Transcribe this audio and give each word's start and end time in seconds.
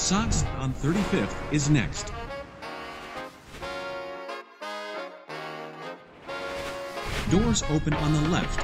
Sox 0.00 0.44
on 0.56 0.72
35th 0.72 1.52
is 1.52 1.68
next. 1.68 2.10
Doors 7.30 7.62
open 7.64 7.92
on 7.92 8.14
the 8.14 8.28
left. 8.30 8.62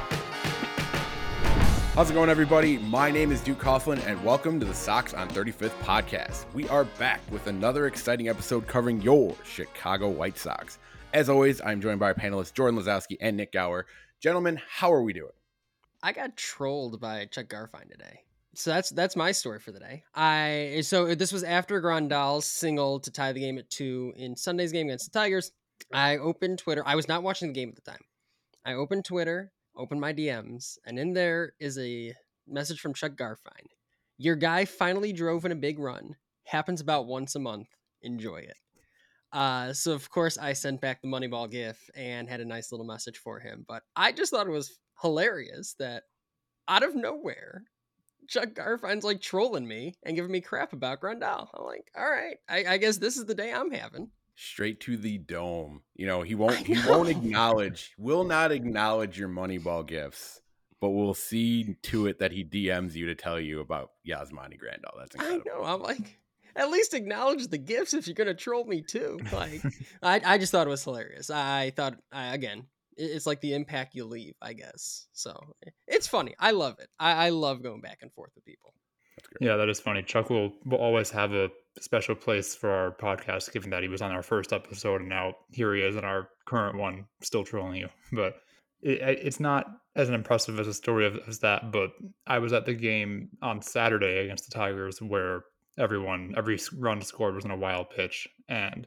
How's 1.95 2.11
it 2.11 2.15
going, 2.15 2.31
everybody? 2.31 2.79
My 2.79 3.11
name 3.11 3.31
is 3.31 3.43
Duke 3.43 3.59
Coughlin, 3.59 4.05
and 4.07 4.25
welcome 4.25 4.59
to 4.61 4.65
the 4.65 4.73
Sox 4.73 5.13
on 5.13 5.29
35th 5.29 5.79
podcast. 5.83 6.47
We 6.55 6.67
are 6.71 6.85
back 6.99 7.21
with 7.31 7.47
another 7.49 7.87
exciting 7.87 8.31
episode 8.31 8.67
covering 8.67 9.03
your 9.03 9.37
Chicago 9.45 10.09
White 10.09 10.39
Sox. 10.39 10.79
As 11.13 11.29
always, 11.29 11.61
I'm 11.61 11.83
joined 11.83 12.01
by 12.01 12.07
our 12.07 12.15
panelists 12.15 12.55
Jordan 12.55 12.81
Lazowski 12.81 13.19
and 13.21 13.37
Nik 13.37 13.53
Gaur. 13.53 13.85
Gentlemen, 14.21 14.59
how 14.67 14.91
are 14.91 15.03
we 15.03 15.13
doing? 15.13 15.33
I 16.03 16.13
got 16.13 16.39
trolled 16.39 16.99
by 16.99 17.27
Chuck 17.27 17.49
Garfien 17.49 17.91
today. 17.91 18.23
So 18.57 18.71
that's 18.71 18.91
that's 18.91 19.17
my 19.17 19.33
story 19.33 19.59
for 19.59 19.71
the 19.71 19.81
day. 19.81 20.05
I 20.15 20.81
so 20.83 21.15
this 21.15 21.33
was 21.33 21.45
after 21.45 21.81
Grandal's 21.81 22.47
single 22.47 23.01
to 23.01 23.11
tie 23.11 23.33
the 23.33 23.41
game 23.41 23.59
at 23.59 23.69
two 23.69 24.15
in 24.17 24.37
Sunday's 24.37 24.73
game 24.73 24.87
against 24.87 25.13
the 25.13 25.19
Tigers. 25.19 25.53
I 25.93 26.17
opened 26.17 26.59
Twitter. 26.59 26.83
I 26.87 26.95
was 26.95 27.07
not 27.07 27.23
watching 27.23 27.49
the 27.49 27.55
game 27.55 27.69
at 27.69 27.77
the 27.77 27.91
time. 27.91 28.01
I 28.65 28.73
opened 28.73 29.05
Twitter, 29.05 29.53
opened 29.77 30.01
my 30.01 30.13
DMs, 30.13 30.79
and 30.87 30.99
in 30.99 31.13
there 31.13 31.53
is 31.61 31.79
a 31.79 32.15
message 32.49 32.81
from 32.81 32.95
Chuck 32.95 33.13
Garfien. 33.13 33.67
Your 34.17 34.37
guy 34.37 34.65
finally 34.65 35.13
drove 35.13 35.45
in 35.45 35.53
a 35.53 35.57
big 35.57 35.79
run. 35.79 36.17
Happens 36.45 36.81
about 36.81 37.07
once 37.07 37.35
a 37.35 37.41
month. 37.41 37.69
Enjoy 38.01 38.39
it. 38.39 38.57
Uh, 39.33 39.75
so 39.75 39.93
of 39.93 40.09
course 40.11 40.39
I 40.39 40.55
sent 40.55 40.81
back 40.81 41.03
the 41.03 41.09
Moneyball 41.09 41.51
gif 41.51 41.91
and 41.95 42.27
had 42.27 42.41
a 42.41 42.45
nice 42.45 42.73
little 42.73 42.87
message 42.87 43.19
for 43.19 43.39
him. 43.39 43.67
But 43.69 43.83
I 43.95 44.13
just 44.13 44.31
thought 44.33 44.47
it 44.47 44.51
was 44.51 44.79
hilarious 45.03 45.75
that 45.79 46.05
out 46.69 46.83
of 46.83 46.95
nowhere 46.95 47.65
Chuck 48.29 48.55
Garfien's 48.55 49.05
like 49.05 49.21
trolling 49.21 49.67
me 49.67 49.95
and 50.03 50.17
giving 50.17 50.31
me 50.31 50.41
crap 50.41 50.73
about 50.73 51.01
Grandal. 51.01 51.49
I'm 51.55 51.65
like, 51.65 51.91
all 51.97 52.09
right, 52.09 52.37
I, 52.49 52.65
I 52.75 52.77
guess 52.79 52.99
this 52.99 53.17
is 53.17 53.25
the 53.25 53.35
day 53.35 53.53
I'm 53.53 53.71
having. 53.71 54.11
Straight 54.35 54.81
to 54.81 54.97
the 54.97 55.19
dome. 55.19 55.83
You 55.95 56.07
know, 56.07 56.23
he 56.23 56.35
won't 56.37 56.57
he 56.57 56.77
won't 56.87 57.09
acknowledge, 57.09 57.95
will 57.99 58.25
not 58.25 58.53
acknowledge 58.53 59.19
your 59.19 59.29
Moneyball 59.29 59.87
gifts, 59.87 60.41
but 60.81 60.91
we'll 60.91 61.15
see 61.15 61.77
to 61.85 62.07
it 62.07 62.19
that 62.19 62.33
he 62.33 62.45
DMs 62.45 62.95
you 62.95 63.07
to 63.07 63.15
tell 63.15 63.41
you 63.41 63.61
about 63.61 63.93
Yasmani 64.07 64.59
Grandal. 64.59 64.99
That's 64.99 65.15
incredible. 65.15 65.45
I 65.53 65.59
know. 65.59 65.65
I'm 65.65 65.83
like, 65.83 66.19
at 66.55 66.71
least 66.71 66.95
acknowledge 66.95 67.49
the 67.49 67.59
gifts 67.59 67.95
if 67.95 68.07
you're 68.07 68.15
gonna 68.15 68.35
troll 68.35 68.65
me 68.65 68.83
too. 68.83 69.19
Like, 69.33 69.63
I 70.03 70.21
I 70.25 70.39
just 70.39 70.53
thought 70.53 70.67
it 70.67 70.71
was 70.71 70.85
hilarious. 70.85 71.31
I 71.31 71.71
thought 71.77 71.97
I, 72.13 72.35
again, 72.35 72.67
it's 72.97 73.27
like 73.27 73.41
the 73.41 73.55
impact 73.55 73.95
you 73.95 74.05
leave, 74.05 74.35
I 74.41 74.53
guess. 74.53 75.07
So 75.13 75.39
eh, 75.67 75.71
it's 75.87 76.07
funny. 76.07 76.35
I 76.39 76.53
love 76.53 76.77
it. 76.79 76.89
I, 76.99 77.27
I 77.27 77.29
love 77.31 77.63
going 77.63 77.81
back 77.81 77.99
and 78.03 78.13
forth 78.13 78.31
with 78.35 78.45
people. 78.45 78.73
Yeah, 79.41 79.57
that 79.57 79.69
is 79.69 79.81
funny. 79.81 80.03
Chuck 80.03 80.31
will, 80.31 80.53
will 80.65 80.79
always 80.79 81.11
have 81.11 81.33
a 81.33 81.51
special 81.81 82.15
place 82.15 82.55
for 82.55 82.71
our 82.71 82.91
podcast, 82.93 83.53
given 83.53 83.71
that 83.71 83.83
he 83.83 83.89
was 83.89 84.03
on 84.03 84.13
our 84.13 84.23
first 84.23 84.53
episode 84.53 85.01
and 85.01 85.09
now 85.09 85.35
here 85.53 85.75
he 85.75 85.83
is 85.83 85.97
in 85.97 86.05
our 86.05 86.29
current 86.47 86.79
one, 86.79 87.07
still 87.23 87.45
trolling 87.45 87.77
you. 87.77 87.89
But 88.13 88.37
it, 88.83 89.01
it's 89.01 89.41
not 89.41 89.67
as 89.95 90.11
impressive 90.11 90.61
as 90.61 90.69
a 90.69 90.75
story 90.75 91.07
of, 91.07 91.19
as 91.27 91.41
that. 91.41 91.73
But 91.73 91.91
I 92.27 92.39
was 92.39 92.53
at 92.53 92.67
the 92.67 92.75
game 92.75 93.31
on 93.43 93.63
Saturday 93.63 94.19
against 94.19 94.49
the 94.49 94.55
Tigers 94.55 95.01
where 95.01 95.43
everyone, 95.79 96.35
every 96.37 96.59
run 96.79 97.03
scored 97.03 97.35
was 97.35 97.45
in 97.45 97.51
a 97.51 97.57
wild 97.57 97.91
pitch. 97.91 98.29
And 98.49 98.87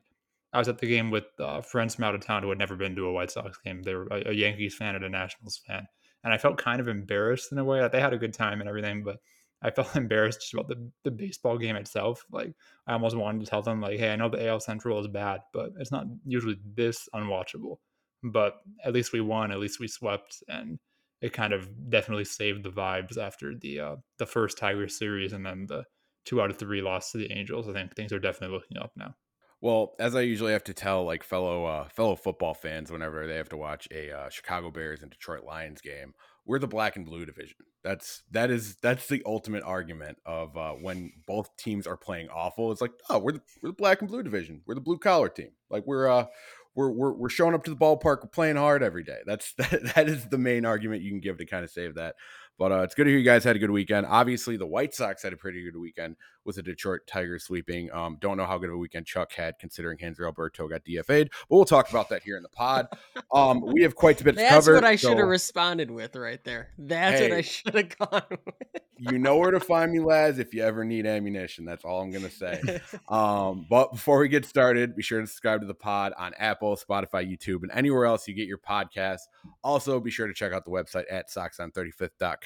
I 0.52 0.58
was 0.58 0.68
at 0.68 0.80
the 0.80 0.88
game 0.88 1.12
with 1.12 1.26
uh, 1.40 1.62
friends 1.62 1.96
from 1.96 2.06
out 2.06 2.16
of 2.16 2.26
town 2.26 2.42
who 2.42 2.50
had 2.50 2.58
never 2.58 2.76
been 2.76 2.96
to 2.96 3.06
a 3.06 3.12
White 3.12 3.32
Sox 3.32 3.58
game. 3.64 3.84
They 3.84 3.94
were 3.94 4.08
a, 4.08 4.30
a, 4.30 4.34
Yankees 4.34 4.76
fan 4.76 4.96
and 4.96 5.06
a 5.06 5.10
Nationals 5.10 5.62
fan, 5.68 5.88
and 6.24 6.34
I 6.34 6.38
felt 6.38 6.58
kind 6.58 6.80
of 6.80 6.88
embarrassed 6.88 7.52
in 7.52 7.58
a 7.60 7.64
way. 7.64 7.80
That 7.80 7.92
they 7.92 8.02
had 8.02 8.14
a 8.14 8.18
good 8.18 8.34
time 8.34 8.60
and 8.60 8.68
everything, 8.68 9.04
but 9.04 9.18
I 9.62 9.70
felt 9.72 9.96
embarrassed 9.96 10.42
just 10.42 10.54
about 10.54 10.68
the 10.68 10.90
the 11.04 11.12
baseball 11.12 11.58
game 11.58 11.76
itself. 11.76 12.26
Like 12.32 12.54
I 12.88 12.94
almost 12.94 13.16
wanted 13.16 13.42
to 13.42 13.50
tell 13.50 13.62
them, 13.62 13.82
like, 13.82 14.00
"Hey, 14.00 14.12
I 14.12 14.16
know 14.16 14.30
the 14.30 14.48
AL 14.48 14.62
Central 14.62 15.00
is 15.00 15.08
bad, 15.08 15.42
but 15.54 15.72
it's 15.78 15.92
not 15.92 16.06
usually 16.26 16.58
this 16.76 17.08
unwatchable." 17.14 17.78
But 18.24 18.56
at 18.84 18.94
least 18.94 19.14
we 19.14 19.22
won. 19.22 19.52
At 19.52 19.60
least 19.60 19.80
we 19.80 19.88
swept, 19.88 20.44
and 20.48 20.80
it 21.22 21.32
kind 21.32 21.54
of 21.54 21.90
definitely 21.90 22.26
saved 22.26 22.64
the 22.64 22.70
vibes 22.70 23.18
after 23.18 23.54
the 23.56 23.80
uh, 23.80 23.96
the 24.18 24.26
first 24.26 24.58
Tiger 24.58 24.88
series, 24.88 25.34
and 25.34 25.46
then 25.46 25.68
the 25.68 25.84
two 26.26 26.42
out 26.42 26.50
of 26.50 26.58
three 26.58 26.82
loss 26.82 27.12
to 27.12 27.20
the 27.20 27.32
Angels. 27.32 27.70
I 27.70 27.74
think 27.74 27.96
things 27.96 28.12
are 28.12 28.20
definitely 28.20 28.56
looking 28.56 28.78
up 28.78 28.92
now. 28.96 29.16
Well, 29.62 29.94
as 30.00 30.16
I 30.16 30.22
usually 30.22 30.54
have 30.54 30.64
to 30.66 30.74
tell 30.74 31.04
like 31.04 31.24
fellow 31.24 31.66
uh, 31.66 31.90
fellow 31.90 32.16
football 32.16 32.54
fans 32.54 32.92
whenever 32.92 33.28
they 33.28 33.36
have 33.36 33.50
to 33.50 33.58
watch 33.58 33.88
a 33.92 34.12
uh, 34.12 34.30
Chicago 34.30 34.72
Bears 34.72 35.02
and 35.02 35.12
Detroit 35.12 35.44
Lions 35.44 35.82
game, 35.82 36.14
we're 36.46 36.60
the 36.60 36.68
black 36.68 36.96
and 36.96 37.06
blue 37.06 37.26
division. 37.26 37.58
That's 37.84 38.24
that 38.32 38.52
is 38.52 38.78
that's 38.82 39.08
the 39.08 39.22
ultimate 39.26 39.64
argument 39.64 40.18
of 40.26 40.56
uh, 40.56 40.72
when 40.74 41.12
both 41.28 41.56
teams 41.58 41.88
are 41.88 41.98
playing 41.98 42.30
awful. 42.30 42.72
It's 42.72 42.82
like, 42.82 42.92
oh, 43.10 43.20
we're 43.20 43.34
the, 43.34 43.42
we're 43.62 43.70
the 43.70 43.76
black 43.76 44.02
and 44.02 44.10
blue 44.10 44.24
division. 44.24 44.62
We're 44.66 44.76
the 44.76 44.82
blue 44.82 44.98
collar 44.98 45.30
team. 45.30 45.52
Like 45.70 45.86
we're 45.86 46.08
uh 46.08 46.28
we're, 46.76 46.90
we're 46.92 47.14
we're 47.14 47.30
showing 47.30 47.54
up 47.54 47.64
to 47.66 47.70
the 47.70 47.76
ballpark. 47.76 48.24
We're 48.24 48.30
playing 48.32 48.56
hard 48.56 48.82
every 48.82 49.04
day. 49.04 49.20
That's 49.26 49.54
that, 49.58 49.94
that 49.96 50.08
is 50.08 50.26
the 50.26 50.38
main 50.38 50.66
argument 50.66 51.02
you 51.02 51.12
can 51.12 51.20
give 51.20 51.38
to 51.38 51.46
kind 51.46 51.66
of 51.66 51.70
save 51.70 51.96
that. 51.96 52.16
But 52.60 52.74
uh, 52.74 52.82
it's 52.82 52.94
good 52.94 53.06
to 53.06 53.10
hear 53.10 53.18
you 53.18 53.26
guys 53.26 53.46
had 53.46 53.56
a 53.56 53.60
good 53.60 53.72
weekend. 53.72 54.06
Obviously, 54.06 54.58
the 54.58 54.68
White 54.68 54.94
Sox 54.94 55.24
had 55.24 55.32
a 55.32 55.38
pretty 55.38 55.64
good 55.64 55.80
weekend 55.80 56.18
with 56.44 56.58
the 56.58 56.64
Detroit 56.64 57.02
Tigers 57.08 57.46
sweeping. 57.46 57.90
Um, 57.92 58.18
don't 58.20 58.36
know 58.36 58.46
how 58.46 58.58
good 58.58 58.70
of 58.70 58.76
a 58.76 58.78
weekend 58.78 59.06
Chuck 59.06 59.32
had 59.32 59.58
considering 59.60 59.98
Hanser 59.98 60.26
Alberto 60.26 60.68
got 60.68 60.84
DFA'd, 60.84 61.30
but 61.50 61.56
we'll 61.56 61.64
talk 61.64 61.90
about 61.90 62.10
that 62.10 62.24
here 62.24 62.36
in 62.36 62.44
the 62.44 62.50
pod. 62.50 62.88
Um, 63.34 63.62
we 63.74 63.84
have 63.84 63.96
quite 63.96 64.20
a 64.20 64.24
bit 64.26 64.36
That's 64.36 64.50
to 64.50 64.72
cover. 64.72 64.74
what 64.76 64.84
I 64.84 64.98
should 64.98 65.18
have 65.18 65.28
responded 65.28 65.90
with 65.90 66.16
right 66.16 66.44
there. 66.44 66.72
That's 66.78 67.20
hey, 67.20 67.30
what 67.30 67.38
I 67.38 67.42
should 67.42 67.74
have 67.76 67.98
gone 68.12 68.24
with. 68.30 68.84
you 68.98 69.20
know 69.20 69.38
where 69.38 69.52
to 69.52 69.60
find 69.62 69.92
me, 69.94 70.00
lads, 70.00 70.38
if 70.38 70.54
you 70.54 70.62
ever 70.62 70.84
need 70.84 71.06
ammunition. 71.06 71.64
That's 71.64 71.86
all 71.86 72.02
I'm 72.02 72.12
going 72.12 72.26
to 72.26 72.32
say. 72.32 72.82
um, 73.08 73.66
but 73.70 73.94
before 73.94 74.20
we 74.20 74.28
get 74.28 74.46
started, 74.46 74.98
be 74.98 75.02
sure 75.02 75.22
to 75.22 75.28
subscribe 75.28 75.62
to 75.62 75.68
the 75.68 75.74
pod 75.74 76.12
on 76.18 76.34
Apple, 76.38 76.76
Spotify, 76.76 77.26
YouTube, 77.26 77.64
and 77.64 77.72
anywhere 77.74 78.06
else 78.06 78.28
you 78.28 78.34
get 78.34 78.48
your 78.48 78.58
podcasts. 78.58 79.28
Also, 79.64 80.00
be 80.02 80.12
sure 80.12 80.28
to 80.28 80.34
check 80.34 80.52
out 80.52 80.66
the 80.66 80.72
website 80.72 81.06
at 81.10 81.30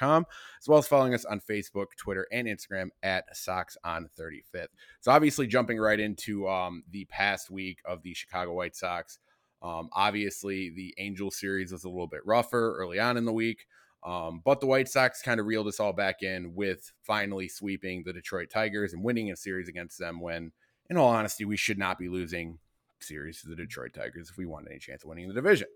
soxon35th.com, 0.04 0.26
as 0.62 0.68
well 0.68 0.80
as 0.80 0.88
following 0.88 1.14
us 1.14 1.26
on 1.26 1.40
Facebook, 1.40 1.88
Twitter, 1.98 2.28
and 2.32 2.48
Instagram 2.48 2.90
at 3.02 3.26
Sox 3.36 3.78
on 3.84 4.10
35th. 4.20 4.68
So, 5.02 5.12
obviously, 5.12 5.48
jumping 5.48 5.80
right 5.80 6.00
into 6.00 6.48
um, 6.48 6.84
the 6.92 7.06
past 7.06 7.50
week 7.50 7.80
of 7.86 8.04
the 8.04 8.14
Chicago 8.14 8.54
White 8.54 8.76
Sox. 8.76 9.20
Um, 9.62 9.90
obviously, 9.94 10.70
the 10.70 10.94
Angel 10.98 11.32
series 11.32 11.72
was 11.72 11.86
a 11.86 11.90
little 11.90 12.08
bit 12.08 12.26
rougher 12.26 12.76
early 12.78 13.00
on 13.00 13.18
in 13.18 13.26
the 13.26 13.34
week. 13.34 13.66
Um, 14.04 14.42
but 14.44 14.60
the 14.60 14.68
White 14.68 14.90
Sox 14.90 15.22
kind 15.22 15.40
of 15.40 15.46
reeled 15.46 15.68
us 15.68 15.80
all 15.80 15.94
back 15.94 16.24
in 16.24 16.56
with 16.56 16.92
finally 17.04 17.48
sweeping 17.48 18.04
the 18.04 18.12
Detroit 18.12 18.50
Tigers 18.50 18.92
and 18.92 19.02
winning 19.02 19.32
a 19.32 19.36
series 19.38 19.70
against 19.70 19.98
them 19.98 20.20
when, 20.20 20.52
in 20.90 20.98
all 20.98 21.08
honesty, 21.08 21.46
we 21.46 21.56
should 21.56 21.78
not 21.78 21.98
be 21.98 22.10
losing 22.10 22.60
series 23.00 23.42
to 23.42 23.48
the 23.48 23.56
Detroit 23.56 23.94
Tigers 23.94 24.30
if 24.30 24.38
we 24.38 24.46
want 24.46 24.68
any 24.70 24.80
chance 24.80 25.04
of 25.04 25.10
winning 25.10 25.30
the 25.30 25.34
division. 25.34 25.68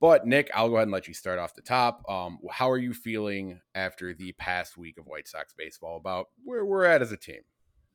But 0.00 0.26
Nik, 0.26 0.50
I'll 0.54 0.68
go 0.68 0.76
ahead 0.76 0.84
and 0.84 0.92
let 0.92 1.08
you 1.08 1.14
start 1.14 1.38
off 1.38 1.54
the 1.54 1.62
top. 1.62 2.02
Um, 2.08 2.38
how 2.50 2.70
are 2.70 2.78
you 2.78 2.92
feeling 2.92 3.60
after 3.74 4.12
the 4.12 4.32
past 4.32 4.76
week 4.76 4.98
of 4.98 5.06
White 5.06 5.26
Sox 5.26 5.54
baseball 5.56 5.96
about 5.96 6.26
where 6.44 6.64
we're 6.64 6.84
at 6.84 7.02
as 7.02 7.12
a 7.12 7.16
team? 7.16 7.40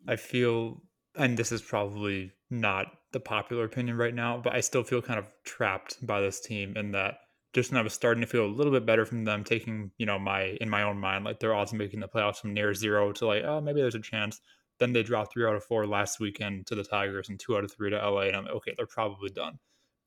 I 0.08 0.16
feel, 0.16 0.82
and 1.16 1.38
this 1.38 1.52
is 1.52 1.62
probably 1.62 2.32
not 2.50 2.88
the 3.12 3.20
popular 3.20 3.66
opinion 3.66 3.98
right 3.98 4.16
now, 4.16 4.42
but 4.44 4.54
I 4.54 4.62
still 4.62 4.84
feel 4.84 5.02
kind 5.02 5.20
of 5.20 5.28
trapped 5.44 6.06
by 6.06 6.22
this 6.22 6.40
team 6.40 6.76
in 6.76 6.92
that 6.92 7.18
just 7.54 7.72
when 7.72 7.80
I 7.80 7.84
was 7.84 7.94
starting 7.94 8.22
to 8.22 8.28
feel 8.28 8.46
a 8.46 8.48
little 8.48 8.72
bit 8.72 8.86
better 8.86 9.06
from 9.06 9.26
them, 9.26 9.44
taking 9.44 9.92
you 9.98 10.06
know 10.06 10.18
my 10.18 10.58
in 10.62 10.70
my 10.70 10.84
own 10.84 10.98
mind 10.98 11.26
like 11.26 11.40
they're 11.40 11.54
of 11.54 11.74
making 11.74 12.00
the 12.00 12.08
playoffs 12.08 12.38
from 12.38 12.54
near 12.54 12.74
zero 12.74 13.12
to 13.14 13.26
like 13.26 13.44
oh 13.44 13.62
maybe 13.62 13.82
there's 13.82 13.96
a 13.96 14.00
chance. 14.00 14.40
Then 14.80 14.94
they 14.94 15.04
dropped 15.04 15.34
three 15.34 15.46
out 15.46 15.56
of 15.56 15.64
four 15.64 15.86
last 15.86 16.20
weekend 16.20 16.66
to 16.68 16.76
the 16.76 16.84
Tigers 16.84 17.30
and 17.30 17.40
two 17.40 17.56
out 17.56 17.64
of 17.64 17.72
three 17.72 17.92
to 17.92 17.98
LA, 17.98 18.22
and 18.22 18.36
I'm 18.36 18.46
like, 18.46 18.56
okay, 18.56 18.74
they're 18.76 18.88
probably 18.88 19.30
done. 19.30 19.60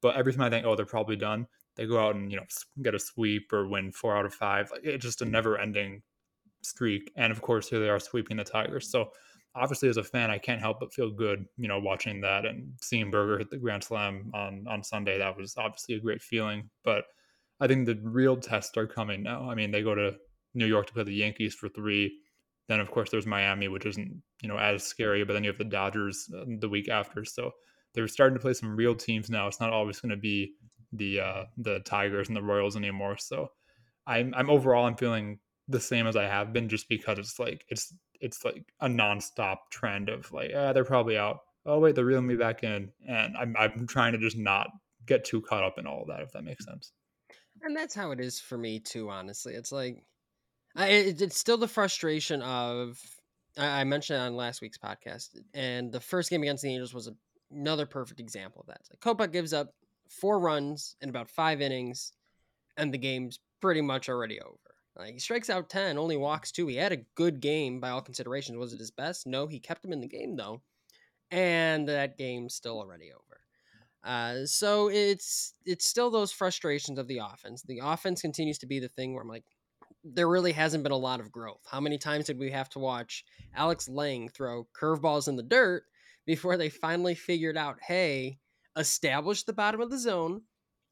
But 0.03 0.17
every 0.17 0.33
time 0.33 0.43
I 0.43 0.51
think, 0.51 0.67
oh, 0.67 0.75
they're 0.75 0.85
probably 0.85 1.15
done, 1.15 1.47
they 1.77 1.87
go 1.87 1.99
out 1.99 2.15
and 2.15 2.31
you 2.31 2.37
know 2.37 2.45
get 2.83 2.95
a 2.95 2.99
sweep 2.99 3.53
or 3.53 3.69
win 3.69 3.93
four 3.93 4.17
out 4.17 4.27
of 4.27 4.35
five. 4.35 4.71
Like 4.71 4.83
it's 4.85 5.05
just 5.05 5.23
a 5.23 5.27
never-ending 5.27 6.03
streak. 6.63 7.13
And 7.17 7.33
of 7.33 7.43
course, 7.43 7.69
here 7.69 7.81
they 7.81 7.89
are 7.89 8.01
sweeping 8.01 8.37
the 8.37 8.45
Tigers. 8.45 8.91
So 8.91 9.11
obviously, 9.55 9.89
as 9.89 9.97
a 9.97 10.05
fan, 10.05 10.31
I 10.31 10.39
can't 10.39 10.61
help 10.61 10.81
but 10.81 10.93
feel 10.93 11.11
good, 11.11 11.45
you 11.57 11.69
know, 11.69 11.79
watching 11.79 12.21
that 12.23 12.45
and 12.45 12.73
seeing 12.81 13.11
Burger 13.11 13.39
hit 13.39 13.51
the 13.51 13.59
grand 13.59 13.85
slam 13.85 14.31
on 14.35 14.67
on 14.69 14.83
Sunday. 14.83 15.19
That 15.19 15.37
was 15.37 15.55
obviously 15.57 15.97
a 15.97 16.01
great 16.01 16.23
feeling, 16.23 16.71
but 16.85 17.05
I 17.61 17.67
think 17.67 17.87
the 17.87 17.99
real 18.03 18.37
tests 18.37 18.77
are 18.77 18.87
coming 18.87 19.23
now. 19.23 19.49
I 19.49 19.55
mean, 19.55 19.71
they 19.71 19.83
go 19.83 19.95
to 19.95 20.17
New 20.55 20.67
York 20.67 20.87
to 20.89 20.93
play 20.93 21.05
the 21.05 21.15
Yankees 21.15 21.55
for 21.55 21.69
three. 21.69 22.19
Then, 22.69 22.81
of 22.81 22.91
course, 22.91 23.11
there's 23.11 23.27
Miami, 23.27 23.69
which 23.69 23.87
isn't 23.87 24.23
you 24.43 24.49
know 24.49 24.59
as 24.59 24.83
scary. 24.83 25.25
But 25.25 25.35
then 25.35 25.45
you 25.45 25.51
have 25.51 25.59
the 25.59 25.65
Dodgers 25.65 26.29
uh, 26.37 26.45
the 26.61 26.69
week 26.69 26.89
after. 26.89 27.25
So 27.25 27.53
they're 27.95 28.09
starting 28.09 28.37
to 28.37 28.43
play 28.43 28.55
some 28.55 28.77
real 28.77 28.95
teams 28.95 29.31
now. 29.31 29.47
It's 29.47 29.61
not 29.61 29.73
always 29.73 30.01
going 30.01 30.11
to 30.11 30.17
be 30.17 30.55
the 30.97 31.21
uh, 31.21 31.45
the 31.57 31.81
Tigers 31.81 32.29
and 32.29 32.37
the 32.37 32.43
Royals 32.43 32.77
anymore. 32.77 33.17
So 33.17 33.51
I'm 34.07 34.35
I'm 34.35 34.51
overall 34.51 34.87
I'm 34.87 34.97
feeling 34.97 35.39
the 35.69 35.81
same 35.81 36.07
as 36.07 36.17
I 36.17 36.25
have 36.25 36.53
been, 36.53 36.69
just 36.69 36.89
because 36.89 37.19
it's 37.19 37.39
like 37.39 37.65
it's 37.69 37.95
it's 38.21 38.45
like 38.45 38.65
a 38.81 38.89
nonstop 38.89 39.57
trend 39.71 40.09
of 40.09 40.31
like 40.33 40.53
ah 40.57 40.73
they're 40.73 40.85
probably 40.85 41.19
out. 41.19 41.41
Oh 41.67 41.79
wait, 41.79 41.95
they're 41.95 42.05
reeling 42.05 42.27
me 42.27 42.37
back 42.37 42.63
in, 42.63 42.91
and 43.09 43.37
I'm 43.37 43.57
I'm 43.59 43.87
trying 43.87 44.13
to 44.13 44.19
just 44.19 44.37
not 44.37 44.69
get 45.07 45.25
too 45.25 45.43
caught 45.43 45.65
up 45.65 45.79
in 45.79 45.87
all 45.87 46.03
of 46.03 46.09
that 46.09 46.23
if 46.23 46.33
that 46.33 46.45
makes 46.45 46.65
sense 46.65 46.93
and 47.61 47.77
that's 47.77 47.95
how 47.95 48.11
it 48.11 48.21
is 48.21 48.41
for 48.41 48.57
me 48.57 48.81
too 48.81 49.11
honestly 49.11 49.53
it's 49.53 49.71
like 49.71 50.03
I, 50.77 50.89
it, 50.89 51.21
it's 51.21 51.39
still 51.39 51.59
the 51.59 51.69
frustration 51.69 52.41
of 52.43 52.99
I, 53.59 53.81
I 53.81 53.85
mentioned 53.85 54.21
on 54.21 54.37
last 54.37 54.61
week's 54.61 54.79
podcast, 54.79 55.31
and 55.53 55.93
the 55.93 56.01
first 56.01 56.31
game 56.31 56.43
against 56.43 56.63
the 56.63 56.71
Angels 56.71 56.95
was 56.95 57.09
a, 57.09 57.15
another 57.53 57.87
perfect 57.87 58.21
example 58.21 58.63
of 58.63 58.67
that. 58.67 58.81
Like 58.91 59.01
Kopech 59.01 59.33
gives 59.33 59.53
up 59.53 59.71
four 60.09 60.39
runs 60.39 60.97
in 61.01 61.09
about 61.09 61.29
five 61.29 61.61
innings, 61.61 62.13
and 62.77 62.93
the 62.93 62.99
game's 62.99 63.39
pretty 63.61 63.81
much 63.81 64.09
already 64.09 64.41
over. 64.41 64.59
Like 64.97 65.15
he 65.15 65.19
strikes 65.19 65.51
out 65.51 65.71
ten, 65.71 65.99
only 65.99 66.17
walks 66.17 66.53
two. 66.53 66.67
He 66.67 66.77
had 66.77 66.93
a 66.93 67.05
good 67.15 67.41
game 67.41 67.81
by 67.81 67.91
all 67.91 68.01
considerations. 68.01 68.57
Was 68.59 68.73
it 68.73 68.79
his 68.79 68.91
best? 68.91 69.27
No, 69.27 69.47
he 69.47 69.59
kept 69.59 69.85
him 69.85 69.93
in 69.93 70.01
the 70.01 70.07
game 70.07 70.37
though, 70.37 70.63
and 71.31 71.89
that 71.89 72.17
game's 72.17 72.55
still 72.55 72.79
already 72.79 73.11
over. 73.13 73.41
Uh, 74.05 74.45
so 74.45 74.89
it's 74.91 75.55
it's 75.65 75.87
still 75.87 76.11
those 76.11 76.31
frustrations 76.31 76.99
of 76.99 77.09
the 77.09 77.19
offense. 77.19 77.63
The 77.63 77.81
offense 77.83 78.21
continues 78.21 78.59
to 78.59 78.67
be 78.67 78.79
the 78.79 78.89
thing 78.89 79.15
where 79.15 79.23
I'm 79.23 79.29
like, 79.29 79.45
there 80.05 80.29
really 80.29 80.53
hasn't 80.53 80.83
been 80.83 80.93
a 80.93 80.97
lot 80.97 81.21
of 81.21 81.33
growth. 81.33 81.63
How 81.67 81.81
many 81.81 81.97
times 81.97 82.27
did 82.27 82.39
we 82.39 82.51
have 82.51 82.69
to 82.71 82.79
watch 82.79 83.25
Alex 83.55 83.89
Lange 83.89 84.29
throw 84.29 84.69
curveballs 84.79 85.29
in 85.29 85.37
the 85.37 85.43
dirt 85.43 85.85
before 86.27 86.57
they 86.57 86.69
finally 86.69 87.15
figured 87.15 87.57
out, 87.57 87.79
hey, 87.81 88.39
establish 88.77 89.45
the 89.45 89.53
bottom 89.53 89.81
of 89.81 89.91
the 89.91 89.99
zone. 89.99 90.43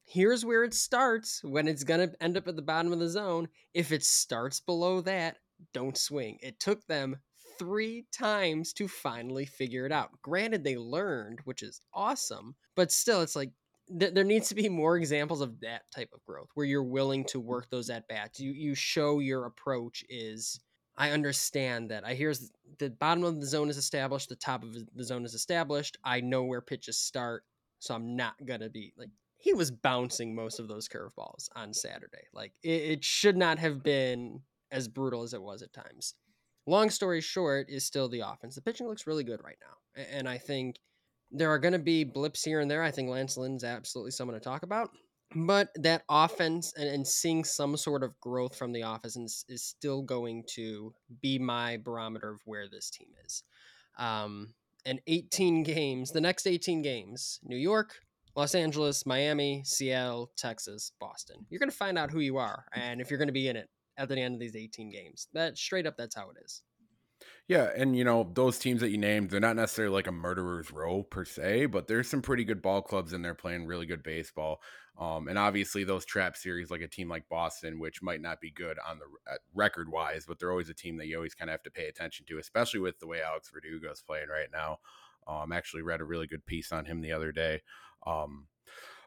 Here's 0.04 0.44
where 0.44 0.64
it 0.64 0.74
starts 0.74 1.42
when 1.44 1.68
it's 1.68 1.84
going 1.84 2.08
to 2.08 2.22
end 2.22 2.36
up 2.36 2.48
at 2.48 2.56
the 2.56 2.62
bottom 2.62 2.92
of 2.92 2.98
the 2.98 3.08
zone. 3.08 3.48
If 3.72 3.92
it 3.92 4.04
starts 4.04 4.60
below 4.60 5.00
that, 5.02 5.36
don't 5.72 5.96
swing. 5.96 6.38
It 6.42 6.58
took 6.58 6.84
them 6.86 7.16
three 7.58 8.06
times 8.12 8.72
to 8.74 8.88
finally 8.88 9.46
figure 9.46 9.86
it 9.86 9.92
out. 9.92 10.10
Granted, 10.22 10.64
they 10.64 10.76
learned, 10.76 11.40
which 11.44 11.62
is 11.62 11.80
awesome, 11.94 12.56
but 12.74 12.90
still, 12.90 13.20
it's 13.20 13.36
like 13.36 13.52
th- 13.98 14.14
there 14.14 14.24
needs 14.24 14.48
to 14.48 14.54
be 14.54 14.68
more 14.68 14.96
examples 14.96 15.40
of 15.40 15.60
that 15.60 15.82
type 15.94 16.10
of 16.12 16.24
growth 16.24 16.48
where 16.54 16.66
you're 16.66 16.82
willing 16.82 17.24
to 17.26 17.40
work 17.40 17.70
those 17.70 17.90
at 17.90 18.08
bats. 18.08 18.40
You 18.40 18.52
you 18.52 18.74
show 18.74 19.20
your 19.20 19.46
approach 19.46 20.04
is 20.08 20.60
I 20.96 21.10
understand 21.10 21.90
that. 21.90 22.04
I 22.04 22.14
hear 22.14 22.34
the 22.78 22.90
bottom 22.90 23.24
of 23.24 23.40
the 23.40 23.46
zone 23.46 23.70
is 23.70 23.76
established, 23.76 24.28
the 24.28 24.36
top 24.36 24.62
of 24.62 24.76
the 24.94 25.04
zone 25.04 25.24
is 25.24 25.34
established. 25.34 25.96
I 26.04 26.20
know 26.20 26.44
where 26.44 26.60
pitches 26.60 26.98
start, 26.98 27.44
so 27.82 27.96
I'm 27.96 28.14
not 28.14 28.34
gonna 28.46 28.70
be 28.70 28.92
like 28.96 29.10
he 29.38 29.52
was 29.52 29.72
bouncing 29.72 30.36
most 30.36 30.60
of 30.60 30.68
those 30.68 30.88
curveballs 30.88 31.48
on 31.56 31.74
Saturday. 31.74 32.28
Like 32.32 32.52
it, 32.62 32.68
it 32.68 33.04
should 33.04 33.36
not 33.36 33.58
have 33.58 33.82
been 33.82 34.40
as 34.70 34.86
brutal 34.86 35.24
as 35.24 35.34
it 35.34 35.42
was 35.42 35.62
at 35.62 35.72
times. 35.72 36.14
Long 36.64 36.90
story 36.90 37.20
short, 37.20 37.66
is 37.68 37.84
still 37.84 38.08
the 38.08 38.20
offense. 38.20 38.54
The 38.54 38.62
pitching 38.62 38.86
looks 38.86 39.08
really 39.08 39.24
good 39.24 39.40
right 39.42 39.56
now, 39.60 40.04
and 40.12 40.28
I 40.28 40.38
think 40.38 40.76
there 41.32 41.50
are 41.50 41.58
going 41.58 41.72
to 41.72 41.80
be 41.80 42.04
blips 42.04 42.44
here 42.44 42.60
and 42.60 42.70
there. 42.70 42.84
I 42.84 42.92
think 42.92 43.08
Lance 43.08 43.36
Lynn's 43.36 43.64
absolutely 43.64 44.12
someone 44.12 44.34
to 44.34 44.40
talk 44.40 44.62
about. 44.62 44.90
But 45.34 45.70
that 45.76 46.04
offense 46.08 46.72
and, 46.76 46.88
and 46.88 47.06
seeing 47.06 47.42
some 47.42 47.76
sort 47.76 48.04
of 48.04 48.20
growth 48.20 48.54
from 48.54 48.72
the 48.72 48.82
offense 48.82 49.16
is, 49.16 49.44
is, 49.48 49.64
still 49.64 50.02
going 50.02 50.44
to 50.54 50.94
be 51.20 51.38
my 51.38 51.78
barometer 51.78 52.30
of 52.30 52.42
where 52.44 52.68
this 52.68 52.90
team 52.90 53.08
is. 53.24 53.42
Um, 53.98 54.52
and 54.84 55.00
18 55.06 55.62
games, 55.62 56.10
the 56.10 56.20
next 56.20 56.46
18 56.46 56.82
games, 56.82 57.40
New 57.42 57.56
York, 57.56 57.94
Los 58.34 58.54
Angeles, 58.54 59.04
Miami, 59.04 59.62
Seattle, 59.64 60.32
Texas, 60.36 60.92
Boston. 60.98 61.46
You're 61.50 61.58
going 61.58 61.70
to 61.70 61.76
find 61.76 61.98
out 61.98 62.10
who 62.10 62.20
you 62.20 62.38
are 62.38 62.64
and 62.74 63.00
if 63.00 63.10
you're 63.10 63.18
going 63.18 63.28
to 63.28 63.32
be 63.32 63.48
in 63.48 63.56
it 63.56 63.68
at 63.98 64.08
the 64.08 64.18
end 64.18 64.34
of 64.34 64.40
these 64.40 64.56
18 64.56 64.90
games. 64.90 65.28
That 65.34 65.58
straight 65.58 65.86
up, 65.86 65.96
that's 65.96 66.14
how 66.14 66.30
it 66.30 66.36
is. 66.44 66.62
Yeah, 67.48 67.70
and 67.76 67.96
you 67.96 68.04
know 68.04 68.30
those 68.34 68.58
teams 68.58 68.80
that 68.80 68.90
you 68.90 68.98
named, 68.98 69.30
they're 69.30 69.40
not 69.40 69.56
necessarily 69.56 69.92
like 69.94 70.06
a 70.06 70.12
murderer's 70.12 70.70
row 70.70 71.02
per 71.02 71.24
se, 71.24 71.66
but 71.66 71.86
there's 71.88 72.08
some 72.08 72.22
pretty 72.22 72.44
good 72.44 72.62
ball 72.62 72.80
clubs 72.82 73.12
in 73.12 73.22
there 73.22 73.34
playing 73.34 73.66
really 73.66 73.84
good 73.86 74.02
baseball. 74.02 74.62
Um, 74.98 75.26
and 75.28 75.38
obviously 75.38 75.84
those 75.84 76.04
trap 76.04 76.36
series, 76.36 76.70
like 76.70 76.82
a 76.82 76.88
team 76.88 77.08
like 77.08 77.28
Boston, 77.28 77.78
which 77.80 78.02
might 78.02 78.20
not 78.20 78.40
be 78.40 78.50
good 78.50 78.78
on 78.86 78.98
the 78.98 79.06
record 79.54 79.90
wise, 79.90 80.24
but 80.26 80.38
they're 80.38 80.50
always 80.50 80.68
a 80.68 80.74
team 80.74 80.96
that 80.98 81.06
you 81.06 81.16
always 81.16 81.34
kind 81.34 81.50
of 81.50 81.54
have 81.54 81.62
to 81.64 81.70
pay 81.70 81.88
attention 81.88 82.26
to, 82.28 82.38
especially 82.38 82.80
with 82.80 82.98
the 83.00 83.06
way 83.06 83.20
Alex 83.22 83.50
Verdugo 83.52 83.90
is 83.90 84.02
playing 84.02 84.28
right 84.28 84.48
now. 84.52 84.78
Um, 85.26 85.52
actually 85.52 85.82
read 85.82 86.00
a 86.00 86.04
really 86.04 86.26
good 86.26 86.46
piece 86.46 86.72
on 86.72 86.84
him 86.84 87.00
the 87.00 87.12
other 87.12 87.32
day. 87.32 87.62
Um, 88.06 88.46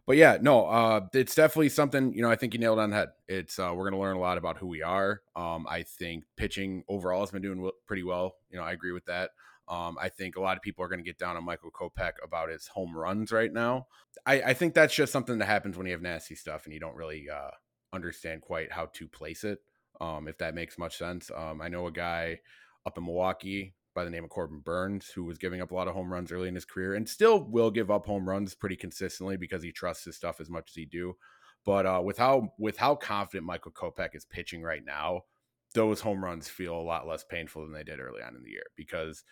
but 0.08 0.18
yeah, 0.18 0.38
no, 0.40 0.66
uh, 0.68 1.02
it's 1.14 1.36
definitely 1.36 1.70
something. 1.70 2.14
You 2.14 2.22
know, 2.22 2.30
I 2.30 2.36
think 2.36 2.54
you 2.54 2.60
nailed 2.60 2.80
on 2.80 2.92
the 2.92 2.96
head. 2.96 3.10
It's 3.28 3.58
uh, 3.58 3.72
we're 3.76 3.90
going 3.90 3.94
to 3.94 4.00
learn 4.00 4.18
a 4.18 4.20
lot 4.20 4.38
about 4.38 4.58
who 4.58 4.68
we 4.68 4.84
are. 4.84 5.22
Um, 5.36 5.66
I 5.68 5.84
think 5.84 6.26
pitching 6.38 6.84
overall 6.88 7.22
has 7.22 7.32
been 7.32 7.42
doing 7.42 7.70
pretty 7.88 8.04
well. 8.04 8.36
You 8.50 8.58
know, 8.58 8.64
I 8.64 8.72
agree 8.72 8.92
with 8.92 9.06
that. 9.06 9.32
Um, 9.68 9.98
I 10.00 10.10
think 10.10 10.36
a 10.36 10.42
lot 10.42 10.58
of 10.58 10.62
people 10.62 10.86
are 10.86 10.88
going 10.88 11.00
to 11.00 11.06
get 11.06 11.18
down 11.18 11.38
on 11.38 11.44
Michael 11.44 11.72
Kopech 11.72 12.14
about 12.24 12.50
his 12.50 12.68
home 12.68 12.96
runs 12.96 13.32
right 13.32 13.52
now. 13.52 13.88
I, 14.24 14.42
I, 14.42 14.54
think 14.54 14.76
that's 14.76 14.94
just 14.94 15.12
something 15.12 15.40
that 15.40 15.46
happens 15.46 15.76
when 15.76 15.88
you 15.88 15.94
have 15.94 16.04
nasty 16.04 16.36
stuff 16.36 16.66
and 16.66 16.74
you 16.74 16.80
don't 16.80 16.96
really 16.96 17.28
uh, 17.34 17.50
understand 17.92 18.42
quite 18.42 18.72
how 18.72 18.90
to 18.94 19.08
place 19.08 19.44
it. 19.44 19.60
Um, 20.00 20.28
if 20.28 20.38
that 20.38 20.54
makes 20.54 20.78
much 20.78 20.98
sense. 20.98 21.32
Um, 21.36 21.62
I 21.62 21.70
know 21.70 21.88
a 21.88 21.92
guy 21.92 22.42
up 22.86 22.98
in 22.98 23.06
Milwaukee 23.06 23.74
by 23.96 24.04
the 24.04 24.12
name 24.12 24.24
of 24.24 24.30
Corbin 24.30 24.60
Burnes, 24.60 25.10
who 25.10 25.24
was 25.24 25.38
giving 25.38 25.62
up 25.62 25.72
a 25.72 25.74
lot 25.74 25.88
of 25.88 25.96
home 25.96 26.12
runs 26.12 26.32
early 26.32 26.50
in 26.50 26.56
his 26.56 26.66
career 26.66 26.94
and 26.94 27.08
still 27.08 27.44
will 27.44 27.72
give 27.72 27.90
up 27.90 28.06
home 28.06 28.28
runs 28.28 28.54
pretty 28.54 28.76
consistently 28.76 29.38
because 29.38 29.64
he 29.64 29.72
trusts 29.72 30.06
his 30.06 30.18
stuff 30.18 30.40
as 30.40 30.50
much 30.50 30.70
as 30.70 30.76
he 30.76 30.86
do. 30.86 31.16
But 31.66 31.86
uh, 31.86 32.02
with 32.04 32.18
how 32.18 32.50
with 32.60 32.78
how 32.78 32.96
confident 32.96 33.48
Michael 33.48 33.72
Kopech 33.72 34.14
is 34.14 34.26
pitching 34.26 34.62
right 34.62 34.84
now, 34.86 35.22
those 35.74 36.02
home 36.02 36.24
runs 36.24 36.48
feel 36.48 36.76
a 36.76 36.82
lot 36.82 37.08
less 37.08 37.24
painful 37.24 37.64
than 37.64 37.74
they 37.74 37.84
did 37.84 38.00
early 38.00 38.22
on 38.22 38.36
in 38.36 38.44
the 38.44 38.52
year 38.52 38.66
because 38.76 39.24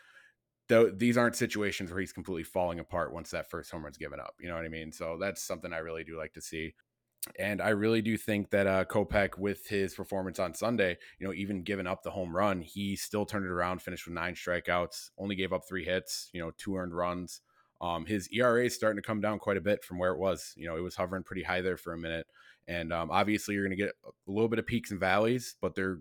th- 0.69 0.93
these 0.97 1.17
aren't 1.17 1.35
situations 1.35 1.91
where 1.91 1.99
he's 1.99 2.13
completely 2.13 2.43
falling 2.43 2.79
apart 2.79 3.13
once 3.13 3.31
that 3.31 3.49
first 3.49 3.69
home 3.69 3.83
run's 3.83 3.97
given 3.97 4.19
up. 4.19 4.33
You 4.39 4.49
know 4.49 4.55
what 4.55 4.65
I 4.65 4.69
mean? 4.69 4.91
So 4.91 5.17
that's 5.19 5.43
something 5.43 5.73
I 5.73 5.77
really 5.77 6.03
do 6.03 6.17
like 6.17 6.33
to 6.33 6.41
see. 6.41 6.73
And 7.39 7.61
I 7.61 7.69
really 7.69 8.01
do 8.01 8.17
think 8.17 8.49
that 8.49 8.67
uh, 8.67 8.85
Kopech, 8.85 9.37
with 9.37 9.67
his 9.67 9.93
performance 9.93 10.39
on 10.39 10.53
Sunday, 10.53 10.97
you 11.19 11.25
know, 11.25 11.33
even 11.33 11.63
giving 11.63 11.87
up 11.87 12.03
the 12.03 12.11
home 12.11 12.35
run, 12.35 12.61
he 12.61 12.95
still 12.95 13.25
turned 13.25 13.45
it 13.45 13.51
around, 13.51 13.81
finished 13.81 14.05
with 14.05 14.13
nine 14.13 14.35
strikeouts, 14.35 15.11
only 15.17 15.35
gave 15.35 15.53
up 15.53 15.61
three 15.67 15.85
hits, 15.85 16.29
you 16.33 16.41
know, 16.41 16.51
two 16.57 16.75
earned 16.75 16.95
runs. 16.95 17.41
Um, 17.81 18.05
his 18.05 18.29
ERA 18.31 18.65
is 18.65 18.75
starting 18.75 19.01
to 19.01 19.05
come 19.05 19.21
down 19.21 19.39
quite 19.39 19.57
a 19.57 19.61
bit 19.61 19.83
from 19.83 19.99
where 19.99 20.11
it 20.11 20.19
was. 20.19 20.53
You 20.55 20.67
know, 20.67 20.77
it 20.77 20.81
was 20.81 20.95
hovering 20.95 21.23
pretty 21.23 21.43
high 21.43 21.61
there 21.61 21.77
for 21.77 21.93
a 21.93 21.97
minute. 21.97 22.27
And 22.67 22.93
um, 22.93 23.09
obviously, 23.11 23.55
you're 23.55 23.65
going 23.65 23.77
to 23.77 23.83
get 23.83 23.93
a 24.05 24.31
little 24.31 24.47
bit 24.49 24.59
of 24.59 24.65
peaks 24.65 24.91
and 24.91 24.99
valleys, 24.99 25.55
but 25.61 25.75
they're 25.75 25.99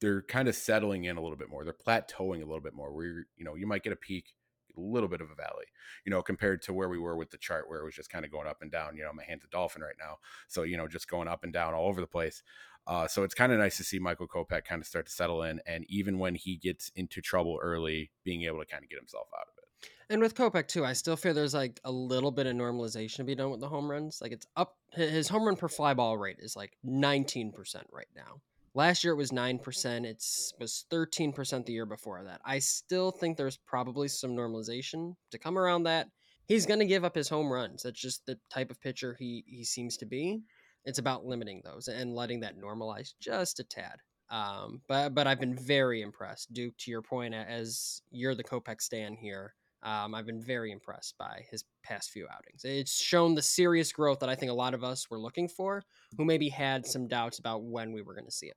they're 0.00 0.22
kind 0.22 0.48
of 0.48 0.54
settling 0.54 1.04
in 1.04 1.18
a 1.18 1.20
little 1.20 1.36
bit 1.36 1.50
more. 1.50 1.62
They're 1.62 1.74
plateauing 1.74 2.42
a 2.42 2.46
little 2.46 2.62
bit 2.62 2.74
more. 2.74 2.92
Where 2.92 3.26
you 3.36 3.44
know 3.44 3.54
you 3.54 3.66
might 3.66 3.82
get 3.82 3.92
a 3.92 3.96
peak 3.96 4.32
a 4.76 4.80
little 4.80 5.08
bit 5.08 5.20
of 5.20 5.30
a 5.30 5.34
valley, 5.34 5.66
you 6.04 6.10
know, 6.10 6.22
compared 6.22 6.62
to 6.62 6.72
where 6.72 6.88
we 6.88 6.98
were 6.98 7.16
with 7.16 7.30
the 7.30 7.38
chart 7.38 7.68
where 7.68 7.80
it 7.80 7.84
was 7.84 7.94
just 7.94 8.10
kind 8.10 8.24
of 8.24 8.30
going 8.30 8.46
up 8.46 8.62
and 8.62 8.70
down. 8.70 8.96
You 8.96 9.02
know, 9.02 9.12
my 9.12 9.24
hand's 9.24 9.44
a 9.44 9.48
dolphin 9.48 9.82
right 9.82 9.96
now. 9.98 10.16
So, 10.48 10.62
you 10.62 10.76
know, 10.76 10.88
just 10.88 11.08
going 11.08 11.28
up 11.28 11.44
and 11.44 11.52
down 11.52 11.74
all 11.74 11.88
over 11.88 12.00
the 12.00 12.06
place. 12.06 12.42
Uh, 12.86 13.06
so 13.06 13.22
it's 13.22 13.34
kind 13.34 13.52
of 13.52 13.58
nice 13.58 13.76
to 13.76 13.84
see 13.84 13.98
Michael 13.98 14.26
Kopech 14.26 14.64
kind 14.64 14.80
of 14.80 14.86
start 14.86 15.06
to 15.06 15.12
settle 15.12 15.42
in. 15.42 15.60
And 15.66 15.84
even 15.88 16.18
when 16.18 16.34
he 16.34 16.56
gets 16.56 16.90
into 16.96 17.20
trouble 17.20 17.58
early, 17.62 18.10
being 18.24 18.42
able 18.42 18.58
to 18.58 18.66
kind 18.66 18.82
of 18.82 18.90
get 18.90 18.98
himself 18.98 19.28
out 19.34 19.46
of 19.46 19.54
it. 19.58 19.90
And 20.10 20.20
with 20.20 20.34
Kopech 20.34 20.66
too, 20.66 20.84
I 20.84 20.94
still 20.94 21.16
feel 21.16 21.34
there's 21.34 21.54
like 21.54 21.78
a 21.84 21.92
little 21.92 22.32
bit 22.32 22.46
of 22.46 22.56
normalization 22.56 23.18
to 23.18 23.24
be 23.24 23.36
done 23.36 23.50
with 23.50 23.60
the 23.60 23.68
home 23.68 23.88
runs. 23.88 24.20
Like 24.20 24.32
it's 24.32 24.46
up, 24.56 24.76
his 24.92 25.28
home 25.28 25.44
run 25.44 25.54
per 25.54 25.68
fly 25.68 25.94
ball 25.94 26.18
rate 26.18 26.38
is 26.40 26.56
like 26.56 26.76
19% 26.84 27.52
right 27.92 28.08
now. 28.16 28.40
Last 28.74 29.02
year 29.02 29.12
it 29.12 29.16
was 29.16 29.32
9%. 29.32 30.04
It's 30.04 30.52
was 30.60 30.84
13% 30.92 31.66
the 31.66 31.72
year 31.72 31.86
before 31.86 32.22
that. 32.24 32.40
I 32.44 32.60
still 32.60 33.10
think 33.10 33.36
there's 33.36 33.58
probably 33.66 34.08
some 34.08 34.30
normalization 34.30 35.14
to 35.32 35.38
come 35.38 35.58
around 35.58 35.84
that. 35.84 36.08
He's 36.46 36.66
going 36.66 36.80
to 36.80 36.86
give 36.86 37.04
up 37.04 37.14
his 37.14 37.28
home 37.28 37.52
runs. 37.52 37.82
That's 37.82 38.00
just 38.00 38.26
the 38.26 38.38
type 38.52 38.70
of 38.70 38.80
pitcher 38.80 39.16
he 39.18 39.44
he 39.46 39.64
seems 39.64 39.96
to 39.98 40.06
be. 40.06 40.42
It's 40.84 40.98
about 40.98 41.26
limiting 41.26 41.62
those 41.64 41.88
and 41.88 42.14
letting 42.14 42.40
that 42.40 42.58
normalize 42.58 43.12
just 43.20 43.60
a 43.60 43.64
tad. 43.64 43.96
Um, 44.30 44.80
but 44.88 45.14
but 45.14 45.26
I've 45.26 45.40
been 45.40 45.56
very 45.56 46.02
impressed, 46.02 46.52
Duke. 46.52 46.76
To 46.78 46.90
your 46.90 47.02
point, 47.02 47.34
as 47.34 48.02
you're 48.10 48.34
the 48.34 48.44
Kopech 48.44 48.80
stand 48.80 49.18
here, 49.20 49.54
um, 49.82 50.14
I've 50.14 50.26
been 50.26 50.42
very 50.42 50.72
impressed 50.72 51.16
by 51.18 51.44
his 51.50 51.64
past 51.82 52.10
few 52.10 52.26
outings. 52.28 52.64
It's 52.64 53.00
shown 53.00 53.34
the 53.34 53.42
serious 53.42 53.92
growth 53.92 54.20
that 54.20 54.28
I 54.28 54.34
think 54.34 54.50
a 54.50 54.54
lot 54.54 54.74
of 54.74 54.84
us 54.84 55.10
were 55.10 55.18
looking 55.18 55.48
for, 55.48 55.82
who 56.16 56.24
maybe 56.24 56.48
had 56.48 56.86
some 56.86 57.08
doubts 57.08 57.38
about 57.38 57.62
when 57.62 57.92
we 57.92 58.02
were 58.02 58.14
going 58.14 58.26
to 58.26 58.30
see 58.30 58.46
it. 58.46 58.56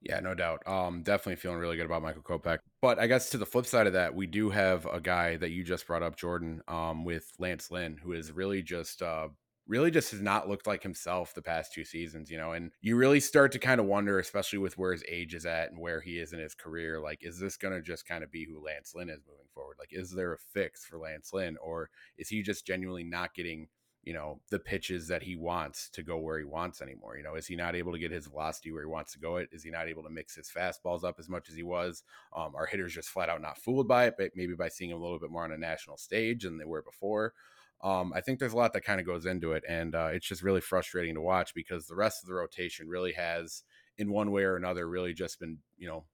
Yeah, 0.00 0.20
no 0.20 0.34
doubt. 0.34 0.62
Um, 0.66 1.02
definitely 1.02 1.36
feeling 1.36 1.58
really 1.58 1.76
good 1.76 1.86
about 1.86 2.02
Michael 2.02 2.22
Kopech. 2.22 2.58
But 2.80 3.00
I 3.00 3.08
guess 3.08 3.30
to 3.30 3.38
the 3.38 3.46
flip 3.46 3.66
side 3.66 3.88
of 3.88 3.94
that, 3.94 4.14
we 4.14 4.26
do 4.26 4.50
have 4.50 4.86
a 4.86 5.00
guy 5.00 5.36
that 5.36 5.50
you 5.50 5.64
just 5.64 5.86
brought 5.88 6.04
up, 6.04 6.16
Jordan, 6.16 6.62
um, 6.68 7.04
with 7.04 7.32
Lance 7.38 7.70
Lynn, 7.70 7.96
who 8.00 8.12
is 8.12 8.30
really 8.30 8.62
just 8.62 9.02
uh, 9.02 9.28
really 9.68 9.90
just 9.90 10.10
has 10.10 10.22
not 10.22 10.48
looked 10.48 10.66
like 10.66 10.82
himself 10.82 11.34
the 11.34 11.42
past 11.42 11.72
two 11.72 11.84
seasons, 11.84 12.30
you 12.30 12.38
know, 12.38 12.52
and 12.52 12.72
you 12.80 12.96
really 12.96 13.20
start 13.20 13.52
to 13.52 13.58
kind 13.58 13.80
of 13.80 13.86
wonder, 13.86 14.18
especially 14.18 14.58
with 14.58 14.78
where 14.78 14.92
his 14.92 15.04
age 15.06 15.34
is 15.34 15.46
at 15.46 15.70
and 15.70 15.78
where 15.78 16.00
he 16.00 16.18
is 16.18 16.32
in 16.32 16.40
his 16.40 16.54
career, 16.54 17.00
like, 17.00 17.22
is 17.22 17.38
this 17.38 17.56
going 17.56 17.74
to 17.74 17.82
just 17.82 18.08
kind 18.08 18.24
of 18.24 18.32
be 18.32 18.46
who 18.46 18.64
Lance 18.64 18.94
Lynn 18.94 19.10
is 19.10 19.20
moving 19.28 19.46
forward? 19.52 19.76
Like, 19.78 19.92
is 19.92 20.10
there 20.10 20.32
a 20.32 20.38
fix 20.38 20.86
for 20.86 20.98
Lance 20.98 21.32
Lynn 21.32 21.56
or 21.62 21.90
is 22.16 22.28
he 22.28 22.42
just 22.42 22.66
genuinely 22.66 23.04
not 23.04 23.34
getting 23.34 23.68
you 24.04 24.14
know 24.14 24.40
the 24.48 24.60
pitches 24.60 25.08
that 25.08 25.22
he 25.22 25.36
wants 25.36 25.90
to 25.90 26.02
go 26.02 26.16
where 26.16 26.38
he 26.38 26.44
wants 26.44 26.80
anymore? 26.80 27.18
You 27.18 27.24
know 27.24 27.34
is 27.34 27.46
he 27.46 27.56
not 27.56 27.74
able 27.74 27.92
to 27.92 27.98
get 27.98 28.10
his 28.10 28.26
velocity 28.26 28.72
where 28.72 28.82
he 28.82 28.88
wants 28.88 29.12
to 29.12 29.18
go 29.18 29.36
it 29.36 29.50
is 29.52 29.64
he 29.64 29.70
not 29.70 29.88
able 29.88 30.02
to 30.04 30.10
mix 30.10 30.34
his 30.34 30.50
fastballs 30.50 31.04
up 31.04 31.16
as 31.18 31.28
much 31.28 31.50
as 31.50 31.56
he 31.56 31.62
was? 31.62 32.04
Um, 32.34 32.54
our 32.54 32.64
hitters 32.64 32.94
just 32.94 33.10
flat 33.10 33.28
out 33.28 33.42
not 33.42 33.58
fooled 33.58 33.88
by 33.88 34.06
it 34.06 34.14
but 34.16 34.30
maybe 34.34 34.54
by 34.54 34.68
seeing 34.68 34.92
him 34.92 34.96
a 34.96 35.02
little 35.02 35.18
bit 35.18 35.30
more 35.30 35.44
on 35.44 35.52
a 35.52 35.58
national 35.58 35.98
stage 35.98 36.44
than 36.44 36.56
they 36.56 36.64
were 36.64 36.82
before 36.82 37.34
um, 37.82 38.12
I 38.14 38.20
think 38.20 38.38
there's 38.38 38.52
a 38.52 38.56
lot 38.56 38.72
that 38.72 38.84
kind 38.84 39.00
of 39.00 39.06
goes 39.06 39.26
into 39.26 39.52
it, 39.52 39.62
and 39.68 39.94
uh, 39.94 40.08
it's 40.12 40.26
just 40.26 40.42
really 40.42 40.60
frustrating 40.60 41.14
to 41.14 41.20
watch 41.20 41.54
because 41.54 41.86
the 41.86 41.94
rest 41.94 42.22
of 42.22 42.28
the 42.28 42.34
rotation 42.34 42.88
really 42.88 43.12
has, 43.12 43.62
in 43.96 44.10
one 44.10 44.30
way 44.30 44.42
or 44.42 44.56
another, 44.56 44.88
really 44.88 45.14
just 45.14 45.38
been 45.40 45.58
you 45.76 45.88
know 45.88 46.04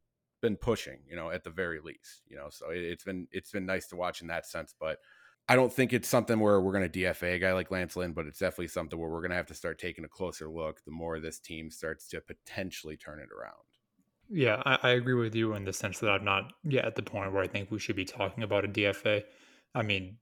been 0.44 0.56
pushing, 0.56 0.98
you 1.08 1.16
know, 1.16 1.30
at 1.30 1.42
the 1.42 1.48
very 1.50 1.80
least, 1.80 2.20
you 2.28 2.36
know. 2.36 2.48
So 2.50 2.66
it, 2.68 2.90
has 2.90 3.02
been 3.02 3.26
it's 3.32 3.50
been 3.50 3.64
nice 3.64 3.86
to 3.88 3.96
watch 3.96 4.20
in 4.20 4.26
that 4.28 4.46
sense, 4.46 4.74
but 4.78 4.98
I 5.48 5.56
don't 5.56 5.72
think 5.72 5.94
it's 5.94 6.08
something 6.08 6.38
where 6.38 6.60
we're 6.60 6.72
going 6.72 6.90
to 6.90 6.98
DFA 6.98 7.36
a 7.36 7.38
guy 7.38 7.52
like 7.54 7.70
Lance 7.70 7.96
Lynn, 7.96 8.12
but 8.12 8.26
it's 8.26 8.38
definitely 8.40 8.68
something 8.68 8.98
where 8.98 9.08
we're 9.08 9.20
going 9.20 9.30
to 9.30 9.36
have 9.36 9.46
to 9.46 9.54
start 9.54 9.78
taking 9.78 10.04
a 10.04 10.08
closer 10.08 10.48
look 10.48 10.84
the 10.84 10.90
more 10.90 11.18
this 11.18 11.38
team 11.38 11.70
starts 11.70 12.08
to 12.08 12.20
potentially 12.20 12.96
turn 12.96 13.20
it 13.20 13.30
around. 13.32 13.54
Yeah, 14.28 14.62
I, 14.66 14.78
I 14.82 14.90
agree 14.90 15.14
with 15.14 15.34
you 15.34 15.54
in 15.54 15.64
the 15.64 15.72
sense 15.72 15.98
that 16.00 16.10
I'm 16.10 16.24
not 16.24 16.52
yet 16.62 16.84
at 16.84 16.94
the 16.94 17.02
point 17.02 17.32
where 17.32 17.42
I 17.42 17.46
think 17.46 17.70
we 17.70 17.78
should 17.78 17.96
be 17.96 18.04
talking 18.04 18.42
about 18.42 18.66
a 18.66 18.68
DFA. 18.68 19.22
I 19.74 19.82
mean, 19.82 20.18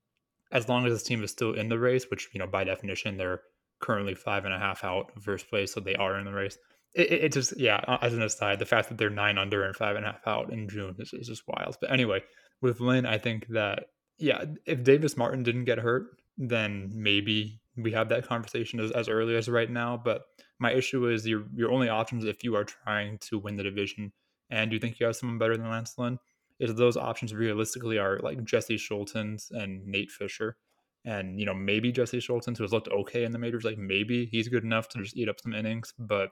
as 0.53 0.69
long 0.69 0.87
as 0.87 0.93
this 0.93 1.03
team 1.03 1.25
is 1.25 1.31
still 1.31 1.55
in 1.55 1.69
the 1.69 1.79
race, 1.79 2.07
which 2.11 2.29
you 2.33 2.39
know 2.39 2.47
by 2.47 2.65
definition 2.65 3.17
they're 3.17 3.41
currently 3.81 4.15
five 4.15 4.45
and 4.45 4.55
a 4.55 4.59
half 4.59 4.85
out 4.85 5.11
first 5.21 5.49
place, 5.49 5.73
so 5.73 5.81
they 5.81 5.97
are 5.97 6.19
in 6.19 6.25
the 6.25 6.33
race. 6.33 6.57
It, 6.95 7.11
it, 7.11 7.25
it 7.25 7.33
just 7.33 7.59
yeah. 7.59 7.99
As 8.01 8.15
an 8.15 8.23
aside, 8.23 8.59
the 8.59 8.67
fact 8.67 8.89
that 8.89 8.99
they're 8.99 9.11
nine 9.11 9.39
under 9.39 9.65
and 9.65 9.75
five 9.75 9.97
and 9.97 10.05
a 10.05 10.13
half 10.13 10.27
out 10.27 10.53
in 10.53 10.69
June 10.69 10.95
is, 10.99 11.13
is 11.13 11.27
just 11.27 11.43
wild. 11.49 11.77
But 11.81 11.91
anyway, 11.91 12.23
with 12.61 12.81
Lynn, 12.81 13.07
I 13.07 13.19
think 13.19 13.47
that 13.49 13.87
yeah, 14.19 14.45
if 14.67 14.85
Davis 14.85 15.17
Martin 15.17 15.43
didn't 15.43 15.65
get 15.65 15.79
hurt, 15.79 16.07
then 16.37 16.93
maybe 16.95 17.61
we 17.77 17.93
have 17.93 18.11
that 18.11 18.27
conversation 18.27 18.79
as, 18.79 18.91
as 18.93 19.09
early 19.09 19.37
as 19.37 19.49
right 19.49 19.71
now. 19.71 20.01
But 20.03 20.23
my 20.59 20.73
issue 20.73 21.09
is 21.09 21.27
your 21.27 21.45
your 21.55 21.73
only 21.73 21.89
options 21.89 22.25
if 22.25 22.45
you 22.45 22.55
are 22.57 22.65
trying 22.65 23.19
to 23.19 23.39
win 23.39 23.57
the 23.57 23.63
division 23.63 24.13
and 24.51 24.71
you 24.71 24.79
think 24.79 25.01
you 25.01 25.07
have 25.07 25.17
someone 25.17 25.39
better 25.39 25.57
than 25.57 25.71
Lance 25.71 25.95
Lynn 25.97 26.19
is 26.61 26.75
those 26.75 26.97
options 26.97 27.35
realistically 27.35 27.99
are 27.99 28.19
like 28.19 28.45
Jesse 28.45 28.77
Scholtens 28.77 29.51
and 29.51 29.87
Nate 29.87 30.11
Fisher. 30.11 30.57
And, 31.05 31.41
you 31.41 31.47
know, 31.47 31.55
maybe 31.55 31.91
Jesse 31.91 32.19
Scholtens, 32.19 32.59
who 32.59 32.65
has 32.65 32.73
looked 32.73 32.89
okay 32.89 33.25
in 33.25 33.33
the 33.33 33.39
majors, 33.39 33.65
like 33.65 33.79
maybe 33.79 34.27
he's 34.27 34.49
good 34.49 34.63
enough 34.63 34.89
to 34.91 34.99
just 35.03 35.17
eat 35.17 35.29
up 35.29 35.41
some 35.41 35.55
innings. 35.55 35.93
But 35.99 36.31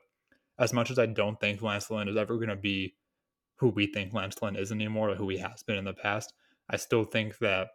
as 0.59 0.73
much 0.73 0.91
as 0.91 0.99
I 0.99 1.07
don't 1.07 1.41
think 1.41 1.61
Lance 1.61 1.91
Lynn 1.91 2.09
is 2.09 2.17
ever 2.17 2.37
going 2.37 2.51
to 2.51 2.57
be 2.57 2.95
who 3.57 3.69
we 3.69 3.87
think 3.87 4.15
Lance 4.15 4.37
Lynn 4.41 4.57
is 4.57 4.71
anymore, 4.71 5.11
or 5.11 5.15
who 5.17 5.29
he 5.29 5.39
has 5.39 5.63
been 5.63 5.77
in 5.77 5.85
the 5.85 5.93
past, 5.93 6.33
I 6.69 6.77
still 6.77 7.05
think 7.05 7.39
that 7.39 7.69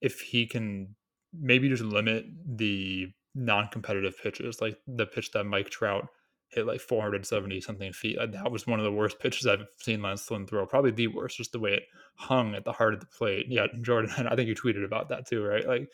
if 0.00 0.20
he 0.20 0.46
can 0.46 0.96
maybe 1.38 1.68
just 1.68 1.82
limit 1.82 2.24
the 2.44 3.08
non-competitive 3.34 4.14
pitches, 4.20 4.60
like 4.60 4.78
the 4.86 5.06
pitch 5.06 5.30
that 5.32 5.44
Mike 5.44 5.70
Trout 5.70 6.08
hit 6.50 6.66
like 6.66 6.80
470 6.80 7.60
something 7.60 7.92
feet. 7.92 8.18
That 8.18 8.50
was 8.50 8.66
one 8.66 8.80
of 8.80 8.84
the 8.84 8.92
worst 8.92 9.18
pitches 9.18 9.46
I've 9.46 9.66
seen 9.78 10.02
Lance 10.02 10.30
Lynn 10.30 10.46
throw. 10.46 10.66
Probably 10.66 10.90
the 10.90 11.06
worst, 11.06 11.36
just 11.36 11.52
the 11.52 11.60
way 11.60 11.74
it 11.74 11.84
hung 12.14 12.54
at 12.54 12.64
the 12.64 12.72
heart 12.72 12.94
of 12.94 13.00
the 13.00 13.06
plate. 13.06 13.46
Yeah, 13.48 13.66
Jordan, 13.80 14.10
I 14.28 14.36
think 14.36 14.48
you 14.48 14.54
tweeted 14.54 14.84
about 14.84 15.08
that 15.10 15.26
too, 15.26 15.44
right? 15.44 15.66
Like 15.66 15.88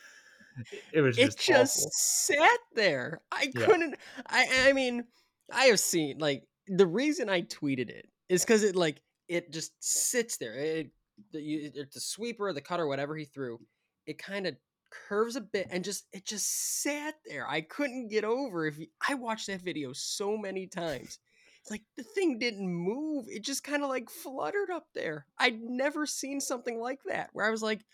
it 0.92 1.02
was 1.02 1.16
just 1.16 1.38
it 1.38 1.52
just 1.52 1.78
awful. 1.78 1.90
sat 1.92 2.60
there. 2.74 3.20
I 3.30 3.50
yeah. 3.54 3.66
couldn't. 3.66 3.96
I 4.26 4.68
I 4.68 4.72
mean, 4.72 5.04
I 5.52 5.66
have 5.66 5.80
seen 5.80 6.18
like 6.18 6.44
the 6.66 6.86
reason 6.86 7.28
I 7.28 7.42
tweeted 7.42 7.90
it 7.90 8.08
is 8.28 8.42
because 8.44 8.62
it 8.62 8.74
like 8.74 9.00
it 9.28 9.52
just 9.52 9.72
sits 9.80 10.36
there. 10.38 10.54
It, 10.54 10.90
the, 11.32 11.40
it's 11.40 11.94
the 11.94 12.00
sweeper, 12.00 12.52
the 12.52 12.60
cutter, 12.60 12.86
whatever 12.86 13.16
he 13.16 13.24
threw. 13.24 13.58
It 14.06 14.18
kind 14.18 14.46
of 14.46 14.56
curves 14.90 15.36
a 15.36 15.40
bit 15.40 15.68
and 15.70 15.84
just 15.84 16.06
it 16.12 16.24
just 16.24 16.82
sat 16.82 17.14
there. 17.26 17.48
I 17.48 17.60
couldn't 17.60 18.08
get 18.08 18.24
over 18.24 18.66
if 18.66 18.78
you, 18.78 18.86
I 19.06 19.14
watched 19.14 19.46
that 19.48 19.62
video 19.62 19.92
so 19.92 20.36
many 20.36 20.66
times. 20.66 21.18
It's 21.60 21.70
like 21.70 21.84
the 21.96 22.04
thing 22.04 22.38
didn't 22.38 22.68
move. 22.68 23.26
It 23.28 23.42
just 23.44 23.64
kind 23.64 23.82
of 23.82 23.88
like 23.88 24.08
fluttered 24.10 24.70
up 24.70 24.86
there. 24.94 25.26
I'd 25.38 25.60
never 25.60 26.06
seen 26.06 26.40
something 26.40 26.78
like 26.80 27.00
that 27.06 27.30
where 27.32 27.46
I 27.46 27.50
was 27.50 27.62
like, 27.62 27.84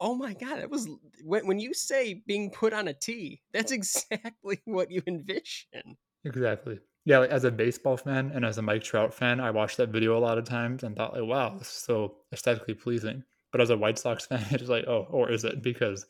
"Oh 0.00 0.14
my 0.14 0.34
god, 0.34 0.58
that 0.60 0.70
was 0.70 0.88
when 1.24 1.46
when 1.46 1.58
you 1.60 1.74
say 1.74 2.14
being 2.26 2.50
put 2.50 2.72
on 2.72 2.88
a 2.88 2.94
tee, 2.94 3.42
that's 3.52 3.72
exactly 3.72 4.60
what 4.64 4.90
you 4.90 5.02
envision." 5.06 5.98
Exactly. 6.24 6.80
Yeah, 7.06 7.18
like 7.20 7.30
as 7.30 7.44
a 7.44 7.50
baseball 7.50 7.96
fan 7.96 8.32
and 8.32 8.44
as 8.44 8.58
a 8.58 8.62
Mike 8.62 8.82
Trout 8.82 9.14
fan, 9.14 9.40
I 9.40 9.50
watched 9.50 9.76
that 9.78 9.90
video 9.90 10.18
a 10.18 10.20
lot 10.20 10.38
of 10.38 10.44
times 10.44 10.82
and 10.82 10.96
thought 10.96 11.14
like, 11.14 11.24
"Wow, 11.24 11.56
this 11.56 11.68
is 11.68 11.74
so 11.74 12.18
aesthetically 12.32 12.74
pleasing." 12.74 13.24
But 13.52 13.60
as 13.60 13.70
a 13.70 13.76
White 13.76 13.98
Sox 13.98 14.26
fan, 14.26 14.44
it's 14.50 14.68
like, 14.68 14.86
"Oh, 14.86 15.06
or 15.10 15.30
is 15.30 15.44
it?" 15.44 15.62
Because 15.62 16.06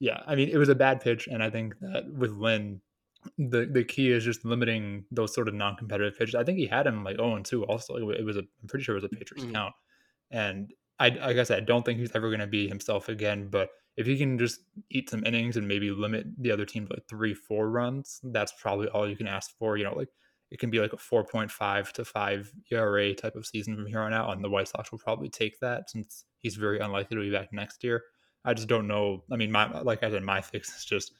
yeah, 0.00 0.20
I 0.26 0.34
mean, 0.34 0.48
it 0.48 0.56
was 0.56 0.68
a 0.68 0.74
bad 0.74 1.00
pitch, 1.00 1.26
and 1.26 1.42
I 1.42 1.50
think 1.50 1.74
that 1.80 2.12
with 2.12 2.32
Lynn, 2.32 2.80
the 3.36 3.66
the 3.66 3.84
key 3.84 4.10
is 4.10 4.24
just 4.24 4.44
limiting 4.44 5.04
those 5.10 5.34
sort 5.34 5.48
of 5.48 5.54
non-competitive 5.54 6.18
pitches. 6.18 6.34
I 6.34 6.44
think 6.44 6.58
he 6.58 6.66
had 6.66 6.86
him 6.86 7.04
like 7.04 7.16
0 7.16 7.36
and 7.36 7.44
2 7.44 7.64
also. 7.64 7.96
It 7.96 8.24
was 8.24 8.36
a 8.36 8.40
I'm 8.40 8.68
pretty 8.68 8.84
sure 8.84 8.96
it 8.96 9.02
was 9.02 9.10
a 9.12 9.16
pitcher's 9.16 9.42
mm-hmm. 9.42 9.52
count. 9.52 9.74
And 10.30 10.72
I 10.98 11.08
like 11.08 11.36
I 11.36 11.42
said, 11.42 11.62
I 11.62 11.64
don't 11.64 11.84
think 11.84 11.98
he's 11.98 12.14
ever 12.14 12.28
going 12.28 12.40
to 12.40 12.46
be 12.46 12.68
himself 12.68 13.08
again, 13.08 13.48
but 13.50 13.70
if 13.96 14.06
he 14.06 14.16
can 14.16 14.38
just 14.38 14.60
eat 14.90 15.10
some 15.10 15.24
innings 15.24 15.56
and 15.56 15.66
maybe 15.66 15.90
limit 15.90 16.26
the 16.38 16.52
other 16.52 16.64
team 16.64 16.86
to 16.86 16.94
like 16.94 17.08
3 17.08 17.34
4 17.34 17.68
runs, 17.68 18.20
that's 18.22 18.52
probably 18.60 18.88
all 18.88 19.08
you 19.08 19.16
can 19.16 19.26
ask 19.26 19.50
for, 19.58 19.76
you 19.76 19.84
know, 19.84 19.94
like 19.94 20.08
it 20.50 20.58
can 20.58 20.70
be 20.70 20.80
like 20.80 20.92
a 20.92 20.96
4.5 20.96 21.92
to 21.92 22.04
5 22.04 22.52
ERA 22.72 23.14
type 23.14 23.36
of 23.36 23.46
season 23.46 23.76
from 23.76 23.86
here 23.86 24.00
on 24.00 24.14
out 24.14 24.32
and 24.32 24.42
the 24.42 24.50
White 24.50 24.68
Sox 24.68 24.90
will 24.90 24.98
probably 24.98 25.28
take 25.28 25.60
that 25.60 25.90
since 25.90 26.24
he's 26.40 26.56
very 26.56 26.78
unlikely 26.78 27.16
to 27.16 27.22
be 27.22 27.30
back 27.30 27.52
next 27.52 27.84
year. 27.84 28.04
I 28.44 28.54
just 28.54 28.68
don't 28.68 28.88
know. 28.88 29.24
I 29.30 29.36
mean, 29.36 29.52
my 29.52 29.80
like 29.80 30.02
I 30.02 30.10
said, 30.10 30.22
my 30.22 30.40
fix 30.40 30.74
is 30.76 30.84
just 30.84 31.12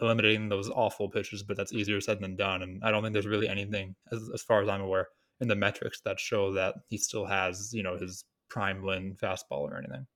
eliminating 0.00 0.48
those 0.48 0.70
awful 0.70 1.08
pitches, 1.08 1.42
but 1.42 1.56
that's 1.56 1.72
easier 1.72 2.00
said 2.00 2.20
than 2.20 2.36
done. 2.36 2.62
And 2.62 2.82
I 2.84 2.90
don't 2.90 3.02
think 3.02 3.12
there's 3.12 3.26
really 3.26 3.48
anything, 3.48 3.96
as, 4.12 4.30
as 4.32 4.42
far 4.42 4.62
as 4.62 4.68
I'm 4.68 4.80
aware, 4.80 5.08
in 5.40 5.48
the 5.48 5.56
metrics 5.56 6.00
that 6.02 6.20
show 6.20 6.52
that 6.52 6.74
he 6.88 6.96
still 6.96 7.26
has, 7.26 7.70
you 7.72 7.82
know, 7.82 7.96
his 7.96 8.24
prime 8.48 8.84
Lynn 8.84 9.16
fastball 9.20 9.62
or 9.62 9.78
anything. 9.78 10.06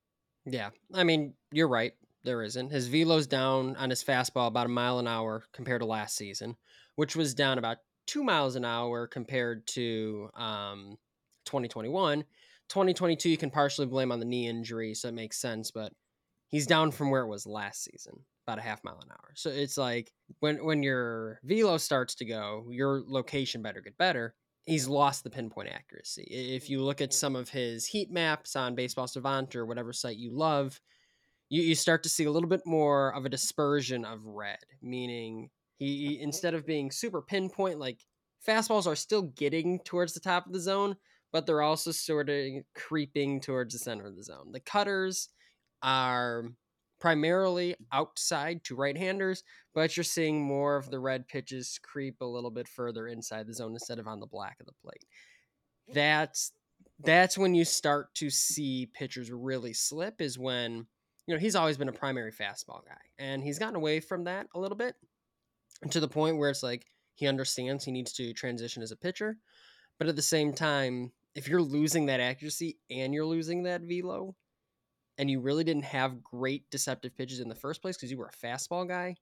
Yeah, 0.46 0.70
I 0.92 1.04
mean, 1.04 1.34
you're 1.52 1.68
right. 1.68 1.92
There 2.24 2.42
isn't. 2.42 2.70
His 2.70 2.88
velo's 2.88 3.26
down 3.26 3.76
on 3.76 3.90
his 3.90 4.02
fastball 4.02 4.48
about 4.48 4.66
a 4.66 4.70
mile 4.70 4.98
an 4.98 5.06
hour 5.06 5.44
compared 5.52 5.80
to 5.82 5.86
last 5.86 6.16
season, 6.16 6.56
which 6.96 7.16
was 7.16 7.34
down 7.34 7.58
about 7.58 7.78
two 8.06 8.24
miles 8.24 8.56
an 8.56 8.64
hour 8.64 9.06
compared 9.06 9.66
to 9.68 10.28
um, 10.34 10.96
2021. 11.46 12.24
2022, 12.68 13.28
you 13.28 13.36
can 13.36 13.50
partially 13.50 13.86
blame 13.86 14.10
on 14.10 14.20
the 14.20 14.24
knee 14.24 14.48
injury, 14.48 14.94
so 14.94 15.08
it 15.08 15.14
makes 15.14 15.38
sense, 15.38 15.70
but 15.70 15.92
he's 16.48 16.66
down 16.66 16.90
from 16.90 17.10
where 17.10 17.22
it 17.22 17.28
was 17.28 17.46
last 17.46 17.84
season, 17.84 18.14
about 18.46 18.58
a 18.58 18.62
half 18.62 18.82
mile 18.84 19.00
an 19.02 19.10
hour. 19.10 19.32
So 19.34 19.50
it's 19.50 19.76
like 19.76 20.12
when 20.40 20.64
when 20.64 20.82
your 20.82 21.40
velo 21.44 21.76
starts 21.76 22.14
to 22.16 22.24
go, 22.24 22.66
your 22.70 23.02
location 23.06 23.62
better 23.62 23.80
get 23.80 23.98
better. 23.98 24.34
He's 24.66 24.88
lost 24.88 25.24
the 25.24 25.30
pinpoint 25.30 25.68
accuracy. 25.68 26.22
If 26.22 26.70
you 26.70 26.82
look 26.82 27.02
at 27.02 27.12
some 27.12 27.36
of 27.36 27.50
his 27.50 27.84
heat 27.84 28.10
maps 28.10 28.56
on 28.56 28.74
Baseball 28.74 29.06
Savant 29.06 29.54
or 29.54 29.66
whatever 29.66 29.92
site 29.92 30.16
you 30.16 30.30
love, 30.32 30.80
you, 31.50 31.60
you 31.60 31.74
start 31.74 32.02
to 32.04 32.08
see 32.08 32.24
a 32.24 32.30
little 32.30 32.48
bit 32.48 32.62
more 32.64 33.14
of 33.14 33.26
a 33.26 33.28
dispersion 33.28 34.06
of 34.06 34.24
red, 34.24 34.64
meaning 34.80 35.50
he, 35.78 36.20
instead 36.20 36.54
of 36.54 36.66
being 36.66 36.90
super 36.90 37.22
pinpoint, 37.22 37.78
like 37.78 38.00
fastballs 38.46 38.86
are 38.86 38.96
still 38.96 39.22
getting 39.22 39.80
towards 39.80 40.14
the 40.14 40.20
top 40.20 40.46
of 40.46 40.52
the 40.52 40.60
zone, 40.60 40.96
but 41.32 41.46
they're 41.46 41.62
also 41.62 41.90
sort 41.90 42.28
of 42.28 42.44
creeping 42.74 43.40
towards 43.40 43.72
the 43.74 43.78
center 43.78 44.06
of 44.06 44.16
the 44.16 44.22
zone. 44.22 44.52
The 44.52 44.60
cutters 44.60 45.30
are 45.82 46.44
primarily 47.00 47.74
outside 47.92 48.64
to 48.64 48.76
right-handers, 48.76 49.42
but 49.74 49.96
you're 49.96 50.04
seeing 50.04 50.42
more 50.42 50.76
of 50.76 50.90
the 50.90 50.98
red 50.98 51.28
pitches 51.28 51.78
creep 51.82 52.20
a 52.20 52.24
little 52.24 52.50
bit 52.50 52.68
further 52.68 53.08
inside 53.08 53.46
the 53.46 53.54
zone 53.54 53.72
instead 53.72 53.98
of 53.98 54.06
on 54.06 54.20
the 54.20 54.26
black 54.26 54.56
of 54.60 54.66
the 54.66 54.72
plate. 54.82 55.04
That's 55.92 56.52
that's 57.00 57.36
when 57.36 57.54
you 57.54 57.64
start 57.64 58.14
to 58.14 58.30
see 58.30 58.86
pitchers 58.94 59.30
really 59.30 59.72
slip 59.72 60.20
is 60.20 60.38
when 60.38 60.86
you 61.26 61.34
know 61.34 61.40
he's 61.40 61.56
always 61.56 61.76
been 61.76 61.88
a 61.88 61.92
primary 61.92 62.32
fastball 62.32 62.84
guy 62.86 63.00
and 63.18 63.42
he's 63.42 63.58
gotten 63.58 63.74
away 63.74 64.00
from 64.00 64.24
that 64.24 64.46
a 64.54 64.60
little 64.60 64.76
bit 64.76 64.94
to 65.90 66.00
the 66.00 66.08
point 66.08 66.38
where 66.38 66.50
it's 66.50 66.62
like 66.62 66.86
he 67.14 67.26
understands 67.26 67.84
he 67.84 67.92
needs 67.92 68.12
to 68.12 68.32
transition 68.32 68.82
as 68.82 68.92
a 68.92 68.96
pitcher 68.96 69.36
but 69.98 70.08
at 70.08 70.16
the 70.16 70.22
same 70.22 70.52
time 70.52 71.12
if 71.34 71.48
you're 71.48 71.62
losing 71.62 72.06
that 72.06 72.20
accuracy 72.20 72.78
and 72.90 73.12
you're 73.12 73.26
losing 73.26 73.64
that 73.64 73.82
velo 73.82 74.34
and 75.18 75.30
you 75.30 75.40
really 75.40 75.64
didn't 75.64 75.84
have 75.84 76.22
great 76.22 76.68
deceptive 76.70 77.16
pitches 77.16 77.40
in 77.40 77.48
the 77.48 77.54
first 77.54 77.82
place 77.82 77.96
because 77.96 78.10
you 78.10 78.18
were 78.18 78.30
a 78.32 78.46
fastball 78.46 78.86
guy, 78.86 79.14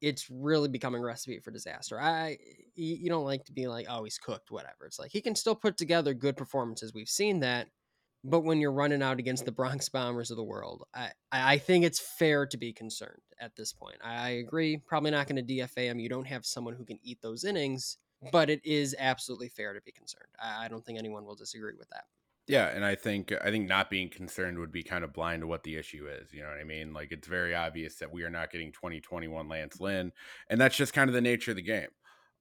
it's 0.00 0.28
really 0.30 0.68
becoming 0.68 1.02
a 1.02 1.06
recipe 1.06 1.38
for 1.38 1.50
disaster. 1.50 2.00
I 2.00 2.38
you 2.74 3.08
don't 3.08 3.24
like 3.24 3.44
to 3.44 3.52
be 3.52 3.66
like, 3.68 3.86
oh, 3.88 4.04
he's 4.04 4.18
cooked, 4.18 4.50
whatever. 4.50 4.86
It's 4.86 4.98
like 4.98 5.12
he 5.12 5.20
can 5.20 5.34
still 5.34 5.54
put 5.54 5.76
together 5.76 6.12
good 6.12 6.36
performances. 6.36 6.92
We've 6.92 7.08
seen 7.08 7.40
that, 7.40 7.68
but 8.24 8.40
when 8.40 8.60
you're 8.60 8.72
running 8.72 9.02
out 9.02 9.18
against 9.18 9.44
the 9.44 9.52
Bronx 9.52 9.88
Bombers 9.88 10.30
of 10.30 10.36
the 10.36 10.44
world, 10.44 10.84
I 10.94 11.10
I 11.30 11.58
think 11.58 11.84
it's 11.84 12.00
fair 12.00 12.46
to 12.46 12.56
be 12.56 12.72
concerned 12.72 13.22
at 13.40 13.56
this 13.56 13.72
point. 13.72 13.96
I 14.02 14.30
agree. 14.30 14.76
Probably 14.76 15.10
not 15.10 15.26
going 15.26 15.44
to 15.44 15.54
DFA 15.54 15.84
him. 15.84 15.98
You 15.98 16.08
don't 16.08 16.26
have 16.26 16.46
someone 16.46 16.74
who 16.74 16.84
can 16.84 16.98
eat 17.02 17.20
those 17.22 17.44
innings, 17.44 17.98
but 18.30 18.50
it 18.50 18.60
is 18.64 18.94
absolutely 18.98 19.48
fair 19.48 19.74
to 19.74 19.80
be 19.80 19.92
concerned. 19.92 20.30
I, 20.40 20.66
I 20.66 20.68
don't 20.68 20.84
think 20.84 20.98
anyone 20.98 21.24
will 21.24 21.34
disagree 21.34 21.74
with 21.78 21.90
that. 21.90 22.04
Yeah, 22.48 22.68
and 22.68 22.84
I 22.84 22.96
think 22.96 23.32
I 23.42 23.50
think 23.50 23.68
not 23.68 23.88
being 23.88 24.08
concerned 24.08 24.58
would 24.58 24.72
be 24.72 24.82
kind 24.82 25.04
of 25.04 25.12
blind 25.12 25.42
to 25.42 25.46
what 25.46 25.62
the 25.62 25.76
issue 25.76 26.08
is. 26.08 26.32
You 26.32 26.42
know 26.42 26.48
what 26.48 26.58
I 26.58 26.64
mean? 26.64 26.92
Like 26.92 27.12
it's 27.12 27.28
very 27.28 27.54
obvious 27.54 27.96
that 27.96 28.12
we 28.12 28.24
are 28.24 28.30
not 28.30 28.50
getting 28.50 28.72
2021 28.72 29.48
Lance 29.48 29.80
Lynn, 29.80 30.12
and 30.48 30.60
that's 30.60 30.76
just 30.76 30.92
kind 30.92 31.08
of 31.08 31.14
the 31.14 31.20
nature 31.20 31.52
of 31.52 31.56
the 31.56 31.62
game. 31.62 31.88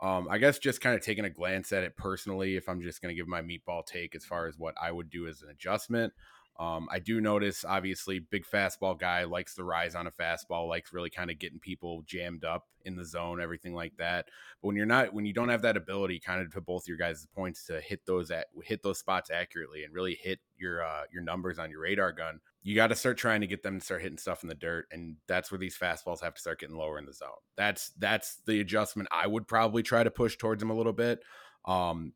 Um, 0.01 0.27
I 0.29 0.39
guess 0.39 0.57
just 0.57 0.81
kind 0.81 0.95
of 0.95 1.01
taking 1.01 1.25
a 1.25 1.29
glance 1.29 1.71
at 1.71 1.83
it 1.83 1.95
personally, 1.95 2.55
if 2.55 2.67
I'm 2.67 2.81
just 2.81 3.01
going 3.01 3.13
to 3.13 3.19
give 3.19 3.27
my 3.27 3.41
meatball 3.41 3.85
take 3.85 4.15
as 4.15 4.25
far 4.25 4.47
as 4.47 4.57
what 4.57 4.73
I 4.81 4.91
would 4.91 5.09
do 5.11 5.27
as 5.27 5.43
an 5.43 5.49
adjustment. 5.49 6.11
Um, 6.59 6.87
I 6.91 6.99
do 6.99 7.19
notice, 7.21 7.65
obviously, 7.65 8.19
big 8.19 8.45
fastball 8.45 8.99
guy 8.99 9.23
likes 9.23 9.55
to 9.55 9.63
rise 9.63 9.95
on 9.95 10.05
a 10.05 10.11
fastball, 10.11 10.67
likes 10.67 10.93
really 10.93 11.09
kind 11.09 11.31
of 11.31 11.39
getting 11.39 11.59
people 11.59 12.03
jammed 12.05 12.45
up 12.45 12.67
in 12.85 12.95
the 12.95 13.05
zone, 13.05 13.41
everything 13.41 13.73
like 13.73 13.97
that. 13.97 14.25
But 14.61 14.67
when 14.67 14.75
you're 14.75 14.85
not, 14.85 15.13
when 15.13 15.25
you 15.25 15.33
don't 15.33 15.49
have 15.49 15.63
that 15.63 15.77
ability, 15.77 16.19
kind 16.19 16.41
of 16.41 16.53
to 16.53 16.61
both 16.61 16.87
your 16.87 16.97
guys' 16.97 17.25
points 17.33 17.65
to 17.65 17.81
hit 17.81 18.05
those 18.05 18.29
at 18.29 18.47
hit 18.63 18.83
those 18.83 18.99
spots 18.99 19.31
accurately 19.31 19.83
and 19.83 19.93
really 19.93 20.15
hit 20.21 20.39
your 20.57 20.83
uh, 20.83 21.03
your 21.11 21.23
numbers 21.23 21.57
on 21.57 21.71
your 21.71 21.81
radar 21.81 22.11
gun, 22.11 22.39
you 22.61 22.75
got 22.75 22.87
to 22.87 22.95
start 22.95 23.17
trying 23.17 23.41
to 23.41 23.47
get 23.47 23.63
them 23.63 23.79
to 23.79 23.85
start 23.85 24.03
hitting 24.03 24.19
stuff 24.19 24.43
in 24.43 24.49
the 24.49 24.55
dirt, 24.55 24.87
and 24.91 25.15
that's 25.27 25.51
where 25.51 25.59
these 25.59 25.77
fastballs 25.77 26.21
have 26.21 26.35
to 26.35 26.41
start 26.41 26.59
getting 26.59 26.77
lower 26.77 26.99
in 26.99 27.05
the 27.05 27.13
zone. 27.13 27.29
That's 27.57 27.91
that's 27.97 28.41
the 28.45 28.59
adjustment 28.59 29.09
I 29.11 29.25
would 29.25 29.47
probably 29.47 29.83
try 29.83 30.03
to 30.03 30.11
push 30.11 30.37
towards 30.37 30.59
them 30.59 30.69
a 30.69 30.75
little 30.75 30.93
bit. 30.93 31.23
Um, 31.65 32.13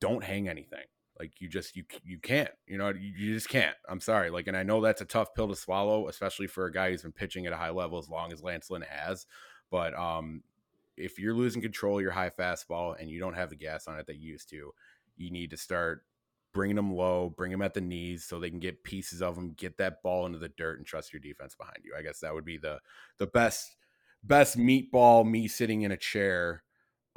don't 0.00 0.22
hang 0.22 0.48
anything 0.48 0.84
like 1.18 1.32
you 1.40 1.48
just 1.48 1.76
you 1.76 1.84
you 2.04 2.18
can't 2.18 2.50
you 2.66 2.78
know 2.78 2.90
you, 2.90 3.34
just 3.34 3.48
can't 3.48 3.76
i'm 3.88 4.00
sorry 4.00 4.30
like 4.30 4.46
and 4.46 4.56
i 4.56 4.62
know 4.62 4.80
that's 4.80 5.00
a 5.00 5.06
tough 5.06 5.34
pill 5.34 5.48
to 5.48 5.56
swallow 5.56 6.08
especially 6.08 6.46
for 6.46 6.66
a 6.66 6.72
guy 6.72 6.90
who's 6.90 7.02
been 7.02 7.12
pitching 7.12 7.46
at 7.46 7.52
a 7.52 7.56
high 7.56 7.70
level 7.70 7.98
as 7.98 8.08
long 8.08 8.32
as 8.32 8.42
lance 8.42 8.70
lynn 8.70 8.84
has 8.88 9.26
but 9.70 9.94
um 9.98 10.42
if 10.96 11.18
you're 11.18 11.34
losing 11.34 11.62
control 11.62 11.98
of 11.98 12.02
your 12.02 12.10
high 12.10 12.30
fastball 12.30 12.94
and 13.00 13.10
you 13.10 13.20
don't 13.20 13.34
have 13.34 13.50
the 13.50 13.56
gas 13.56 13.86
on 13.86 13.98
it 13.98 14.06
that 14.06 14.16
you 14.16 14.32
used 14.32 14.48
to 14.50 14.72
you 15.16 15.30
need 15.30 15.50
to 15.50 15.56
start 15.56 16.04
bringing 16.54 16.76
them 16.76 16.94
low 16.94 17.32
bring 17.36 17.50
them 17.50 17.62
at 17.62 17.74
the 17.74 17.80
knees 17.80 18.24
so 18.24 18.40
they 18.40 18.50
can 18.50 18.58
get 18.58 18.82
pieces 18.82 19.22
of 19.22 19.34
them 19.34 19.54
get 19.56 19.76
that 19.76 20.02
ball 20.02 20.26
into 20.26 20.38
the 20.38 20.48
dirt 20.48 20.78
and 20.78 20.86
trust 20.86 21.12
your 21.12 21.20
defense 21.20 21.54
behind 21.54 21.78
you. 21.84 21.94
I 21.96 22.02
guess 22.02 22.20
that 22.20 22.34
would 22.34 22.44
be 22.44 22.56
the 22.56 22.78
the 23.18 23.26
best 23.26 23.76
best 24.24 24.56
meatball 24.56 25.28
me 25.28 25.46
sitting 25.46 25.82
in 25.82 25.92
a 25.92 25.96
chair 25.96 26.64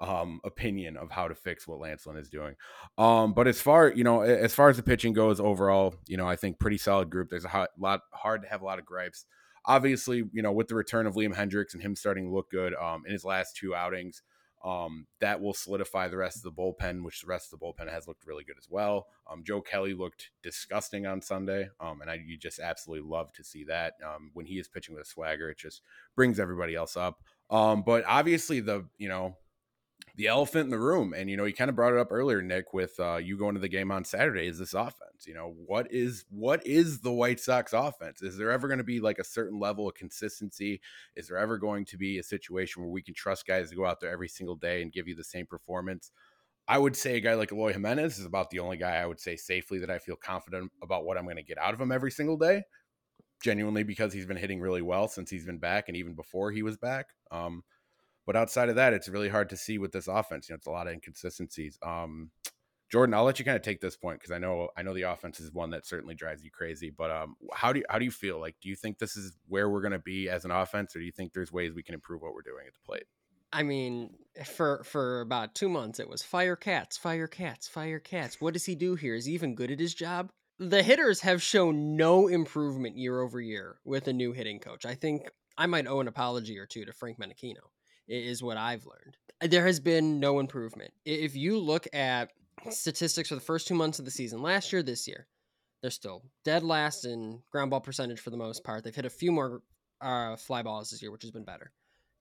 um, 0.02 0.42
opinion 0.44 0.98
of 0.98 1.12
how 1.12 1.28
to 1.28 1.36
fix 1.36 1.68
what 1.68 1.80
Lance 1.80 2.06
Lynn 2.06 2.18
is 2.18 2.28
doing. 2.28 2.56
Um, 2.98 3.34
but 3.34 3.48
as 3.48 3.62
far 3.62 3.90
you 3.90 4.04
know, 4.04 4.22
as 4.22 4.54
far 4.54 4.70
as 4.70 4.78
the 4.78 4.84
pitching 4.84 5.14
goes 5.14 5.40
overall, 5.40 5.96
you 6.08 6.18
know, 6.18 6.28
I 6.28 6.36
think 6.36 6.60
pretty 6.60 6.78
solid 6.78 7.10
group. 7.10 7.30
There's 7.30 7.46
a 7.46 7.50
hot, 7.50 7.70
lot 7.80 8.02
hard 8.12 8.42
to 8.42 8.50
have 8.50 8.62
a 8.62 8.66
lot 8.66 8.80
of 8.80 8.86
gripes. 8.86 9.26
Obviously, 9.66 10.24
you 10.34 10.42
know, 10.42 10.52
with 10.52 10.68
the 10.68 10.76
return 10.76 11.06
of 11.06 11.14
Liam 11.14 11.36
Hendriks 11.36 11.74
and 11.74 11.84
him 11.84 11.96
starting 11.96 12.26
to 12.26 12.34
look 12.34 12.50
good 12.50 12.74
um, 12.74 13.04
in 13.06 13.14
his 13.14 13.24
last 13.24 13.56
two 13.56 13.76
outings, 13.76 14.24
um, 14.64 15.06
that 15.20 15.40
will 15.40 15.54
solidify 15.54 16.08
the 16.08 16.18
rest 16.18 16.38
of 16.38 16.44
the 16.44 16.52
bullpen, 16.52 17.04
which 17.04 17.22
the 17.22 17.28
rest 17.28 17.54
of 17.54 17.60
the 17.60 17.66
bullpen 17.66 17.92
has 17.92 18.08
looked 18.08 18.26
really 18.26 18.44
good 18.44 18.58
as 18.58 18.68
well. 18.70 19.08
Um, 19.32 19.44
Joe 19.44 19.62
Kelly 19.62 19.94
looked 19.94 20.32
disgusting 20.42 21.06
on 21.06 21.22
Sunday, 21.22 21.70
um, 21.80 22.02
and 22.02 22.10
I 22.10 22.20
you 22.26 22.38
just 22.38 22.60
absolutely 22.60 23.08
love 23.08 23.32
to 23.34 23.44
see 23.44 23.66
that. 23.66 23.94
Um, 24.04 24.32
when 24.34 24.48
he 24.48 24.60
is 24.60 24.68
pitching 24.68 24.96
with 24.96 25.06
a 25.06 25.08
swagger, 25.08 25.50
it 25.50 25.60
just 25.60 25.82
brings 26.16 26.40
everybody 26.40 26.74
else 26.74 26.98
up. 26.98 27.20
Um, 27.52 27.84
but 27.84 28.04
obviously, 28.08 28.62
the 28.62 28.88
you 28.98 29.10
know 29.10 29.36
the 30.16 30.28
elephant 30.28 30.66
in 30.66 30.70
the 30.70 30.80
room. 30.80 31.14
And 31.14 31.30
you 31.30 31.38
know, 31.38 31.46
you 31.46 31.54
kind 31.54 31.70
of 31.70 31.76
brought 31.76 31.94
it 31.94 32.00
up 32.00 32.12
earlier, 32.12 32.42
Nik, 32.42 32.74
with 32.74 33.00
uh, 33.00 33.18
you 33.18 33.38
going 33.38 33.56
to 33.56 33.62
the 33.62 33.70
game 33.70 33.92
on 33.92 34.04
Saturday. 34.04 34.48
Is 34.48 34.60
this 34.60 34.74
offense? 34.74 35.26
You 35.26 35.34
know, 35.34 35.54
what 35.66 35.88
is 35.92 36.26
what 36.30 36.66
is 36.66 37.02
the 37.02 37.12
White 37.12 37.40
Sox 37.40 37.74
offense? 37.74 38.22
Is 38.22 38.38
there 38.38 38.52
ever 38.52 38.68
going 38.68 38.80
to 38.80 38.84
be 38.84 39.00
like 39.00 39.20
a 39.20 39.24
certain 39.24 39.60
level 39.60 39.88
of 39.88 39.96
consistency? 39.96 40.82
Is 41.16 41.28
there 41.28 41.38
ever 41.38 41.58
going 41.58 41.86
to 41.86 41.98
be 41.98 42.20
a 42.20 42.24
situation 42.24 42.82
where 42.82 42.92
we 42.92 43.02
can 43.02 43.14
trust 43.14 43.48
guys 43.48 43.70
to 43.70 43.76
go 43.76 43.86
out 43.86 44.00
there 44.00 44.12
every 44.12 44.30
single 44.30 44.56
day 44.56 44.82
and 44.82 44.92
give 44.92 45.08
you 45.08 45.16
the 45.16 45.24
same 45.24 45.46
performance? 45.46 46.12
I 46.68 46.78
would 46.78 46.96
say 46.96 47.18
a 47.18 47.22
guy 47.22 47.34
like 47.34 47.52
Eloy 47.52 47.74
Jimenez 47.74 48.20
is 48.20 48.26
about 48.26 48.50
the 48.50 48.60
only 48.60 48.78
guy 48.78 48.96
I 48.96 49.06
would 49.06 49.20
say 49.20 49.36
safely 49.36 49.80
that 49.80 49.90
I 49.90 50.00
feel 50.00 50.16
confident 50.16 50.72
about 50.82 51.06
what 51.06 51.18
I'm 51.18 51.26
going 51.26 51.36
to 51.38 51.44
get 51.44 51.58
out 51.58 51.74
of 51.74 51.82
him 51.82 51.92
every 51.92 52.12
single 52.12 52.38
day. 52.38 52.64
Genuinely, 53.44 53.84
because 53.84 54.14
he's 54.14 54.28
been 54.28 54.38
hitting 54.38 54.62
really 54.62 54.84
well 54.84 55.08
since 55.08 55.30
he's 55.32 55.46
been 55.46 55.58
back, 55.58 55.88
and 55.88 55.98
even 55.98 56.14
before 56.14 56.52
he 56.52 56.62
was 56.62 56.78
back. 56.78 57.08
Um, 57.32 57.64
but 58.26 58.36
outside 58.36 58.70
of 58.70 58.76
that, 58.76 58.94
it's 58.94 59.10
really 59.10 59.30
hard 59.30 59.50
to 59.50 59.58
see 59.58 59.78
with 59.78 59.92
this 59.92 60.08
offense. 60.08 60.48
You 60.48 60.54
know, 60.54 60.58
it's 60.58 60.68
a 60.68 60.72
lot 60.72 60.88
of 60.88 60.94
inconsistencies. 60.94 61.78
Um, 61.82 62.32
Jordan, 62.92 63.14
I'll 63.14 63.24
let 63.24 63.40
you 63.40 63.46
kind 63.46 63.56
of 63.56 63.62
take 63.62 63.80
this 63.80 63.96
point 63.96 64.20
because 64.20 64.32
I 64.32 64.38
know 64.38 64.68
I 64.76 64.84
know 64.84 64.94
the 64.94 65.04
offense 65.04 65.40
is 65.40 65.52
one 65.54 65.70
that 65.70 65.86
certainly 65.86 66.14
drives 66.14 66.44
you 66.44 66.52
crazy. 66.52 66.92
But 66.96 67.10
um, 67.10 67.36
how 67.54 67.72
do 67.72 67.80
you, 67.80 67.86
how 67.90 68.00
do 68.00 68.06
you 68.06 68.12
feel? 68.12 68.40
Like, 68.40 68.56
do 68.62 68.68
you 68.68 68.76
think 68.76 69.00
this 69.00 69.16
is 69.16 69.38
where 69.48 69.70
we're 69.70 69.82
going 69.82 69.94
to 69.94 70.00
be 70.00 70.30
as 70.30 70.44
an 70.44 70.52
offense, 70.52 70.94
or 70.96 71.00
do 71.00 71.06
you 71.06 71.12
think 71.12 71.32
there's 71.34 71.54
ways 71.54 71.74
we 71.74 71.84
can 71.84 71.96
improve 71.96 72.22
what 72.22 72.34
we're 72.34 72.42
doing 72.42 72.66
at 72.68 72.74
the 72.74 72.86
plate? 72.86 73.06
I 73.54 73.64
mean, 73.64 74.16
for 74.46 74.84
for 74.84 75.22
about 75.22 75.56
two 75.56 75.70
months, 75.70 76.02
it 76.02 76.10
was 76.10 76.22
fire 76.22 76.58
cats, 76.58 76.98
fire 76.98 77.28
cats, 77.28 77.68
fire 77.68 78.00
cats. 78.00 78.42
What 78.42 78.54
does 78.54 78.66
he 78.66 78.76
do 78.76 78.96
here? 78.96 79.16
Is 79.16 79.26
he 79.26 79.34
even 79.34 79.56
good 79.56 79.72
at 79.72 79.80
his 79.80 79.94
job? 79.94 80.30
The 80.60 80.84
hitters 80.84 81.22
have 81.22 81.42
shown 81.42 81.96
no 81.96 82.28
improvement 82.28 82.98
year 82.98 83.22
over 83.22 83.40
year 83.40 83.78
with 83.86 84.08
a 84.10 84.14
new 84.14 84.34
hitting 84.34 84.60
coach. 84.60 84.86
I 84.86 84.96
think 84.96 85.24
I 85.58 85.66
might 85.66 85.88
owe 85.88 86.02
an 86.02 86.08
apology 86.10 86.60
or 86.60 86.66
two 86.66 86.86
to 86.86 86.94
Frank 86.94 87.20
Menechino 87.20 87.72
is 88.12 88.44
what 88.44 88.58
I've 88.58 88.86
learned. 88.86 89.18
Uh, 89.42 89.48
there 89.48 89.66
has 89.66 89.80
been 89.80 90.20
no 90.20 90.40
improvement. 90.40 90.94
If 91.06 91.36
you 91.36 91.58
look 91.60 91.88
at 91.94 92.32
statistics 92.70 93.30
for 93.30 93.36
the 93.36 93.42
first 93.42 93.68
two 93.68 93.76
months 93.76 94.00
of 94.00 94.06
the 94.06 94.12
season, 94.12 94.42
last 94.42 94.72
year, 94.72 94.84
this 94.84 95.08
year, 95.08 95.28
they're 95.82 95.92
still 95.92 96.24
dead 96.44 96.64
last 96.64 97.06
in 97.06 97.42
ground 97.52 97.72
ball 97.72 97.82
percentage 97.82 98.20
for 98.20 98.30
the 98.30 98.38
most 98.38 98.64
part. 98.64 98.84
They've 98.84 98.96
hit 98.96 99.06
a 99.06 99.10
few 99.10 99.32
more 99.32 99.62
uh, 100.00 100.36
fly 100.36 100.62
balls 100.62 100.92
this 100.92 101.02
year, 101.02 101.12
which 101.12 101.24
has 101.24 101.32
been 101.32 101.46
better. 101.46 101.72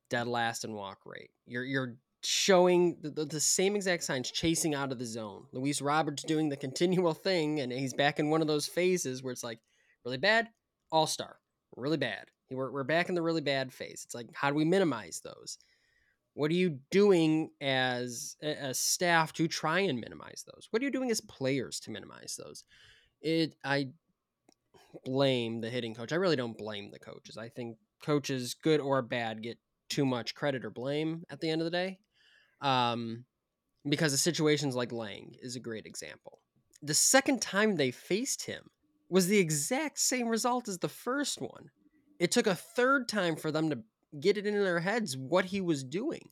Dead 0.08 0.26
last 0.26 0.64
in 0.64 0.72
walk 0.72 1.00
rate. 1.04 1.30
You're 1.46 1.64
you're 1.64 1.96
showing 2.22 2.98
the, 3.00 3.10
the, 3.10 3.24
the, 3.24 3.40
same 3.40 3.74
exact 3.76 4.02
signs 4.04 4.30
chasing 4.30 4.74
out 4.74 4.92
of 4.92 4.98
the 4.98 5.06
zone. 5.06 5.46
Luis 5.52 5.80
Roberts 5.80 6.22
doing 6.22 6.48
the 6.48 6.56
continual 6.68 7.14
thing, 7.14 7.60
and 7.60 7.72
he's 7.72 7.94
back 7.94 8.18
in 8.18 8.28
one 8.28 8.42
of 8.42 8.46
those 8.46 8.66
phases 8.66 9.22
where 9.22 9.32
it's 9.32 9.44
like 9.44 9.58
really 10.04 10.18
bad, 10.18 10.48
all 10.92 11.06
star, 11.06 11.36
really 11.76 11.96
bad. 11.96 12.26
We're, 12.50 12.70
we're 12.72 12.84
back 12.84 13.08
in 13.08 13.14
the 13.14 13.22
really 13.22 13.40
bad 13.40 13.72
phase. 13.72 14.02
It's 14.04 14.14
like, 14.14 14.26
how 14.34 14.50
do 14.50 14.56
we 14.56 14.64
minimize 14.64 15.20
those? 15.24 15.56
What 16.34 16.50
are 16.50 16.54
you 16.54 16.78
doing 16.90 17.50
as 17.60 18.36
a 18.42 18.72
staff 18.72 19.32
to 19.34 19.48
try 19.48 19.80
and 19.80 20.00
minimize 20.00 20.44
those? 20.46 20.68
What 20.70 20.80
are 20.80 20.84
you 20.84 20.90
doing 20.90 21.10
as 21.10 21.20
players 21.20 21.80
to 21.80 21.90
minimize 21.90 22.38
those? 22.38 22.64
It 23.20 23.56
I 23.64 23.88
blame 25.04 25.60
the 25.60 25.70
hitting 25.70 25.94
coach. 25.94 26.12
I 26.12 26.16
really 26.16 26.36
don't 26.36 26.56
blame 26.56 26.90
the 26.90 26.98
coaches. 26.98 27.36
I 27.36 27.48
think 27.48 27.76
coaches, 28.02 28.54
good 28.54 28.80
or 28.80 29.02
bad, 29.02 29.42
get 29.42 29.58
too 29.88 30.06
much 30.06 30.34
credit 30.34 30.64
or 30.64 30.70
blame 30.70 31.24
at 31.30 31.40
the 31.40 31.50
end 31.50 31.60
of 31.60 31.64
the 31.64 31.70
day. 31.70 31.98
Um, 32.60 33.24
because 33.88 34.12
of 34.12 34.20
situations 34.20 34.76
like 34.76 34.92
Lang 34.92 35.34
is 35.42 35.56
a 35.56 35.60
great 35.60 35.86
example. 35.86 36.40
The 36.82 36.94
second 36.94 37.42
time 37.42 37.76
they 37.76 37.90
faced 37.90 38.46
him 38.46 38.70
was 39.08 39.26
the 39.26 39.38
exact 39.38 39.98
same 39.98 40.28
result 40.28 40.68
as 40.68 40.78
the 40.78 40.88
first 40.88 41.40
one. 41.40 41.70
It 42.18 42.30
took 42.30 42.46
a 42.46 42.54
third 42.54 43.08
time 43.08 43.36
for 43.36 43.50
them 43.50 43.70
to 43.70 43.80
get 44.18 44.36
it 44.36 44.46
into 44.46 44.60
their 44.60 44.80
heads 44.80 45.16
what 45.16 45.44
he 45.44 45.60
was 45.60 45.84
doing. 45.84 46.30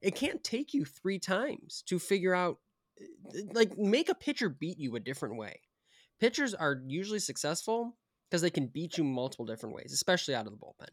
It 0.00 0.14
can't 0.14 0.42
take 0.42 0.72
you 0.72 0.84
three 0.84 1.18
times 1.18 1.82
to 1.86 1.98
figure 1.98 2.34
out, 2.34 2.58
eh, 3.00 3.42
like, 3.52 3.76
make 3.76 4.08
a 4.08 4.14
pitcher 4.14 4.48
beat 4.48 4.78
you 4.78 4.96
a 4.96 5.00
different 5.00 5.36
way. 5.36 5.60
Pitchers 6.20 6.54
are 6.54 6.82
usually 6.86 7.18
successful 7.18 7.96
because 8.28 8.42
they 8.42 8.50
can 8.50 8.66
beat 8.66 8.96
you 8.98 9.04
multiple 9.04 9.46
different 9.46 9.74
ways, 9.74 9.92
especially 9.92 10.34
out 10.34 10.46
of 10.46 10.52
the 10.52 10.58
bullpen. 10.58 10.88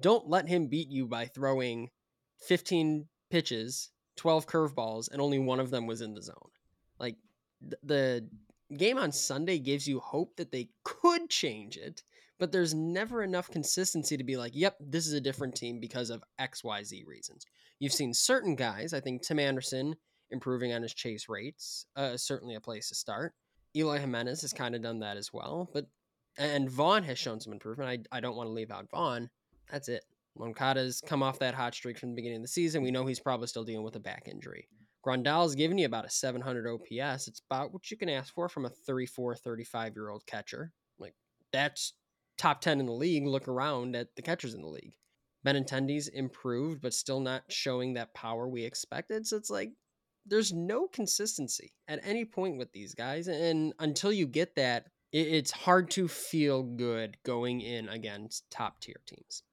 Don't 0.00 0.28
let 0.28 0.48
him 0.48 0.68
beat 0.68 0.88
you 0.88 1.06
by 1.06 1.26
throwing 1.26 1.90
15 2.40 3.06
pitches, 3.30 3.90
12 4.16 4.46
curveballs, 4.46 5.10
and 5.10 5.20
only 5.20 5.38
one 5.38 5.60
of 5.60 5.70
them 5.70 5.86
was 5.86 6.00
in 6.00 6.14
the 6.14 6.22
zone. 6.22 6.50
Like, 6.98 7.16
the 7.82 8.28
game 8.76 8.98
on 8.98 9.12
Sunday 9.12 9.58
gives 9.58 9.86
you 9.86 10.00
hope 10.00 10.36
that 10.36 10.52
they 10.52 10.68
could 10.84 11.30
change 11.30 11.76
it 11.76 12.02
but 12.38 12.52
there's 12.52 12.74
never 12.74 13.22
enough 13.22 13.50
consistency 13.50 14.16
to 14.16 14.24
be 14.24 14.36
like, 14.36 14.52
yep, 14.54 14.76
this 14.80 15.06
is 15.06 15.12
a 15.12 15.20
different 15.20 15.54
team 15.54 15.80
because 15.80 16.10
of 16.10 16.22
XYZ 16.40 17.06
reasons. 17.06 17.44
You've 17.78 17.92
seen 17.92 18.12
certain 18.12 18.54
guys, 18.54 18.92
I 18.92 19.00
think 19.00 19.22
Tim 19.22 19.38
Anderson 19.38 19.96
improving 20.30 20.72
on 20.72 20.82
his 20.82 20.94
chase 20.94 21.28
rates, 21.28 21.86
uh, 21.96 22.16
certainly 22.16 22.54
a 22.54 22.60
place 22.60 22.88
to 22.88 22.94
start. 22.94 23.34
Eloy 23.74 23.98
Jimenez 23.98 24.40
has 24.42 24.52
kind 24.52 24.74
of 24.74 24.82
done 24.82 25.00
that 25.00 25.16
as 25.16 25.32
well, 25.32 25.70
but 25.72 25.86
and 26.38 26.70
Vaughn 26.70 27.02
has 27.04 27.18
shown 27.18 27.40
some 27.40 27.52
improvement. 27.52 28.06
I, 28.12 28.16
I 28.16 28.20
don't 28.20 28.36
want 28.36 28.48
to 28.48 28.52
leave 28.52 28.70
out 28.70 28.90
Vaughn. 28.90 29.30
That's 29.70 29.88
it. 29.88 30.04
Moncada's 30.38 31.02
come 31.06 31.22
off 31.22 31.38
that 31.38 31.54
hot 31.54 31.74
streak 31.74 31.98
from 31.98 32.10
the 32.10 32.14
beginning 32.14 32.36
of 32.36 32.42
the 32.42 32.48
season. 32.48 32.82
We 32.82 32.90
know 32.90 33.06
he's 33.06 33.20
probably 33.20 33.46
still 33.46 33.64
dealing 33.64 33.84
with 33.84 33.96
a 33.96 34.00
back 34.00 34.28
injury. 34.28 34.68
Grandal's 35.02 35.54
giving 35.54 35.78
you 35.78 35.86
about 35.86 36.04
a 36.04 36.10
700 36.10 36.66
OPS. 36.66 37.28
It's 37.28 37.40
about 37.48 37.72
what 37.72 37.90
you 37.90 37.96
can 37.96 38.08
ask 38.08 38.34
for 38.34 38.48
from 38.48 38.66
a 38.66 38.70
34, 38.70 39.36
35 39.36 39.94
year 39.94 40.10
old 40.10 40.26
catcher. 40.26 40.72
Like, 40.98 41.14
that's 41.52 41.94
top 42.36 42.60
10 42.60 42.80
in 42.80 42.86
the 42.86 42.92
league 42.92 43.26
look 43.26 43.48
around 43.48 43.96
at 43.96 44.14
the 44.16 44.22
catchers 44.22 44.54
in 44.54 44.62
the 44.62 44.68
league. 44.68 44.94
Benintendi's 45.46 46.08
improved, 46.08 46.82
but 46.82 46.92
still 46.92 47.20
not 47.20 47.44
showing 47.48 47.94
that 47.94 48.14
power 48.14 48.48
we 48.48 48.64
expected. 48.64 49.26
So 49.26 49.36
it's 49.36 49.50
like 49.50 49.70
there's 50.26 50.52
no 50.52 50.88
consistency 50.88 51.72
at 51.88 52.00
any 52.04 52.24
point 52.24 52.58
with 52.58 52.72
these 52.72 52.94
guys. 52.94 53.28
And 53.28 53.72
until 53.78 54.12
you 54.12 54.26
get 54.26 54.56
that, 54.56 54.86
it's 55.12 55.52
hard 55.52 55.90
to 55.92 56.08
feel 56.08 56.62
good 56.62 57.16
going 57.24 57.60
in 57.60 57.88
against 57.88 58.50
top 58.50 58.80
tier 58.80 59.00
teams. 59.06 59.44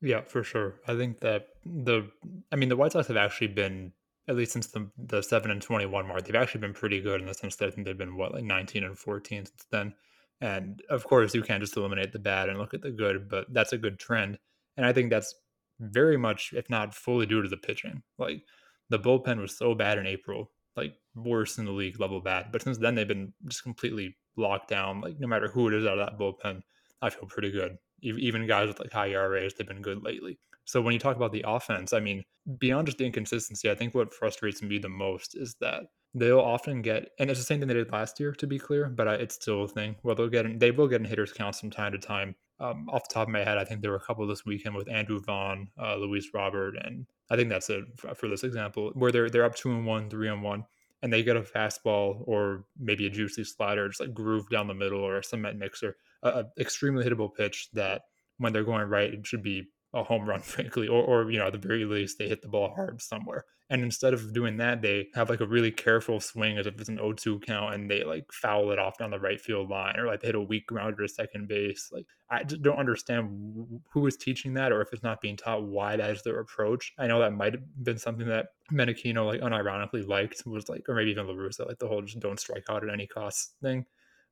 Yeah, 0.00 0.22
for 0.22 0.42
sure. 0.42 0.76
I 0.86 0.96
think 0.96 1.20
that 1.20 1.48
the, 1.66 2.08
I 2.50 2.56
mean, 2.56 2.68
the 2.68 2.76
White 2.76 2.92
Sox 2.92 3.08
have 3.08 3.16
actually 3.16 3.48
been, 3.48 3.92
at 4.28 4.36
least 4.36 4.52
since 4.52 4.68
the, 4.68 4.90
the 4.96 5.22
7 5.22 5.50
and 5.50 5.60
21 5.60 6.06
mark, 6.06 6.24
they've 6.24 6.34
actually 6.34 6.60
been 6.60 6.72
pretty 6.72 7.00
good 7.00 7.20
in 7.20 7.26
the 7.26 7.34
sense 7.34 7.56
that 7.56 7.68
I 7.68 7.70
think 7.72 7.86
they've 7.86 7.98
been, 7.98 8.16
what, 8.16 8.32
like 8.32 8.44
19 8.44 8.84
and 8.84 8.98
14 8.98 9.46
since 9.46 9.66
then. 9.70 9.94
And 10.42 10.82
of 10.90 11.04
course, 11.04 11.34
you 11.34 11.42
can't 11.42 11.62
just 11.62 11.76
eliminate 11.76 12.12
the 12.12 12.18
bad 12.18 12.48
and 12.48 12.58
look 12.58 12.74
at 12.74 12.82
the 12.82 12.90
good, 12.90 13.28
but 13.28 13.46
that's 13.54 13.72
a 13.72 13.78
good 13.78 13.98
trend. 14.00 14.38
And 14.76 14.84
I 14.84 14.92
think 14.92 15.08
that's 15.08 15.32
very 15.78 16.16
much, 16.16 16.52
if 16.52 16.68
not 16.68 16.94
fully, 16.94 17.26
due 17.26 17.42
to 17.42 17.48
the 17.48 17.56
pitching. 17.56 18.02
Like 18.18 18.42
the 18.90 18.98
bullpen 18.98 19.40
was 19.40 19.56
so 19.56 19.74
bad 19.74 19.98
in 19.98 20.06
April, 20.06 20.50
like 20.76 20.94
worse 21.14 21.58
in 21.58 21.64
the 21.64 21.70
league 21.70 22.00
level 22.00 22.20
bad. 22.20 22.50
But 22.50 22.62
since 22.62 22.78
then, 22.78 22.96
they've 22.96 23.06
been 23.06 23.32
just 23.46 23.62
completely 23.62 24.16
locked 24.36 24.68
down, 24.68 25.00
like 25.00 25.20
no 25.20 25.28
matter 25.28 25.46
who 25.46 25.68
it 25.68 25.74
is 25.74 25.86
out 25.86 25.98
of 25.98 26.06
that 26.06 26.18
bullpen, 26.18 26.62
I 27.00 27.10
feel 27.10 27.26
pretty 27.26 27.52
good. 27.52 27.76
Even 28.02 28.48
guys 28.48 28.66
with 28.66 28.80
like 28.80 28.92
high 28.92 29.10
ERAs, 29.10 29.54
they've 29.54 29.66
been 29.66 29.80
good 29.80 30.02
lately. 30.02 30.40
So 30.64 30.80
when 30.80 30.92
you 30.92 30.98
talk 30.98 31.16
about 31.16 31.30
the 31.30 31.44
offense, 31.46 31.92
I 31.92 32.00
mean, 32.00 32.24
beyond 32.58 32.86
just 32.86 32.98
the 32.98 33.06
inconsistency, 33.06 33.70
I 33.70 33.76
think 33.76 33.94
what 33.94 34.12
frustrates 34.12 34.60
me 34.60 34.78
the 34.78 34.88
most 34.88 35.36
is 35.36 35.54
that 35.60 35.84
they'll 36.14 36.40
often 36.40 36.82
get, 36.82 37.10
and 37.18 37.30
it's 37.30 37.40
the 37.40 37.44
same 37.44 37.58
thing 37.58 37.68
they 37.68 37.74
did 37.74 37.92
last 37.92 38.20
year, 38.20 38.32
to 38.32 38.46
be 38.46 38.58
clear, 38.58 38.88
but 38.88 39.06
it's 39.20 39.34
still 39.34 39.64
a 39.64 39.68
thing. 39.68 39.96
Well, 40.02 40.14
they'll 40.14 40.28
get, 40.28 40.46
in, 40.46 40.58
they 40.58 40.70
will 40.70 40.88
get 40.88 41.00
in 41.00 41.06
hitters 41.06 41.32
counts 41.32 41.60
from 41.60 41.70
time 41.70 41.92
to 41.92 41.98
time. 41.98 42.34
Um, 42.60 42.88
off 42.90 43.08
the 43.08 43.14
top 43.14 43.28
of 43.28 43.32
my 43.32 43.42
head, 43.42 43.58
I 43.58 43.64
think 43.64 43.80
there 43.80 43.90
were 43.90 43.96
a 43.96 44.00
couple 44.00 44.24
this 44.26 44.44
weekend 44.46 44.76
with 44.76 44.88
Andrew 44.88 45.20
Vaughn, 45.20 45.68
uh, 45.80 45.96
Luis 45.96 46.28
Robert, 46.32 46.76
and 46.76 47.06
I 47.28 47.36
think 47.36 47.48
that's 47.48 47.70
it 47.70 47.84
for 48.14 48.28
this 48.28 48.44
example, 48.44 48.92
where 48.94 49.10
they're 49.10 49.30
they're 49.30 49.44
up 49.44 49.56
two 49.56 49.72
and 49.72 49.84
one, 49.84 50.08
three 50.08 50.28
and 50.28 50.42
one, 50.42 50.64
and 51.02 51.12
they 51.12 51.24
get 51.24 51.36
a 51.36 51.40
fastball 51.40 52.22
or 52.26 52.64
maybe 52.78 53.06
a 53.06 53.10
juicy 53.10 53.42
slider, 53.42 53.88
just 53.88 54.00
like 54.00 54.14
groove 54.14 54.48
down 54.48 54.68
the 54.68 54.74
middle 54.74 55.00
or 55.00 55.18
a 55.18 55.24
cement 55.24 55.58
mixer, 55.58 55.96
a, 56.22 56.28
a 56.28 56.44
extremely 56.60 57.04
hittable 57.04 57.34
pitch 57.34 57.68
that 57.72 58.02
when 58.38 58.52
they're 58.52 58.64
going 58.64 58.88
right, 58.88 59.12
it 59.12 59.26
should 59.26 59.42
be 59.42 59.68
a 59.94 60.04
home 60.04 60.28
run, 60.28 60.40
frankly, 60.42 60.88
or, 60.88 61.02
or 61.02 61.30
you 61.30 61.38
know, 61.38 61.46
at 61.46 61.52
the 61.52 61.58
very 61.58 61.84
least, 61.84 62.18
they 62.18 62.28
hit 62.28 62.42
the 62.42 62.48
ball 62.48 62.72
hard 62.74 63.00
somewhere. 63.02 63.44
And 63.72 63.82
instead 63.82 64.12
of 64.12 64.34
doing 64.34 64.58
that, 64.58 64.82
they 64.82 65.08
have 65.14 65.30
like 65.30 65.40
a 65.40 65.46
really 65.46 65.70
careful 65.70 66.20
swing 66.20 66.58
as 66.58 66.66
if 66.66 66.78
it's 66.78 66.90
an 66.90 66.98
0-2 66.98 67.42
count, 67.42 67.74
and 67.74 67.90
they 67.90 68.04
like 68.04 68.30
foul 68.30 68.70
it 68.70 68.78
off 68.78 68.98
down 68.98 69.10
the 69.10 69.18
right 69.18 69.40
field 69.40 69.70
line, 69.70 69.98
or 69.98 70.06
like 70.06 70.20
they 70.20 70.28
hit 70.28 70.34
a 70.34 70.40
weak 70.42 70.66
grounder 70.66 71.00
to 71.00 71.08
second 71.08 71.48
base. 71.48 71.88
Like 71.90 72.04
I 72.28 72.44
just 72.44 72.60
don't 72.60 72.78
understand 72.78 73.80
who 73.90 74.06
is 74.06 74.18
teaching 74.18 74.52
that, 74.54 74.72
or 74.72 74.82
if 74.82 74.92
it's 74.92 75.02
not 75.02 75.22
being 75.22 75.38
taught, 75.38 75.62
why 75.62 75.96
that 75.96 76.10
is 76.10 76.22
their 76.22 76.38
approach. 76.40 76.92
I 76.98 77.06
know 77.06 77.18
that 77.20 77.32
might 77.32 77.54
have 77.54 77.62
been 77.82 77.96
something 77.96 78.28
that 78.28 78.48
Menechino 78.70 79.24
like 79.24 79.40
unironically 79.40 80.06
liked 80.06 80.42
was 80.44 80.68
like, 80.68 80.86
or 80.86 80.94
maybe 80.94 81.12
even 81.12 81.26
La 81.26 81.32
Russa, 81.32 81.66
like 81.66 81.78
the 81.78 81.88
whole 81.88 82.02
just 82.02 82.20
don't 82.20 82.38
strike 82.38 82.64
out 82.68 82.86
at 82.86 82.92
any 82.92 83.06
cost 83.06 83.54
thing. 83.62 83.86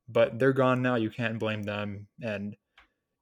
But 0.06 0.38
they're 0.38 0.52
gone 0.52 0.82
now. 0.82 0.96
You 0.96 1.08
can't 1.08 1.38
blame 1.38 1.62
them, 1.62 2.08
and 2.22 2.56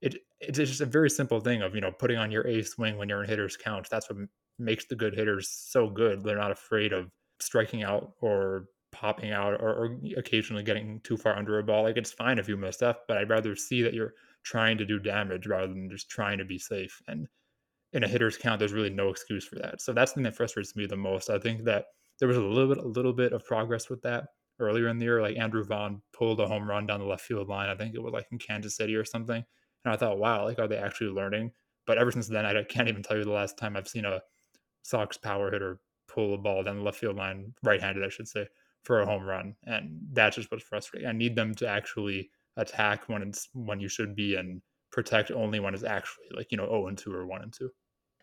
it 0.02 0.16
it's 0.40 0.58
just 0.58 0.80
a 0.80 0.86
very 0.86 1.10
simple 1.10 1.38
thing 1.38 1.62
of 1.62 1.76
you 1.76 1.80
know 1.80 1.92
putting 1.92 2.18
on 2.18 2.32
your 2.32 2.44
A 2.44 2.64
swing 2.64 2.96
when 2.96 3.08
you're 3.08 3.22
in 3.22 3.30
hitters 3.30 3.56
count. 3.56 3.86
That's 3.88 4.10
what 4.10 4.18
makes 4.58 4.86
the 4.86 4.96
good 4.96 5.14
hitters 5.14 5.48
so 5.48 5.88
good. 5.88 6.22
They're 6.22 6.36
not 6.36 6.50
afraid 6.50 6.92
of 6.92 7.10
striking 7.40 7.82
out 7.82 8.12
or 8.20 8.66
popping 8.90 9.32
out 9.32 9.54
or, 9.54 9.70
or 9.70 9.98
occasionally 10.16 10.62
getting 10.62 11.00
too 11.04 11.16
far 11.16 11.36
under 11.36 11.58
a 11.58 11.62
ball. 11.62 11.84
Like 11.84 11.96
it's 11.96 12.12
fine 12.12 12.38
if 12.38 12.48
you 12.48 12.56
miss 12.56 12.76
stuff, 12.76 12.98
but 13.06 13.18
I'd 13.18 13.30
rather 13.30 13.54
see 13.54 13.82
that 13.82 13.94
you're 13.94 14.14
trying 14.44 14.78
to 14.78 14.86
do 14.86 14.98
damage 14.98 15.46
rather 15.46 15.68
than 15.68 15.90
just 15.90 16.08
trying 16.08 16.38
to 16.38 16.44
be 16.44 16.58
safe. 16.58 17.00
And 17.06 17.28
in 17.92 18.04
a 18.04 18.08
hitter's 18.08 18.36
count, 18.36 18.58
there's 18.58 18.72
really 18.72 18.90
no 18.90 19.08
excuse 19.10 19.46
for 19.46 19.56
that. 19.56 19.80
So 19.80 19.92
that's 19.92 20.12
the 20.12 20.16
thing 20.16 20.24
that 20.24 20.36
frustrates 20.36 20.76
me 20.76 20.86
the 20.86 20.96
most. 20.96 21.30
I 21.30 21.38
think 21.38 21.64
that 21.64 21.86
there 22.18 22.28
was 22.28 22.36
a 22.36 22.42
little 22.42 22.74
bit, 22.74 22.84
a 22.84 22.88
little 22.88 23.12
bit 23.12 23.32
of 23.32 23.44
progress 23.44 23.88
with 23.88 24.02
that 24.02 24.24
earlier 24.58 24.88
in 24.88 24.98
the 24.98 25.04
year. 25.04 25.22
Like 25.22 25.36
Andrew 25.36 25.64
Vaughn 25.64 26.02
pulled 26.12 26.40
a 26.40 26.48
home 26.48 26.68
run 26.68 26.86
down 26.86 27.00
the 27.00 27.06
left 27.06 27.24
field 27.24 27.48
line. 27.48 27.68
I 27.68 27.76
think 27.76 27.94
it 27.94 28.02
was 28.02 28.12
like 28.12 28.26
in 28.32 28.38
Kansas 28.38 28.76
City 28.76 28.94
or 28.94 29.04
something. 29.04 29.44
And 29.84 29.94
I 29.94 29.96
thought, 29.96 30.18
wow, 30.18 30.44
like, 30.44 30.58
are 30.58 30.68
they 30.68 30.76
actually 30.76 31.10
learning? 31.10 31.52
But 31.86 31.98
ever 31.98 32.10
since 32.10 32.28
then, 32.28 32.44
I 32.44 32.62
can't 32.64 32.88
even 32.88 33.02
tell 33.02 33.16
you 33.16 33.24
the 33.24 33.30
last 33.30 33.56
time 33.56 33.76
I've 33.76 33.88
seen 33.88 34.04
a 34.04 34.20
Sox 34.88 35.18
power 35.18 35.50
hitter 35.50 35.78
pull 36.06 36.32
a 36.32 36.38
ball 36.38 36.62
down 36.62 36.78
the 36.78 36.82
left 36.82 36.98
field 36.98 37.16
line, 37.16 37.52
right 37.62 37.82
handed, 37.82 38.02
I 38.02 38.08
should 38.08 38.26
say, 38.26 38.46
for 38.84 39.00
a 39.00 39.06
home 39.06 39.24
run. 39.24 39.54
And 39.66 39.98
that's 40.12 40.36
just 40.36 40.50
what's 40.50 40.64
frustrating. 40.64 41.06
I 41.06 41.12
need 41.12 41.36
them 41.36 41.54
to 41.56 41.68
actually 41.68 42.30
attack 42.56 43.06
when 43.08 43.22
it's 43.22 43.50
when 43.52 43.80
you 43.80 43.88
should 43.88 44.16
be 44.16 44.36
and 44.36 44.62
protect 44.90 45.30
only 45.30 45.60
when 45.60 45.74
it's 45.74 45.84
actually 45.84 46.24
like, 46.34 46.50
you 46.50 46.56
know, 46.56 46.64
0 46.64 46.86
and 46.86 46.96
2 46.96 47.12
or 47.12 47.26
1 47.26 47.42
and 47.42 47.52
2. 47.52 47.70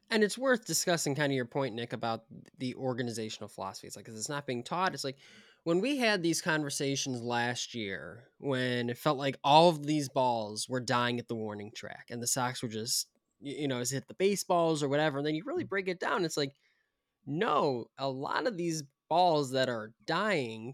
And 0.09 0.23
it's 0.23 0.37
worth 0.37 0.65
discussing 0.65 1.13
kind 1.13 1.31
of 1.31 1.35
your 1.35 1.45
point, 1.45 1.75
Nik, 1.75 1.93
about 1.93 2.23
the 2.57 2.73
organizational 2.75 3.47
philosophy. 3.47 3.85
It's 3.85 3.95
like, 3.95 4.05
because 4.05 4.19
it's 4.19 4.29
not 4.29 4.47
being 4.47 4.63
taught. 4.63 4.95
It's 4.95 5.03
like, 5.03 5.17
when 5.63 5.81
we 5.81 5.97
had 5.97 6.23
these 6.23 6.41
conversations 6.41 7.21
last 7.21 7.75
year, 7.75 8.23
when 8.39 8.89
it 8.89 8.97
felt 8.97 9.17
like 9.17 9.37
all 9.43 9.69
of 9.69 9.85
these 9.85 10.09
balls 10.09 10.67
were 10.67 10.79
dying 10.79 11.19
at 11.19 11.27
the 11.27 11.35
warning 11.35 11.71
track 11.75 12.07
and 12.09 12.21
the 12.21 12.27
Sox 12.27 12.63
were 12.63 12.69
just, 12.69 13.07
you 13.45 13.67
know, 13.67 13.79
is 13.79 13.91
hit 13.91 14.07
the 14.07 14.13
baseballs 14.13 14.83
or 14.83 14.89
whatever, 14.89 15.17
and 15.17 15.27
then 15.27 15.35
you 15.35 15.43
really 15.45 15.63
mm. 15.63 15.69
break 15.69 15.87
it 15.87 15.99
down, 15.99 16.25
it's 16.25 16.37
like, 16.37 16.53
no, 17.25 17.85
a 17.97 18.09
lot 18.09 18.47
of 18.47 18.57
these 18.57 18.83
balls 19.09 19.51
that 19.51 19.69
are 19.69 19.93
dying 20.05 20.73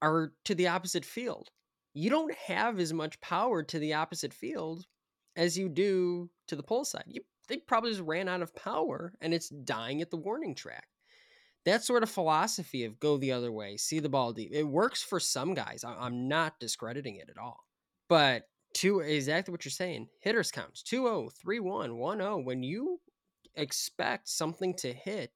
are 0.00 0.32
to 0.44 0.54
the 0.54 0.68
opposite 0.68 1.04
field. 1.04 1.48
You 1.94 2.10
don't 2.10 2.34
have 2.34 2.78
as 2.80 2.92
much 2.92 3.20
power 3.20 3.62
to 3.62 3.78
the 3.78 3.94
opposite 3.94 4.32
field 4.32 4.86
as 5.36 5.56
you 5.56 5.68
do 5.68 6.30
to 6.48 6.56
the 6.56 6.62
pull 6.62 6.84
side. 6.84 7.04
You 7.06 7.22
they 7.48 7.58
probably 7.58 7.90
just 7.90 8.02
ran 8.02 8.28
out 8.28 8.40
of 8.40 8.54
power 8.54 9.12
and 9.20 9.34
it's 9.34 9.48
dying 9.48 10.00
at 10.00 10.10
the 10.10 10.16
warning 10.16 10.54
track 10.54 10.86
that 11.64 11.84
sort 11.84 12.02
of 12.02 12.10
philosophy 12.10 12.84
of 12.84 12.98
go 12.98 13.16
the 13.16 13.32
other 13.32 13.52
way, 13.52 13.76
see 13.76 14.00
the 14.00 14.08
ball 14.08 14.32
deep, 14.32 14.50
it 14.52 14.64
works 14.64 15.02
for 15.02 15.20
some 15.20 15.54
guys. 15.54 15.84
I'm 15.84 16.28
not 16.28 16.58
discrediting 16.58 17.16
it 17.16 17.30
at 17.30 17.38
all. 17.38 17.66
But 18.08 18.48
two, 18.74 19.00
exactly 19.00 19.52
what 19.52 19.64
you're 19.64 19.70
saying, 19.70 20.08
hitters 20.20 20.50
counts 20.50 20.82
2 20.82 21.04
0, 21.04 21.30
3 21.40 21.60
1, 21.60 21.96
1 21.96 22.18
0. 22.18 22.38
When 22.38 22.62
you 22.62 23.00
expect 23.54 24.28
something 24.28 24.74
to 24.76 24.92
hit, 24.92 25.32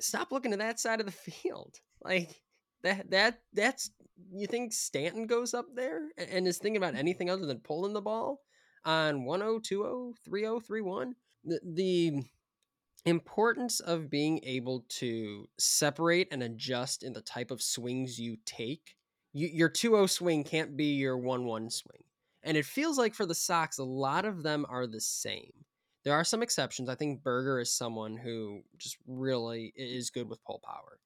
stop 0.00 0.32
looking 0.32 0.50
to 0.52 0.56
that 0.58 0.80
side 0.80 1.00
of 1.00 1.06
the 1.06 1.12
field. 1.32 1.74
Like, 2.02 2.40
that 2.82 3.10
that 3.10 3.40
that's 3.52 3.90
you 4.32 4.46
think 4.46 4.72
Stanton 4.72 5.26
goes 5.26 5.54
up 5.54 5.66
there 5.74 6.08
and 6.16 6.46
is 6.46 6.58
thinking 6.58 6.76
about 6.76 6.94
anything 6.94 7.30
other 7.30 7.46
than 7.46 7.60
pulling 7.60 7.92
the 7.92 8.00
ball 8.00 8.40
on 8.84 9.24
1-0, 9.24 9.62
2-0, 9.62 10.12
3-0, 10.28 10.66
3-1? 10.66 11.12
The, 11.44 11.60
the 11.64 12.22
importance 13.04 13.80
of 13.80 14.10
being 14.10 14.40
able 14.44 14.84
to 14.88 15.48
separate 15.58 16.28
and 16.30 16.42
adjust 16.42 17.02
in 17.02 17.12
the 17.12 17.20
type 17.20 17.50
of 17.50 17.62
swings 17.62 18.18
you 18.18 18.36
take. 18.44 18.96
You, 19.32 19.48
your 19.48 19.70
2-0 19.70 20.08
swing 20.10 20.44
can't 20.44 20.76
be 20.76 20.94
your 20.94 21.16
1-1 21.16 21.72
swing. 21.72 22.02
And 22.42 22.56
it 22.56 22.66
feels 22.66 22.98
like 22.98 23.14
for 23.14 23.26
the 23.26 23.34
Sox, 23.34 23.78
a 23.78 23.84
lot 23.84 24.24
of 24.24 24.42
them 24.42 24.64
are 24.68 24.86
the 24.86 25.00
same. 25.00 25.52
There 26.04 26.14
are 26.14 26.24
some 26.24 26.42
exceptions. 26.42 26.88
I 26.88 26.94
think 26.94 27.22
Burger 27.22 27.60
is 27.60 27.72
someone 27.72 28.16
who 28.16 28.62
just 28.78 28.96
really 29.06 29.72
is 29.76 30.10
good 30.10 30.28
with 30.28 30.42
pull 30.44 30.60
power. 30.64 31.00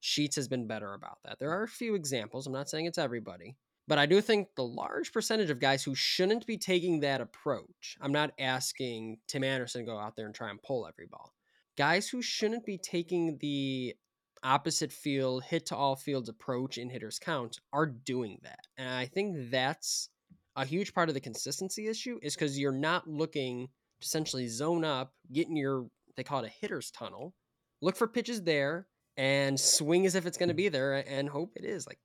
Sheets 0.00 0.36
has 0.36 0.48
been 0.48 0.66
better 0.66 0.94
about 0.94 1.18
that. 1.24 1.38
There 1.38 1.52
are 1.52 1.62
a 1.62 1.68
few 1.68 1.94
examples. 1.94 2.46
I'm 2.46 2.52
not 2.52 2.68
saying 2.68 2.86
it's 2.86 2.98
everybody, 2.98 3.56
but 3.86 3.98
I 3.98 4.06
do 4.06 4.20
think 4.20 4.48
the 4.56 4.64
large 4.64 5.12
percentage 5.12 5.50
of 5.50 5.60
guys 5.60 5.84
who 5.84 5.94
shouldn't 5.94 6.46
be 6.46 6.58
taking 6.58 7.00
that 7.00 7.20
approach, 7.20 7.96
I'm 8.00 8.12
not 8.12 8.32
asking 8.38 9.18
Tim 9.28 9.44
Anderson 9.44 9.82
to 9.82 9.90
go 9.90 9.98
out 9.98 10.16
there 10.16 10.26
and 10.26 10.34
try 10.34 10.50
and 10.50 10.60
pull 10.60 10.88
every 10.88 11.06
ball 11.06 11.32
guys 11.76 12.08
who 12.08 12.22
shouldn't 12.22 12.64
be 12.64 12.78
taking 12.78 13.38
the 13.38 13.94
opposite 14.42 14.92
field, 14.92 15.44
hit 15.44 15.66
to 15.66 15.76
all 15.76 15.96
fields 15.96 16.28
approach 16.28 16.78
in 16.78 16.90
hitters 16.90 17.18
count 17.18 17.60
are 17.72 17.86
doing 17.86 18.38
that. 18.42 18.66
And 18.76 18.88
I 18.88 19.06
think 19.06 19.50
that's 19.50 20.08
a 20.56 20.64
huge 20.64 20.94
part 20.94 21.08
of 21.08 21.14
the 21.14 21.20
consistency 21.20 21.88
issue 21.88 22.18
is 22.22 22.34
because 22.34 22.58
you're 22.58 22.72
not 22.72 23.08
looking 23.08 23.68
to 24.00 24.06
essentially 24.06 24.48
zone 24.48 24.84
up, 24.84 25.12
get 25.32 25.48
in 25.48 25.56
your, 25.56 25.86
they 26.16 26.24
call 26.24 26.44
it 26.44 26.48
a 26.48 26.60
hitter's 26.60 26.90
tunnel, 26.90 27.34
look 27.80 27.96
for 27.96 28.06
pitches 28.06 28.42
there 28.42 28.86
and 29.16 29.58
swing 29.58 30.06
as 30.06 30.14
if 30.14 30.26
it's 30.26 30.38
going 30.38 30.48
to 30.48 30.54
be 30.54 30.68
there 30.68 30.94
and 31.08 31.28
hope 31.28 31.52
it 31.56 31.64
is. 31.64 31.86
Like 31.86 31.98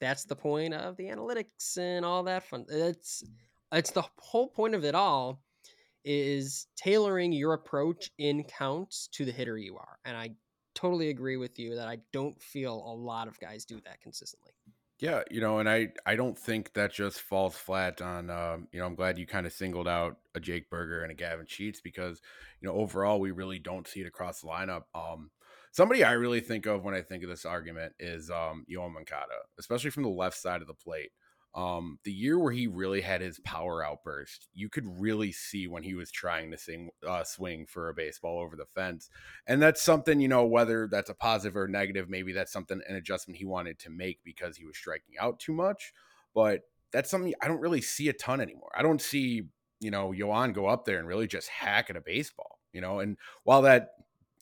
that's 0.00 0.24
the 0.24 0.36
point 0.36 0.74
of 0.74 0.96
the 0.96 1.04
analytics 1.04 1.78
and 1.78 2.04
all 2.04 2.24
that 2.24 2.44
fun. 2.44 2.66
It's, 2.68 3.22
it's 3.72 3.90
the 3.90 4.04
whole 4.18 4.48
point 4.48 4.74
of 4.74 4.84
it 4.84 4.94
all 4.94 5.40
is 6.04 6.68
tailoring 6.76 7.32
your 7.32 7.52
approach 7.54 8.10
in 8.18 8.44
counts 8.44 9.08
to 9.12 9.24
the 9.24 9.32
hitter 9.32 9.58
you 9.58 9.76
are. 9.76 9.98
And 10.04 10.16
I 10.16 10.30
totally 10.74 11.08
agree 11.08 11.36
with 11.36 11.58
you 11.58 11.74
that 11.76 11.88
I 11.88 11.98
don't 12.12 12.40
feel 12.40 12.74
a 12.74 12.94
lot 12.94 13.26
of 13.26 13.40
guys 13.40 13.64
do 13.64 13.80
that 13.84 14.00
consistently. 14.00 14.52
Yeah, 14.98 15.22
you 15.30 15.40
know, 15.42 15.58
and 15.58 15.68
I 15.68 15.88
I 16.06 16.16
don't 16.16 16.38
think 16.38 16.72
that 16.72 16.92
just 16.92 17.20
falls 17.20 17.54
flat 17.56 18.00
on 18.00 18.30
um, 18.30 18.68
you 18.72 18.80
know, 18.80 18.86
I'm 18.86 18.94
glad 18.94 19.18
you 19.18 19.26
kind 19.26 19.46
of 19.46 19.52
singled 19.52 19.86
out 19.86 20.16
a 20.34 20.40
Jake 20.40 20.70
Burger 20.70 21.02
and 21.02 21.12
a 21.12 21.14
Gavin 21.14 21.44
Sheets 21.46 21.80
because, 21.82 22.22
you 22.60 22.68
know, 22.68 22.74
overall 22.74 23.20
we 23.20 23.30
really 23.30 23.58
don't 23.58 23.86
see 23.86 24.00
it 24.00 24.06
across 24.06 24.40
the 24.40 24.46
lineup. 24.48 24.84
Um 24.94 25.30
somebody 25.72 26.02
I 26.02 26.12
really 26.12 26.40
think 26.40 26.64
of 26.66 26.82
when 26.82 26.94
I 26.94 27.02
think 27.02 27.22
of 27.22 27.28
this 27.28 27.44
argument 27.44 27.92
is 27.98 28.30
um 28.30 28.64
Yoan 28.70 28.94
Moncada, 28.94 29.34
especially 29.58 29.90
from 29.90 30.04
the 30.04 30.08
left 30.08 30.38
side 30.38 30.62
of 30.62 30.66
the 30.66 30.74
plate. 30.74 31.12
Um, 31.56 31.98
the 32.04 32.12
year 32.12 32.38
where 32.38 32.52
he 32.52 32.66
really 32.66 33.00
had 33.00 33.22
his 33.22 33.40
power 33.40 33.82
outburst, 33.82 34.46
you 34.52 34.68
could 34.68 34.84
really 35.00 35.32
see 35.32 35.66
when 35.66 35.82
he 35.82 35.94
was 35.94 36.10
trying 36.10 36.50
to 36.50 36.58
sing, 36.58 36.90
uh, 37.06 37.24
swing 37.24 37.64
for 37.64 37.88
a 37.88 37.94
baseball 37.94 38.38
over 38.38 38.56
the 38.56 38.66
fence. 38.66 39.08
And 39.46 39.62
that's 39.62 39.80
something, 39.80 40.20
you 40.20 40.28
know, 40.28 40.44
whether 40.44 40.86
that's 40.86 41.08
a 41.08 41.14
positive 41.14 41.56
or 41.56 41.66
negative, 41.66 42.10
maybe 42.10 42.32
that's 42.34 42.52
something, 42.52 42.82
an 42.86 42.96
adjustment 42.96 43.38
he 43.38 43.46
wanted 43.46 43.78
to 43.80 43.90
make 43.90 44.20
because 44.22 44.58
he 44.58 44.66
was 44.66 44.76
striking 44.76 45.14
out 45.18 45.40
too 45.40 45.54
much. 45.54 45.94
But 46.34 46.60
that's 46.92 47.08
something 47.08 47.32
I 47.40 47.48
don't 47.48 47.60
really 47.60 47.80
see 47.80 48.10
a 48.10 48.12
ton 48.12 48.42
anymore. 48.42 48.70
I 48.76 48.82
don't 48.82 49.00
see, 49.00 49.44
you 49.80 49.90
know, 49.90 50.12
Yoan 50.12 50.52
go 50.52 50.66
up 50.66 50.84
there 50.84 50.98
and 50.98 51.08
really 51.08 51.26
just 51.26 51.48
hack 51.48 51.88
at 51.88 51.96
a 51.96 52.02
baseball, 52.02 52.58
you 52.74 52.82
know, 52.82 53.00
and 53.00 53.16
while 53.44 53.62
that, 53.62 53.92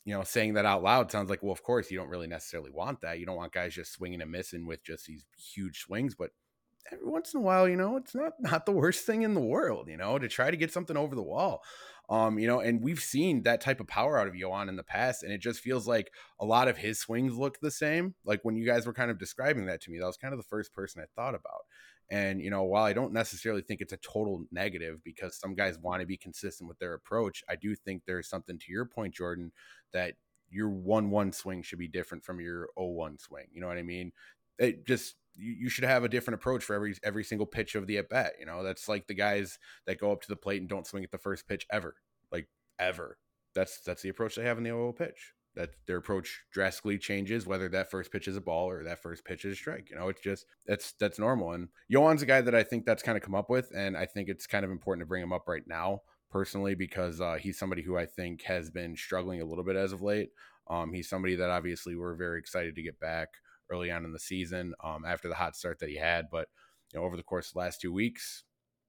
you 0.03 0.13
know, 0.13 0.23
saying 0.23 0.55
that 0.55 0.65
out 0.65 0.83
loud 0.83 1.11
sounds 1.11 1.29
like, 1.29 1.41
well, 1.41 1.53
of 1.53 1.63
course, 1.63 1.89
you 1.89 1.97
don't 1.97 2.09
really 2.09 2.27
necessarily 2.27 2.71
want 2.71 2.99
that. 3.01 3.19
You 3.19 3.25
don't 3.25 3.37
want 3.37 3.53
guys 3.53 3.73
just 3.73 3.93
swinging 3.93 4.21
and 4.21 4.31
missing 4.31 4.67
with 4.67 4.83
just 4.83 5.05
these 5.05 5.25
huge 5.37 5.79
swings, 5.79 6.13
but 6.13 6.31
every 6.91 7.07
once 7.07 7.33
in 7.33 7.39
a 7.39 7.43
while, 7.43 7.67
you 7.67 7.75
know, 7.75 7.97
it's 7.97 8.15
not 8.15 8.33
not 8.39 8.65
the 8.65 8.71
worst 8.71 9.05
thing 9.05 9.23
in 9.23 9.33
the 9.33 9.41
world, 9.41 9.87
you 9.89 9.97
know, 9.97 10.17
to 10.17 10.27
try 10.27 10.51
to 10.51 10.57
get 10.57 10.71
something 10.71 10.97
over 10.97 11.15
the 11.15 11.23
wall. 11.23 11.63
Um, 12.07 12.37
you 12.37 12.45
know, 12.45 12.59
and 12.59 12.83
we've 12.83 12.99
seen 12.99 13.41
that 13.43 13.61
type 13.61 13.79
of 13.79 13.87
power 13.87 14.19
out 14.19 14.27
of 14.27 14.35
Yoan 14.35 14.69
in 14.69 14.75
the 14.75 14.83
past, 14.83 15.23
and 15.23 15.33
it 15.33 15.39
just 15.39 15.59
feels 15.59 15.87
like 15.87 16.11
a 16.39 16.45
lot 16.45 16.67
of 16.67 16.77
his 16.77 16.99
swings 16.99 17.35
look 17.35 17.59
the 17.59 17.71
same. 17.71 18.13
Like 18.23 18.41
when 18.43 18.55
you 18.55 18.63
guys 18.63 18.85
were 18.85 18.93
kind 18.93 19.09
of 19.09 19.17
describing 19.17 19.65
that 19.65 19.81
to 19.81 19.91
me, 19.91 19.97
that 19.97 20.05
was 20.05 20.17
kind 20.17 20.33
of 20.33 20.39
the 20.39 20.43
first 20.43 20.71
person 20.71 21.01
I 21.01 21.05
thought 21.15 21.33
about. 21.33 21.61
And, 22.11 22.39
you 22.41 22.51
know, 22.51 22.63
while 22.63 22.83
I 22.83 22.93
don't 22.93 23.13
necessarily 23.13 23.63
think 23.63 23.81
it's 23.81 23.93
a 23.93 23.97
total 23.97 24.45
negative 24.51 25.03
because 25.03 25.39
some 25.39 25.55
guys 25.55 25.79
want 25.79 26.01
to 26.01 26.05
be 26.05 26.17
consistent 26.17 26.67
with 26.67 26.77
their 26.77 26.93
approach, 26.93 27.43
I 27.49 27.55
do 27.55 27.75
think 27.75 28.03
there's 28.05 28.29
something 28.29 28.59
to 28.59 28.71
your 28.71 28.85
point, 28.85 29.15
Jordan, 29.15 29.51
that 29.91 30.13
your 30.51 30.69
1 30.69 31.09
1 31.09 31.31
swing 31.31 31.63
should 31.63 31.79
be 31.79 31.87
different 31.87 32.23
from 32.23 32.39
your 32.39 32.69
0 32.77 32.89
1 32.91 33.17
swing. 33.17 33.47
You 33.51 33.61
know 33.61 33.67
what 33.67 33.79
I 33.79 33.83
mean? 33.83 34.11
It 34.59 34.85
just, 34.85 35.15
you, 35.35 35.53
you 35.53 35.69
should 35.69 35.83
have 35.83 36.03
a 36.03 36.09
different 36.09 36.35
approach 36.35 36.63
for 36.63 36.75
every 36.75 36.95
every 37.03 37.23
single 37.23 37.45
pitch 37.45 37.75
of 37.75 37.87
the 37.87 37.97
at 37.97 38.09
bat. 38.09 38.33
You 38.39 38.45
know, 38.45 38.63
that's 38.63 38.87
like 38.87 39.07
the 39.07 39.13
guys 39.13 39.59
that 39.85 39.99
go 39.99 40.11
up 40.11 40.21
to 40.21 40.27
the 40.27 40.35
plate 40.35 40.61
and 40.61 40.69
don't 40.69 40.87
swing 40.87 41.03
at 41.03 41.11
the 41.11 41.17
first 41.17 41.47
pitch 41.47 41.65
ever, 41.71 41.95
like 42.31 42.47
ever. 42.79 43.17
That's 43.53 43.81
that's 43.81 44.01
the 44.01 44.09
approach 44.09 44.35
they 44.35 44.43
have 44.43 44.57
in 44.57 44.63
the 44.63 44.69
0 44.69 44.93
pitch 44.93 45.33
that 45.55 45.69
their 45.87 45.97
approach 45.97 46.43
drastically 46.51 46.97
changes 46.97 47.47
whether 47.47 47.69
that 47.69 47.89
first 47.89 48.11
pitch 48.11 48.27
is 48.27 48.35
a 48.35 48.41
ball 48.41 48.69
or 48.69 48.83
that 48.83 49.01
first 49.01 49.23
pitch 49.23 49.45
is 49.45 49.53
a 49.53 49.55
strike 49.55 49.89
you 49.89 49.95
know 49.95 50.09
it's 50.09 50.21
just 50.21 50.45
that's 50.65 50.93
that's 50.99 51.17
normal 51.17 51.53
and 51.53 51.69
Yoan's 51.87 52.21
a 52.21 52.25
guy 52.25 52.41
that 52.41 52.53
I 52.53 52.63
think 52.63 52.85
that's 52.85 53.03
kind 53.03 53.17
of 53.17 53.23
come 53.23 53.35
up 53.35 53.49
with 53.49 53.71
and 53.75 53.97
I 53.97 54.05
think 54.05 54.29
it's 54.29 54.47
kind 54.47 54.65
of 54.65 54.71
important 54.71 55.01
to 55.01 55.07
bring 55.07 55.23
him 55.23 55.33
up 55.33 55.47
right 55.47 55.65
now 55.65 56.01
personally 56.29 56.75
because 56.75 57.21
uh, 57.21 57.37
he's 57.39 57.57
somebody 57.57 57.81
who 57.81 57.97
I 57.97 58.05
think 58.05 58.43
has 58.43 58.69
been 58.69 58.95
struggling 58.95 59.41
a 59.41 59.45
little 59.45 59.63
bit 59.63 59.75
as 59.75 59.93
of 59.93 60.01
late 60.01 60.31
um, 60.67 60.93
he's 60.93 61.09
somebody 61.09 61.35
that 61.35 61.49
obviously 61.49 61.95
we're 61.95 62.15
very 62.15 62.39
excited 62.39 62.75
to 62.75 62.81
get 62.81 62.99
back 62.99 63.29
early 63.71 63.91
on 63.91 64.05
in 64.05 64.11
the 64.11 64.19
season 64.19 64.73
um, 64.83 65.03
after 65.05 65.27
the 65.27 65.35
hot 65.35 65.55
start 65.55 65.79
that 65.79 65.89
he 65.89 65.97
had 65.97 66.25
but 66.31 66.47
you 66.93 66.99
know 66.99 67.05
over 67.05 67.17
the 67.17 67.23
course 67.23 67.47
of 67.47 67.53
the 67.53 67.59
last 67.59 67.81
two 67.81 67.91
weeks 67.91 68.43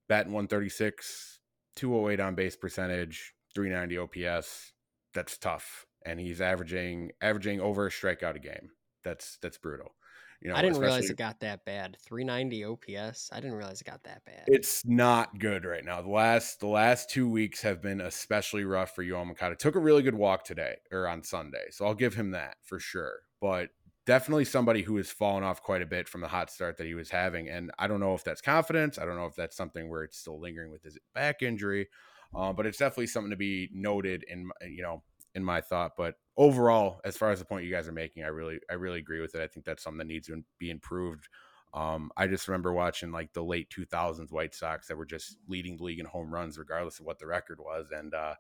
batting 0.08 0.32
136 0.32 1.40
208 1.74 2.20
on 2.20 2.34
base 2.34 2.56
percentage 2.56 3.34
390 3.54 3.98
ops 3.98 4.72
that's 5.14 5.38
tough 5.38 5.86
and 6.06 6.20
he's 6.20 6.40
averaging 6.40 7.10
averaging 7.20 7.60
over 7.60 7.86
a 7.86 7.90
strikeout 7.90 8.36
a 8.36 8.38
game. 8.38 8.70
That's 9.04 9.38
that's 9.42 9.58
brutal. 9.58 9.94
You 10.40 10.50
know, 10.50 10.56
I 10.56 10.62
didn't 10.62 10.78
realize 10.78 11.08
it 11.10 11.16
got 11.16 11.40
that 11.40 11.64
bad. 11.64 11.96
390 12.04 12.64
OPS. 12.64 13.30
I 13.32 13.40
didn't 13.40 13.56
realize 13.56 13.80
it 13.80 13.86
got 13.86 14.04
that 14.04 14.22
bad. 14.26 14.44
It's 14.46 14.84
not 14.84 15.38
good 15.38 15.64
right 15.64 15.84
now. 15.84 16.02
The 16.02 16.10
last 16.10 16.60
the 16.60 16.68
last 16.68 17.10
two 17.10 17.28
weeks 17.28 17.62
have 17.62 17.82
been 17.82 18.00
especially 18.00 18.64
rough 18.64 18.94
for 18.94 19.02
Yoan 19.02 19.26
Moncada. 19.26 19.56
Took 19.56 19.74
a 19.74 19.80
really 19.80 20.02
good 20.02 20.14
walk 20.14 20.44
today 20.44 20.76
or 20.92 21.08
on 21.08 21.22
Sunday, 21.24 21.64
so 21.70 21.86
I'll 21.86 21.94
give 21.94 22.14
him 22.14 22.30
that 22.30 22.56
for 22.62 22.78
sure. 22.78 23.20
But 23.40 23.70
definitely 24.07 24.45
somebody 24.45 24.83
who 24.83 24.97
has 24.97 25.11
fallen 25.11 25.45
off 25.45 25.62
quite 25.62 25.83
a 25.83 25.87
bit 25.87 26.09
from 26.09 26.21
the 26.21 26.29
hot 26.29 26.51
start 26.51 26.77
that 26.79 26.87
he 26.87 26.95
was 26.95 27.11
having. 27.11 27.49
And 27.49 27.71
I 27.79 27.88
don't 27.88 28.01
know 28.01 28.14
if 28.14 28.25
that's 28.25 28.40
confidence. 28.40 28.99
I 28.99 29.05
don't 29.05 29.16
know 29.16 29.27
if 29.27 29.35
that's 29.35 29.57
something 29.57 29.90
where 29.90 30.05
it's 30.05 30.19
still 30.19 30.40
lingering 30.40 30.71
with 30.71 30.83
his 30.83 30.99
back 31.14 31.42
injury. 31.42 31.88
Um, 32.35 32.57
but 32.57 32.66
it's 32.66 32.79
definitely 32.79 33.07
something 33.07 33.31
to 33.31 33.37
be 33.37 33.69
noted 33.73 34.25
in 34.29 34.51
you 34.69 34.83
know 34.83 35.03
in 35.35 35.45
my 35.45 35.61
thought. 35.61 35.92
But 35.97 36.14
overall, 36.37 37.01
as 37.05 37.16
far 37.16 37.31
as 37.31 37.38
the 37.38 37.45
point 37.45 37.64
you 37.64 37.71
guys 37.71 37.87
are 37.87 37.92
making, 37.92 38.25
I 38.25 38.29
really, 38.29 38.59
I 38.71 38.75
really 38.75 38.99
agree 38.99 39.21
with 39.21 39.35
it. 39.35 39.42
I 39.42 39.47
think 39.47 39.64
that's 39.64 39.83
something 39.83 39.99
that 39.99 40.07
needs 40.07 40.27
to 40.29 40.42
be 40.59 40.71
improved. 40.71 41.29
Um, 41.75 42.11
I 42.16 42.27
just 42.27 42.49
remember 42.49 42.73
watching 42.73 43.12
like 43.12 43.33
the 43.35 43.45
late 43.45 43.69
2000s 43.71 44.33
White 44.33 44.55
Sox 44.55 44.88
that 44.88 44.97
were 44.97 45.05
just 45.05 45.37
leading 45.47 45.77
the 45.77 45.85
league 45.85 46.01
in 46.01 46.07
home 46.07 46.33
runs, 46.33 46.59
regardless 46.59 46.99
of 46.99 47.05
what 47.07 47.19
the 47.19 47.27
record 47.27 47.61
was. 47.61 47.90
And 47.95 48.14
uh, 48.14 48.35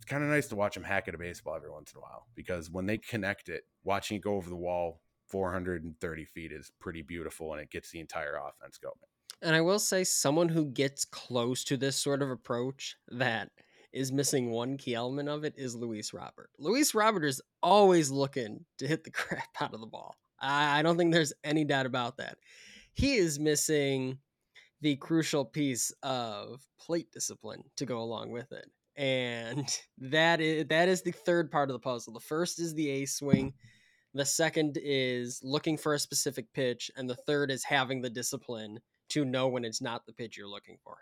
it's 0.00 0.06
kind 0.06 0.24
of 0.24 0.30
nice 0.30 0.48
to 0.48 0.56
watch 0.56 0.72
them 0.72 0.82
hack 0.82 1.08
at 1.08 1.14
a 1.14 1.18
baseball 1.18 1.54
every 1.54 1.70
once 1.70 1.92
in 1.92 1.98
a 1.98 2.00
while 2.00 2.26
because 2.34 2.70
when 2.70 2.86
they 2.86 2.96
connect 2.96 3.50
it, 3.50 3.64
watching 3.84 4.16
it 4.16 4.22
go 4.22 4.34
over 4.36 4.48
the 4.48 4.56
wall 4.56 5.02
430 5.28 6.24
feet 6.24 6.52
is 6.52 6.72
pretty 6.80 7.02
beautiful 7.02 7.52
and 7.52 7.60
it 7.60 7.70
gets 7.70 7.90
the 7.90 8.00
entire 8.00 8.36
offense 8.36 8.78
going. 8.78 8.94
And 9.42 9.54
I 9.54 9.60
will 9.60 9.78
say, 9.78 10.04
someone 10.04 10.48
who 10.48 10.64
gets 10.64 11.04
close 11.04 11.64
to 11.64 11.76
this 11.76 11.96
sort 11.96 12.22
of 12.22 12.30
approach 12.30 12.96
that 13.08 13.50
is 13.92 14.10
missing 14.10 14.50
one 14.50 14.78
key 14.78 14.94
element 14.94 15.28
of 15.28 15.44
it 15.44 15.52
is 15.58 15.76
Luis 15.76 16.14
Robert. 16.14 16.48
Luis 16.58 16.94
Robert 16.94 17.26
is 17.26 17.42
always 17.62 18.10
looking 18.10 18.64
to 18.78 18.88
hit 18.88 19.04
the 19.04 19.10
crap 19.10 19.48
out 19.60 19.74
of 19.74 19.80
the 19.80 19.86
ball. 19.86 20.16
I, 20.40 20.80
don't 20.80 20.96
think 20.96 21.12
there's 21.12 21.34
any 21.44 21.64
doubt 21.64 21.84
about 21.84 22.16
that. 22.16 22.38
He 22.94 23.16
is 23.16 23.38
missing 23.38 24.16
the 24.80 24.96
crucial 24.96 25.44
piece 25.44 25.92
of 26.02 26.66
plate 26.80 27.12
discipline 27.12 27.64
to 27.76 27.84
go 27.84 27.98
along 27.98 28.30
with 28.30 28.50
it. 28.52 28.64
And 28.96 29.66
that 29.98 30.40
is 30.40 30.66
that 30.68 30.88
is 30.88 31.02
the 31.02 31.12
third 31.12 31.50
part 31.50 31.70
of 31.70 31.74
the 31.74 31.80
puzzle. 31.80 32.12
The 32.12 32.20
first 32.20 32.58
is 32.58 32.74
the 32.74 32.88
A 32.90 33.06
swing. 33.06 33.54
The 34.12 34.24
second 34.24 34.78
is 34.82 35.40
looking 35.44 35.76
for 35.76 35.94
a 35.94 35.98
specific 35.98 36.52
pitch, 36.52 36.90
and 36.96 37.08
the 37.08 37.14
third 37.14 37.50
is 37.50 37.62
having 37.62 38.02
the 38.02 38.10
discipline 38.10 38.80
to 39.10 39.24
know 39.24 39.46
when 39.46 39.64
it's 39.64 39.80
not 39.80 40.04
the 40.04 40.12
pitch 40.12 40.36
you're 40.36 40.48
looking 40.48 40.78
for 40.82 40.98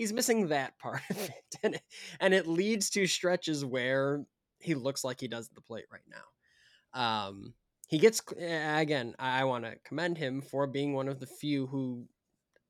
he's 0.00 0.12
missing 0.14 0.48
that 0.48 0.78
part 0.78 1.02
of 1.10 1.18
it. 1.18 1.56
And, 1.62 1.74
it, 1.74 1.82
and 2.20 2.32
it 2.32 2.46
leads 2.46 2.88
to 2.90 3.06
stretches 3.06 3.64
where 3.64 4.24
he 4.60 4.74
looks 4.74 5.04
like 5.04 5.20
he 5.20 5.28
does 5.28 5.48
at 5.48 5.54
the 5.54 5.60
plate 5.60 5.84
right 5.92 6.00
now. 6.08 6.98
Um, 6.98 7.54
he 7.86 7.98
gets, 7.98 8.22
again, 8.30 9.14
I 9.18 9.44
want 9.44 9.64
to 9.64 9.76
commend 9.84 10.16
him 10.16 10.40
for 10.40 10.66
being 10.66 10.94
one 10.94 11.08
of 11.08 11.20
the 11.20 11.26
few 11.26 11.66
who 11.66 12.06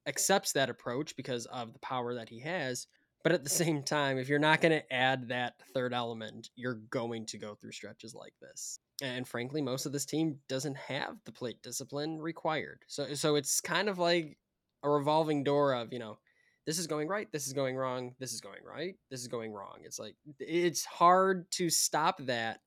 accepts 0.06 0.52
that 0.52 0.70
approach 0.70 1.14
because 1.14 1.46
of 1.46 1.72
the 1.72 1.78
power 1.78 2.14
that 2.14 2.28
he 2.28 2.40
has. 2.40 2.86
But 3.22 3.32
at 3.32 3.44
the 3.44 3.50
same 3.50 3.82
time, 3.82 4.18
if 4.18 4.28
you're 4.28 4.38
not 4.38 4.60
going 4.60 4.72
to 4.72 4.92
add 4.92 5.28
that 5.28 5.54
third 5.74 5.92
element, 5.92 6.48
you're 6.56 6.80
going 6.90 7.26
to 7.26 7.38
go 7.38 7.54
through 7.54 7.72
stretches 7.72 8.14
like 8.14 8.32
this. 8.40 8.78
And 9.02 9.28
frankly, 9.28 9.60
most 9.60 9.86
of 9.86 9.92
this 9.92 10.06
team 10.06 10.38
doesn't 10.48 10.76
have 10.76 11.16
the 11.24 11.32
plate 11.32 11.62
discipline 11.62 12.20
required. 12.20 12.80
So 12.86 13.14
so 13.14 13.36
it's 13.36 13.60
kind 13.60 13.88
of 13.88 13.98
like 13.98 14.38
a 14.82 14.90
revolving 14.90 15.44
door 15.44 15.74
of, 15.74 15.92
you 15.92 15.98
know, 15.98 16.18
this 16.66 16.78
is 16.78 16.86
going 16.86 17.08
right, 17.08 17.30
this 17.32 17.46
is 17.46 17.52
going 17.52 17.76
wrong, 17.76 18.14
this 18.18 18.32
is 18.32 18.40
going 18.40 18.62
right, 18.64 18.94
this 19.10 19.20
is 19.20 19.28
going 19.28 19.52
wrong. 19.52 19.78
It's 19.84 19.98
like 19.98 20.16
it's 20.38 20.84
hard 20.84 21.50
to 21.52 21.70
stop 21.70 22.18
that 22.26 22.60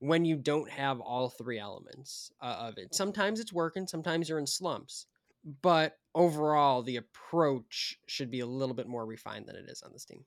when 0.00 0.24
you 0.24 0.36
don't 0.36 0.70
have 0.70 1.00
all 1.00 1.28
three 1.28 1.58
elements 1.58 2.30
uh, 2.40 2.56
of 2.60 2.78
it. 2.78 2.94
Sometimes 2.94 3.40
it's 3.40 3.52
working, 3.52 3.86
sometimes 3.86 4.28
you're 4.28 4.38
in 4.38 4.46
slumps. 4.46 5.06
But 5.62 5.96
overall, 6.14 6.82
the 6.82 6.96
approach 6.96 7.96
should 8.06 8.30
be 8.30 8.40
a 8.40 8.46
little 8.46 8.74
bit 8.74 8.88
more 8.88 9.06
refined 9.06 9.46
than 9.46 9.56
it 9.56 9.66
is 9.68 9.82
on 9.82 9.92
this 9.92 10.04
team. 10.04 10.24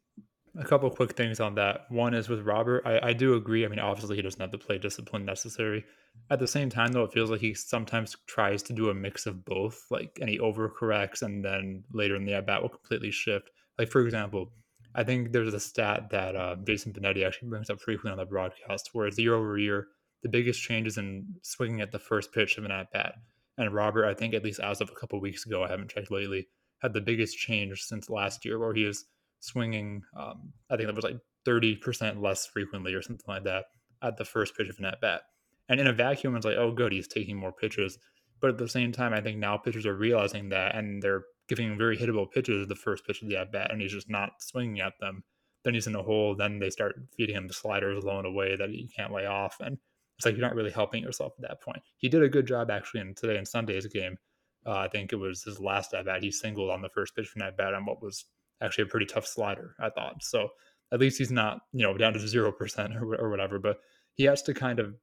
A 0.57 0.65
couple 0.65 0.89
quick 0.89 1.15
things 1.15 1.39
on 1.39 1.55
that. 1.55 1.85
One 1.89 2.13
is 2.13 2.27
with 2.27 2.41
Robert. 2.41 2.83
I, 2.85 3.09
I 3.09 3.13
do 3.13 3.35
agree. 3.35 3.63
I 3.63 3.69
mean, 3.69 3.79
obviously, 3.79 4.17
he 4.17 4.21
doesn't 4.21 4.41
have 4.41 4.51
the 4.51 4.57
play 4.57 4.77
discipline 4.77 5.23
necessary. 5.23 5.85
At 6.29 6.39
the 6.39 6.47
same 6.47 6.69
time, 6.69 6.91
though, 6.91 7.03
it 7.03 7.13
feels 7.13 7.29
like 7.29 7.39
he 7.39 7.53
sometimes 7.53 8.17
tries 8.27 8.61
to 8.63 8.73
do 8.73 8.89
a 8.89 8.93
mix 8.93 9.25
of 9.25 9.45
both, 9.45 9.85
like, 9.89 10.17
and 10.19 10.29
he 10.29 10.39
overcorrects, 10.39 11.21
and 11.21 11.45
then 11.45 11.83
later 11.93 12.15
in 12.15 12.25
the 12.25 12.33
at 12.33 12.47
bat 12.47 12.61
will 12.61 12.69
completely 12.69 13.11
shift. 13.11 13.49
Like, 13.77 13.89
for 13.89 14.01
example, 14.01 14.51
I 14.93 15.05
think 15.05 15.31
there's 15.31 15.53
a 15.53 15.59
stat 15.59 16.09
that 16.09 16.35
uh, 16.35 16.57
Jason 16.67 16.91
Benetti 16.91 17.25
actually 17.25 17.47
brings 17.47 17.69
up 17.69 17.79
frequently 17.79 18.11
on 18.11 18.17
the 18.17 18.25
broadcast, 18.25 18.89
where 18.91 19.07
it's 19.07 19.17
year 19.17 19.35
over 19.35 19.57
year, 19.57 19.87
the 20.21 20.29
biggest 20.29 20.61
changes 20.61 20.97
in 20.97 21.27
swinging 21.43 21.79
at 21.79 21.93
the 21.93 21.99
first 21.99 22.33
pitch 22.33 22.57
of 22.57 22.65
an 22.65 22.71
at 22.71 22.91
bat. 22.91 23.15
And 23.57 23.73
Robert, 23.73 24.05
I 24.05 24.13
think, 24.13 24.33
at 24.33 24.43
least 24.43 24.59
as 24.59 24.81
of 24.81 24.89
a 24.89 24.95
couple 24.95 25.17
of 25.17 25.23
weeks 25.23 25.45
ago, 25.45 25.63
I 25.63 25.69
haven't 25.69 25.91
checked 25.91 26.11
lately, 26.11 26.47
had 26.79 26.93
the 26.93 27.01
biggest 27.01 27.37
change 27.37 27.81
since 27.83 28.09
last 28.09 28.45
year, 28.45 28.57
where 28.59 28.73
he 28.73 28.85
was 28.85 29.05
swinging, 29.39 30.03
um, 30.17 30.53
I 30.69 30.77
think 30.77 30.87
that 30.87 30.95
was 30.95 31.03
like 31.03 31.19
30% 31.45 32.21
less 32.21 32.45
frequently 32.45 32.93
or 32.93 33.01
something 33.01 33.25
like 33.27 33.43
that 33.43 33.65
at 34.01 34.17
the 34.17 34.25
first 34.25 34.55
pitch 34.55 34.69
of 34.69 34.79
an 34.79 34.85
at 34.85 35.01
bat. 35.01 35.21
And 35.69 35.79
in 35.79 35.87
a 35.87 35.93
vacuum, 35.93 36.35
it's 36.35 36.45
like, 36.45 36.57
oh, 36.57 36.71
good, 36.71 36.91
he's 36.91 37.07
taking 37.07 37.37
more 37.37 37.51
pitches. 37.51 37.97
But 38.39 38.51
at 38.51 38.57
the 38.57 38.67
same 38.67 38.91
time, 38.91 39.13
I 39.13 39.21
think 39.21 39.37
now 39.37 39.57
pitchers 39.57 39.85
are 39.85 39.95
realizing 39.95 40.49
that 40.49 40.75
and 40.75 41.01
they're 41.01 41.23
giving 41.47 41.77
very 41.77 41.97
hittable 41.97 42.31
pitches 42.31 42.67
the 42.67 42.75
first 42.75 43.05
pitch 43.05 43.21
of 43.21 43.27
the 43.27 43.37
at 43.37 43.51
bat, 43.51 43.71
and 43.71 43.81
he's 43.81 43.91
just 43.91 44.09
not 44.09 44.41
swinging 44.41 44.79
at 44.79 44.93
them. 44.99 45.23
Then 45.63 45.73
he's 45.75 45.85
in 45.85 45.95
a 45.95 46.01
hole. 46.01 46.35
Then 46.35 46.59
they 46.59 46.69
start 46.69 46.95
feeding 47.15 47.35
him 47.35 47.47
the 47.47 47.53
sliders 47.53 48.03
low 48.03 48.17
and 48.17 48.25
away 48.25 48.55
that 48.55 48.69
he 48.69 48.89
can't 48.95 49.13
lay 49.13 49.25
off. 49.25 49.57
And 49.59 49.77
it's 50.21 50.25
like 50.27 50.37
you're 50.37 50.47
not 50.47 50.53
really 50.53 50.69
helping 50.69 51.01
yourself 51.01 51.33
at 51.39 51.49
that 51.49 51.61
point. 51.61 51.81
He 51.97 52.07
did 52.07 52.21
a 52.21 52.29
good 52.29 52.45
job 52.45 52.69
actually 52.69 53.01
in 53.01 53.15
today 53.15 53.37
and 53.37 53.47
Sunday's 53.47 53.87
game. 53.87 54.19
Uh, 54.67 54.77
I 54.77 54.87
think 54.87 55.11
it 55.11 55.15
was 55.15 55.41
his 55.41 55.59
last 55.59 55.95
at 55.95 56.05
bat. 56.05 56.21
He 56.21 56.29
singled 56.29 56.69
on 56.69 56.83
the 56.83 56.89
first 56.89 57.15
pitch 57.15 57.27
from 57.27 57.39
that 57.39 57.57
bat 57.57 57.73
on 57.73 57.87
what 57.87 58.03
was 58.03 58.25
actually 58.61 58.83
a 58.83 58.87
pretty 58.87 59.07
tough 59.07 59.25
slider, 59.25 59.75
I 59.79 59.89
thought. 59.89 60.21
So 60.21 60.49
at 60.91 60.99
least 60.99 61.17
he's 61.17 61.31
not, 61.31 61.61
you 61.73 61.81
know, 61.81 61.97
down 61.97 62.13
to 62.13 62.19
0% 62.19 63.01
or, 63.01 63.15
or 63.15 63.31
whatever, 63.31 63.57
but 63.57 63.79
he 64.13 64.25
has 64.25 64.43
to 64.43 64.53
kind 64.53 64.77
of 64.77 64.93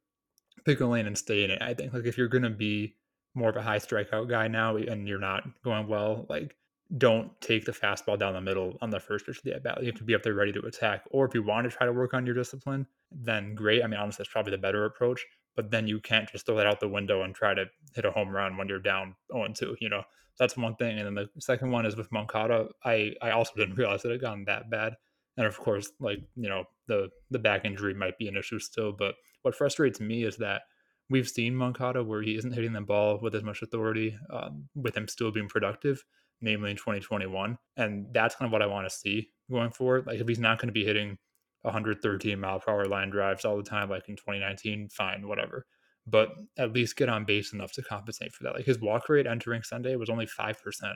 pick 0.64 0.78
a 0.78 0.87
lane 0.87 1.09
and 1.09 1.18
stay 1.18 1.42
in 1.42 1.50
it. 1.50 1.61
I 1.61 1.74
think 1.74 1.92
like 1.92 2.04
if 2.04 2.16
you're 2.16 2.28
to 2.28 2.50
be 2.50 2.94
more 3.35 3.50
of 3.50 3.57
a 3.57 3.62
high 3.62 3.81
strikeout 3.81 4.28
guy 4.28 4.46
now 4.46 4.76
and 4.76 5.09
you're 5.09 5.18
not 5.18 5.42
going 5.64 5.88
well, 5.88 6.26
like 6.28 6.54
don't 6.96 7.38
take 7.40 7.66
the 7.66 7.72
fastball 7.72 8.18
down 8.18 8.33
the 8.33 8.40
middle 8.40 8.79
on 8.81 8.90
the 8.90 9.01
first 9.01 9.27
pitch 9.27 9.38
of 9.38 9.44
the 9.44 9.55
at 9.55 9.62
bat. 9.62 9.79
You 9.81 9.87
have 9.87 9.96
to 9.96 10.05
be 10.05 10.14
up 10.14 10.22
there 10.22 10.35
ready 10.35 10.53
to 10.53 10.61
attack. 10.61 11.05
Or 11.11 11.27
if 11.27 11.35
you 11.35 11.42
want 11.42 11.70
to 11.70 11.77
try 11.77 11.87
to 11.87 11.92
work 11.92 12.14
on 12.14 12.24
your 12.24 12.35
discipline, 12.35 12.87
then 13.12 13.55
great. 13.55 13.85
I 13.85 13.87
mean, 13.87 14.01
honestly, 14.01 14.22
that's 14.22 14.33
probably 14.33 14.53
the 14.53 14.59
better 14.59 14.87
approach. 14.87 15.24
But 15.55 15.70
then 15.70 15.87
you 15.87 16.01
can't 16.01 16.31
just 16.31 16.46
throw 16.46 16.57
that 16.57 16.66
out 16.66 16.81
the 16.81 16.88
window 16.88 17.22
and 17.22 17.35
try 17.35 17.53
to 17.53 17.66
hit 17.94 18.05
a 18.05 18.11
home 18.11 18.31
run 18.31 18.57
when 18.57 18.68
you're 18.68 18.79
down 18.79 19.16
0 19.33 19.48
2. 19.55 19.77
You 19.81 19.90
know, 19.90 20.03
that's 20.38 20.57
one 20.57 20.77
thing. 20.77 20.98
And 20.98 21.07
then 21.07 21.14
the 21.14 21.40
second 21.40 21.72
one 21.72 21.85
is 21.85 21.96
with 21.96 22.11
Moncada. 22.11 22.68
I 22.85 23.14
I 23.20 23.31
also 23.33 23.53
didn't 23.57 23.77
realize 23.77 24.03
that 24.03 24.11
it 24.11 24.12
had 24.12 24.20
gotten 24.22 24.44
that 24.46 24.70
bad. 24.70 24.94
And 25.37 25.46
of 25.46 25.59
course, 25.59 25.90
like 26.01 26.20
you 26.37 26.48
know, 26.48 26.64
the 26.87 27.11
the 27.31 27.38
back 27.38 27.64
injury 27.64 27.92
might 27.92 28.16
be 28.18 28.29
an 28.29 28.37
issue 28.37 28.61
still. 28.61 28.92
But 28.92 29.14
what 29.42 29.55
frustrates 29.55 30.01
me 30.01 30.24
is 30.24 30.38
that 30.38 30.62
we've 31.11 31.29
seen 31.29 31.55
Moncada 31.55 32.03
where 32.03 32.22
he 32.22 32.37
isn't 32.37 32.53
hitting 32.53 32.72
the 32.72 32.81
ball 32.81 33.18
with 33.20 33.35
as 33.35 33.42
much 33.42 33.62
authority, 33.62 34.16
um, 34.31 34.68
with 34.74 34.96
him 34.96 35.09
still 35.09 35.31
being 35.31 35.48
productive, 35.48 36.05
namely 36.40 36.70
in 36.70 36.77
2021. 36.77 37.59
And 37.77 38.07
that's 38.12 38.35
kind 38.37 38.46
of 38.46 38.53
what 38.53 38.62
I 38.62 38.66
want 38.66 38.88
to 38.88 38.94
see 38.94 39.31
going 39.51 39.70
forward. 39.70 40.07
Like 40.07 40.20
if 40.20 40.29
he's 40.29 40.38
not 40.38 40.59
going 40.59 40.68
to 40.68 40.72
be 40.72 40.85
hitting 40.85 41.18
113 41.62 42.38
mile 42.38 42.61
per 42.61 42.72
hour 42.72 42.85
line 42.87 43.11
drives 43.11 43.44
all 43.44 43.57
the 43.57 43.62
time, 43.62 43.90
like 43.90 44.09
in 44.09 44.16
2019, 44.16 44.88
fine, 44.90 45.27
whatever. 45.27 45.66
but 46.07 46.31
at 46.57 46.72
least 46.72 46.96
get 46.96 47.09
on 47.09 47.24
base 47.24 47.53
enough 47.53 47.72
to 47.72 47.83
compensate 47.83 48.33
for 48.33 48.44
that. 48.44 48.55
Like 48.55 48.64
his 48.64 48.81
walk 48.81 49.09
rate 49.09 49.27
entering 49.27 49.62
Sunday 49.62 49.96
was 49.96 50.11
only 50.11 50.27
5%. 50.27 50.94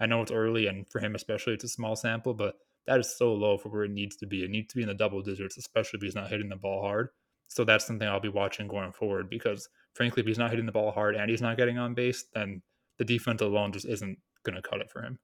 I 0.00 0.06
know 0.06 0.22
it's 0.22 0.32
early 0.32 0.66
and 0.66 0.86
for 0.90 1.00
him 1.00 1.14
especially 1.14 1.54
it's 1.54 1.64
a 1.64 1.68
small 1.68 1.96
sample, 1.96 2.34
but 2.34 2.54
that 2.86 3.00
is 3.00 3.16
so 3.16 3.34
low 3.34 3.58
for 3.58 3.68
where 3.68 3.84
it 3.84 3.90
needs 3.90 4.16
to 4.16 4.26
be. 4.26 4.44
It 4.44 4.50
needs 4.50 4.68
to 4.68 4.76
be 4.76 4.82
in 4.82 4.88
the 4.88 4.94
double 4.94 5.22
digits, 5.22 5.56
especially 5.58 5.98
if 5.98 6.02
he's 6.02 6.14
not 6.14 6.30
hitting 6.30 6.48
the 6.48 6.56
ball 6.56 6.82
hard. 6.82 7.08
So 7.48 7.64
that's 7.64 7.86
something 7.86 8.06
I'll 8.06 8.20
be 8.20 8.28
watching 8.28 8.68
going 8.68 8.92
forward 8.92 9.28
because 9.30 9.68
frankly, 9.94 10.20
if 10.20 10.26
he's 10.26 10.38
not 10.38 10.50
hitting 10.50 10.66
the 10.66 10.72
ball 10.72 10.90
hard 10.90 11.16
and 11.16 11.30
he's 11.30 11.42
not 11.42 11.56
getting 11.56 11.78
on 11.78 11.94
base, 11.94 12.24
then 12.34 12.62
the 12.98 13.04
defense 13.04 13.40
alone 13.40 13.72
just 13.72 13.86
isn't 13.86 14.18
going 14.46 14.60
to 14.60 14.62
cut 14.62 14.80
it 14.80 14.90
for 14.90 15.02
him. 15.02 15.18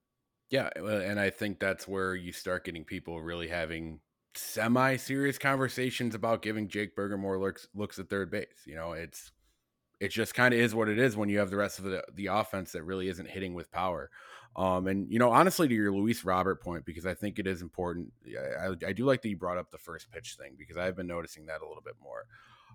Yeah, 0.49 0.69
and 0.75 1.19
I 1.19 1.31
think 1.31 1.59
that's 1.59 1.87
where 1.87 2.13
you 2.13 2.31
start 2.31 2.65
getting 2.65 2.83
people 2.83 3.21
really 3.21 3.47
having 3.47 4.01
semi-serious 4.35 5.37
conversations 5.37 6.15
about 6.15 6.41
giving 6.41 6.67
Jake 6.67 6.95
Burger 6.95 7.17
more 7.17 7.39
looks 7.39 7.67
looks 7.73 7.97
at 7.97 8.09
third 8.09 8.29
base. 8.29 8.63
You 8.65 8.75
know, 8.75 8.91
it's 8.91 9.31
it 9.99 10.09
just 10.09 10.35
kind 10.35 10.53
of 10.53 10.59
is 10.59 10.75
what 10.75 10.89
it 10.89 10.99
is 10.99 11.15
when 11.15 11.29
you 11.29 11.39
have 11.39 11.49
the 11.49 11.57
rest 11.57 11.79
of 11.79 11.85
the 11.85 12.03
the 12.13 12.27
offense 12.27 12.73
that 12.73 12.83
really 12.83 13.07
isn't 13.07 13.29
hitting 13.29 13.53
with 13.53 13.71
power. 13.71 14.11
Um, 14.55 14.85
and 14.87 15.11
you 15.11 15.17
know, 15.17 15.31
honestly, 15.31 15.67
to 15.67 15.73
your 15.73 15.91
Luis 15.91 16.23
Robert 16.23 16.61
point, 16.61 16.85
because 16.85 17.05
I 17.05 17.15
think 17.15 17.39
it 17.39 17.47
is 17.47 17.61
important. 17.61 18.11
I, 18.59 18.87
I 18.87 18.93
do 18.93 19.05
like 19.05 19.21
that 19.23 19.29
you 19.29 19.37
brought 19.37 19.57
up 19.57 19.71
the 19.71 19.77
first 19.77 20.11
pitch 20.11 20.35
thing 20.37 20.55
because 20.57 20.77
I've 20.77 20.95
been 20.95 21.07
noticing 21.07 21.47
that 21.47 21.61
a 21.61 21.67
little 21.67 21.81
bit 21.83 21.95
more. 22.01 22.25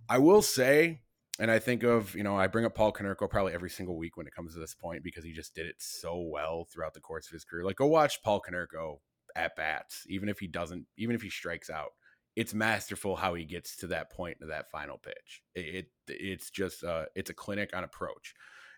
I 0.09 0.19
will 0.19 0.43
say, 0.43 1.03
and 1.39 1.51
I 1.51 1.59
think 1.59 1.83
of 1.83 2.15
you 2.15 2.23
know, 2.23 2.37
I 2.37 2.47
bring 2.47 2.65
up 2.65 2.75
Paul 2.75 2.93
Konerko 2.93 3.29
probably 3.29 3.53
every 3.53 3.71
single 3.71 3.97
week 3.97 4.17
when 4.17 4.27
it 4.27 4.35
comes 4.35 4.55
to 4.55 4.61
this 4.61 4.75
point 4.75 5.03
because 5.03 5.25
he 5.25 5.33
just 5.33 5.55
did 5.55 5.67
it 5.67 5.77
so 5.79 6.19
well 6.21 6.65
throughout 6.65 6.95
the 6.95 7.01
course 7.01 7.27
of 7.27 7.33
his 7.33 7.45
career. 7.45 7.65
Like, 7.65 7.77
go 7.77 7.87
watch 7.87 8.23
Paul 8.23 8.41
Konerko 8.41 8.99
at 9.37 9.57
bats, 9.57 10.05
even 10.09 10.29
if 10.29 10.39
he 10.39 10.47
doesn't, 10.47 10.87
even 10.97 11.15
if 11.15 11.23
he 11.23 11.31
strikes 11.31 11.71
out. 11.71 11.91
It's 12.37 12.55
masterful 12.55 13.17
how 13.17 13.35
he 13.35 13.45
gets 13.45 13.77
to 13.79 13.89
that 13.89 14.13
point 14.13 14.39
to 14.41 14.47
that 14.47 14.71
final 14.71 14.99
pitch. 14.99 15.43
It, 15.55 15.61
it 15.75 15.87
it's 16.09 16.51
just 16.51 16.85
uh, 16.85 17.07
it's 17.15 17.31
a 17.31 17.35
clinic 17.35 17.71
on 17.75 17.85
approach, 17.85 18.35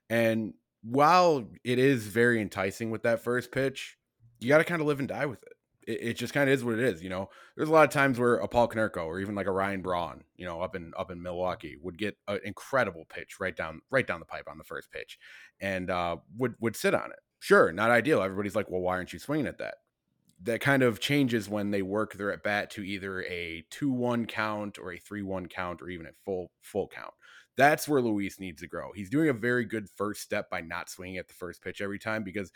and 0.08 0.54
while 0.82 1.46
it 1.62 1.78
is 1.78 2.06
very 2.06 2.40
enticing 2.40 2.90
with 2.90 3.02
that 3.02 3.22
first 3.22 3.52
pitch, 3.52 3.98
you 4.38 4.48
got 4.48 4.58
to 4.58 4.64
kind 4.64 4.80
of 4.80 4.86
live 4.86 4.98
and 4.98 5.08
die 5.08 5.26
with 5.26 5.42
it. 5.42 5.52
It. 5.90 5.98
It, 6.02 6.14
just 6.14 6.32
kind 6.32 6.48
of 6.48 6.54
is 6.54 6.64
what 6.64 6.74
it 6.74 6.80
is. 6.80 7.02
You 7.02 7.10
know, 7.10 7.28
there's 7.56 7.68
a 7.68 7.72
lot 7.72 7.84
of 7.84 7.90
times 7.90 8.18
where 8.18 8.36
a 8.36 8.48
Paul 8.48 8.68
Konerko 8.68 9.04
or 9.06 9.20
even 9.20 9.34
like 9.34 9.46
a 9.46 9.52
Ryan 9.52 9.82
Braun, 9.82 10.24
you 10.36 10.44
know, 10.46 10.60
up 10.60 10.74
in 10.74 10.92
up 10.96 11.10
in 11.10 11.22
Milwaukee, 11.22 11.76
would 11.82 11.98
get 11.98 12.16
an 12.28 12.40
incredible 12.44 13.04
pitch 13.08 13.40
right 13.40 13.56
down 13.56 13.80
right 13.90 14.06
down 14.06 14.20
the 14.20 14.26
pipe 14.26 14.48
on 14.48 14.58
the 14.58 14.64
first 14.64 14.90
pitch, 14.90 15.18
and 15.60 15.90
uh, 15.90 16.16
would 16.36 16.54
would 16.60 16.76
sit 16.76 16.94
on 16.94 17.10
it. 17.10 17.18
Sure, 17.38 17.72
not 17.72 17.90
ideal. 17.90 18.22
Everybody's 18.22 18.56
like, 18.56 18.70
well, 18.70 18.80
why 18.80 18.96
aren't 18.96 19.12
you 19.12 19.18
swinging 19.18 19.46
at 19.46 19.58
that? 19.58 19.76
That 20.42 20.60
kind 20.60 20.82
of 20.82 21.00
changes 21.00 21.48
when 21.48 21.70
they 21.70 21.82
work 21.82 22.14
their 22.14 22.32
at 22.32 22.42
bat 22.42 22.70
to 22.72 22.82
either 22.82 23.22
a 23.24 23.64
two 23.70 23.90
one 23.90 24.26
count 24.26 24.78
or 24.78 24.92
a 24.92 24.98
three 24.98 25.22
one 25.22 25.46
count 25.46 25.82
or 25.82 25.88
even 25.88 26.06
a 26.06 26.12
full 26.24 26.50
full 26.62 26.88
count 26.88 27.12
that's 27.60 27.86
where 27.86 28.00
Luis 28.00 28.40
needs 28.40 28.62
to 28.62 28.66
grow. 28.66 28.90
He's 28.94 29.10
doing 29.10 29.28
a 29.28 29.34
very 29.34 29.66
good 29.66 29.86
first 29.96 30.22
step 30.22 30.48
by 30.48 30.62
not 30.62 30.88
swinging 30.88 31.18
at 31.18 31.28
the 31.28 31.34
first 31.34 31.62
pitch 31.62 31.82
every 31.82 31.98
time 31.98 32.24
because 32.24 32.50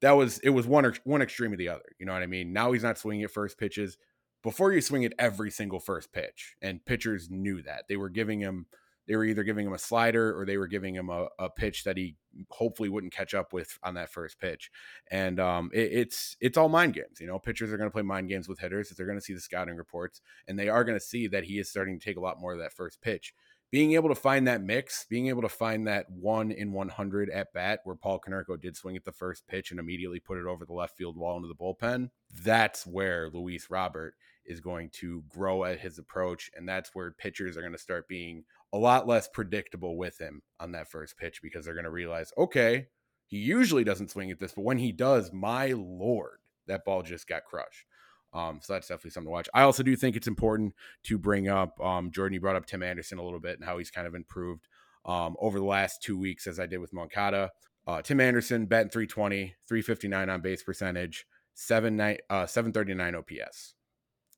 that 0.00 0.12
was 0.12 0.38
it 0.38 0.50
was 0.50 0.66
one 0.66 0.84
or 0.84 0.94
one 1.04 1.22
extreme 1.22 1.52
of 1.52 1.58
the 1.58 1.68
other. 1.68 1.84
You 1.98 2.06
know 2.06 2.12
what 2.12 2.22
I 2.22 2.26
mean? 2.26 2.52
Now 2.52 2.72
he's 2.72 2.82
not 2.82 2.98
swinging 2.98 3.24
at 3.24 3.30
first 3.30 3.58
pitches. 3.58 3.96
Before 4.42 4.72
you 4.72 4.80
swing 4.80 5.04
at 5.04 5.14
every 5.18 5.50
single 5.50 5.80
first 5.80 6.12
pitch, 6.12 6.54
and 6.62 6.84
pitchers 6.84 7.28
knew 7.28 7.60
that 7.62 7.84
they 7.88 7.96
were 7.96 8.08
giving 8.08 8.40
him 8.40 8.66
they 9.08 9.16
were 9.16 9.24
either 9.24 9.42
giving 9.42 9.66
him 9.66 9.72
a 9.72 9.78
slider 9.78 10.38
or 10.38 10.44
they 10.44 10.58
were 10.58 10.66
giving 10.66 10.94
him 10.94 11.08
a, 11.08 11.28
a 11.38 11.48
pitch 11.48 11.84
that 11.84 11.96
he 11.96 12.14
hopefully 12.50 12.90
wouldn't 12.90 13.12
catch 13.12 13.32
up 13.32 13.54
with 13.54 13.78
on 13.82 13.94
that 13.94 14.12
first 14.12 14.38
pitch. 14.38 14.70
And 15.10 15.40
um, 15.40 15.70
it, 15.72 15.90
it's 15.92 16.36
it's 16.40 16.58
all 16.58 16.68
mind 16.68 16.92
games. 16.92 17.18
You 17.18 17.26
know, 17.26 17.38
pitchers 17.38 17.72
are 17.72 17.78
going 17.78 17.88
to 17.88 17.92
play 17.92 18.02
mind 18.02 18.28
games 18.28 18.48
with 18.48 18.60
hitters. 18.60 18.90
They're 18.90 19.06
going 19.06 19.18
to 19.18 19.24
see 19.24 19.32
the 19.32 19.40
scouting 19.40 19.76
reports, 19.76 20.20
and 20.46 20.58
they 20.58 20.68
are 20.68 20.84
going 20.84 20.98
to 20.98 21.04
see 21.04 21.26
that 21.28 21.44
he 21.44 21.58
is 21.58 21.70
starting 21.70 21.98
to 21.98 22.04
take 22.04 22.18
a 22.18 22.20
lot 22.20 22.38
more 22.38 22.52
of 22.52 22.58
that 22.58 22.74
first 22.74 23.00
pitch 23.00 23.32
being 23.70 23.92
able 23.92 24.08
to 24.08 24.14
find 24.14 24.46
that 24.46 24.62
mix, 24.62 25.04
being 25.08 25.26
able 25.28 25.42
to 25.42 25.48
find 25.48 25.86
that 25.86 26.10
one 26.10 26.50
in 26.50 26.72
100 26.72 27.30
at 27.30 27.52
bat 27.52 27.80
where 27.84 27.96
Paul 27.96 28.20
Konerko 28.20 28.60
did 28.60 28.76
swing 28.76 28.96
at 28.96 29.04
the 29.04 29.12
first 29.12 29.46
pitch 29.46 29.70
and 29.70 29.78
immediately 29.78 30.20
put 30.20 30.38
it 30.38 30.46
over 30.46 30.64
the 30.64 30.72
left 30.72 30.96
field 30.96 31.16
wall 31.16 31.36
into 31.36 31.48
the 31.48 31.54
bullpen, 31.54 32.10
that's 32.42 32.86
where 32.86 33.28
Luis 33.30 33.68
Robert 33.70 34.14
is 34.46 34.60
going 34.60 34.88
to 34.90 35.22
grow 35.28 35.64
at 35.64 35.80
his 35.80 35.98
approach. 35.98 36.50
And 36.56 36.66
that's 36.66 36.94
where 36.94 37.10
pitchers 37.10 37.56
are 37.56 37.60
going 37.60 37.72
to 37.72 37.78
start 37.78 38.08
being 38.08 38.44
a 38.72 38.78
lot 38.78 39.06
less 39.06 39.28
predictable 39.28 39.98
with 39.98 40.18
him 40.18 40.42
on 40.58 40.72
that 40.72 40.90
first 40.90 41.18
pitch 41.18 41.42
because 41.42 41.64
they're 41.64 41.74
going 41.74 41.84
to 41.84 41.90
realize, 41.90 42.32
okay, 42.38 42.86
he 43.26 43.36
usually 43.36 43.84
doesn't 43.84 44.10
swing 44.10 44.30
at 44.30 44.40
this, 44.40 44.54
but 44.54 44.64
when 44.64 44.78
he 44.78 44.92
does, 44.92 45.30
my 45.32 45.72
lord, 45.76 46.38
that 46.66 46.86
ball 46.86 47.02
just 47.02 47.28
got 47.28 47.44
crushed. 47.44 47.84
Um, 48.32 48.60
so 48.62 48.74
that's 48.74 48.88
definitely 48.88 49.10
something 49.12 49.28
to 49.28 49.32
watch. 49.32 49.48
I 49.54 49.62
also 49.62 49.82
do 49.82 49.96
think 49.96 50.16
it's 50.16 50.26
important 50.26 50.74
to 51.04 51.18
bring 51.18 51.48
up 51.48 51.80
um, 51.80 52.10
Jordan. 52.10 52.34
You 52.34 52.40
brought 52.40 52.56
up 52.56 52.66
Tim 52.66 52.82
Anderson 52.82 53.18
a 53.18 53.24
little 53.24 53.40
bit 53.40 53.56
and 53.56 53.64
how 53.64 53.78
he's 53.78 53.90
kind 53.90 54.06
of 54.06 54.14
improved 54.14 54.68
um, 55.04 55.36
over 55.40 55.58
the 55.58 55.64
last 55.64 56.02
two 56.02 56.18
weeks, 56.18 56.46
as 56.46 56.60
I 56.60 56.66
did 56.66 56.78
with 56.78 56.92
Moncada. 56.92 57.50
Uh, 57.86 58.02
Tim 58.02 58.20
Anderson 58.20 58.66
batting 58.66 58.90
320, 58.90 59.54
359 59.66 60.28
on 60.28 60.40
base 60.42 60.62
percentage, 60.62 61.26
seven 61.54 61.98
uh, 62.00 62.46
739 62.46 63.14
OPS. 63.14 63.74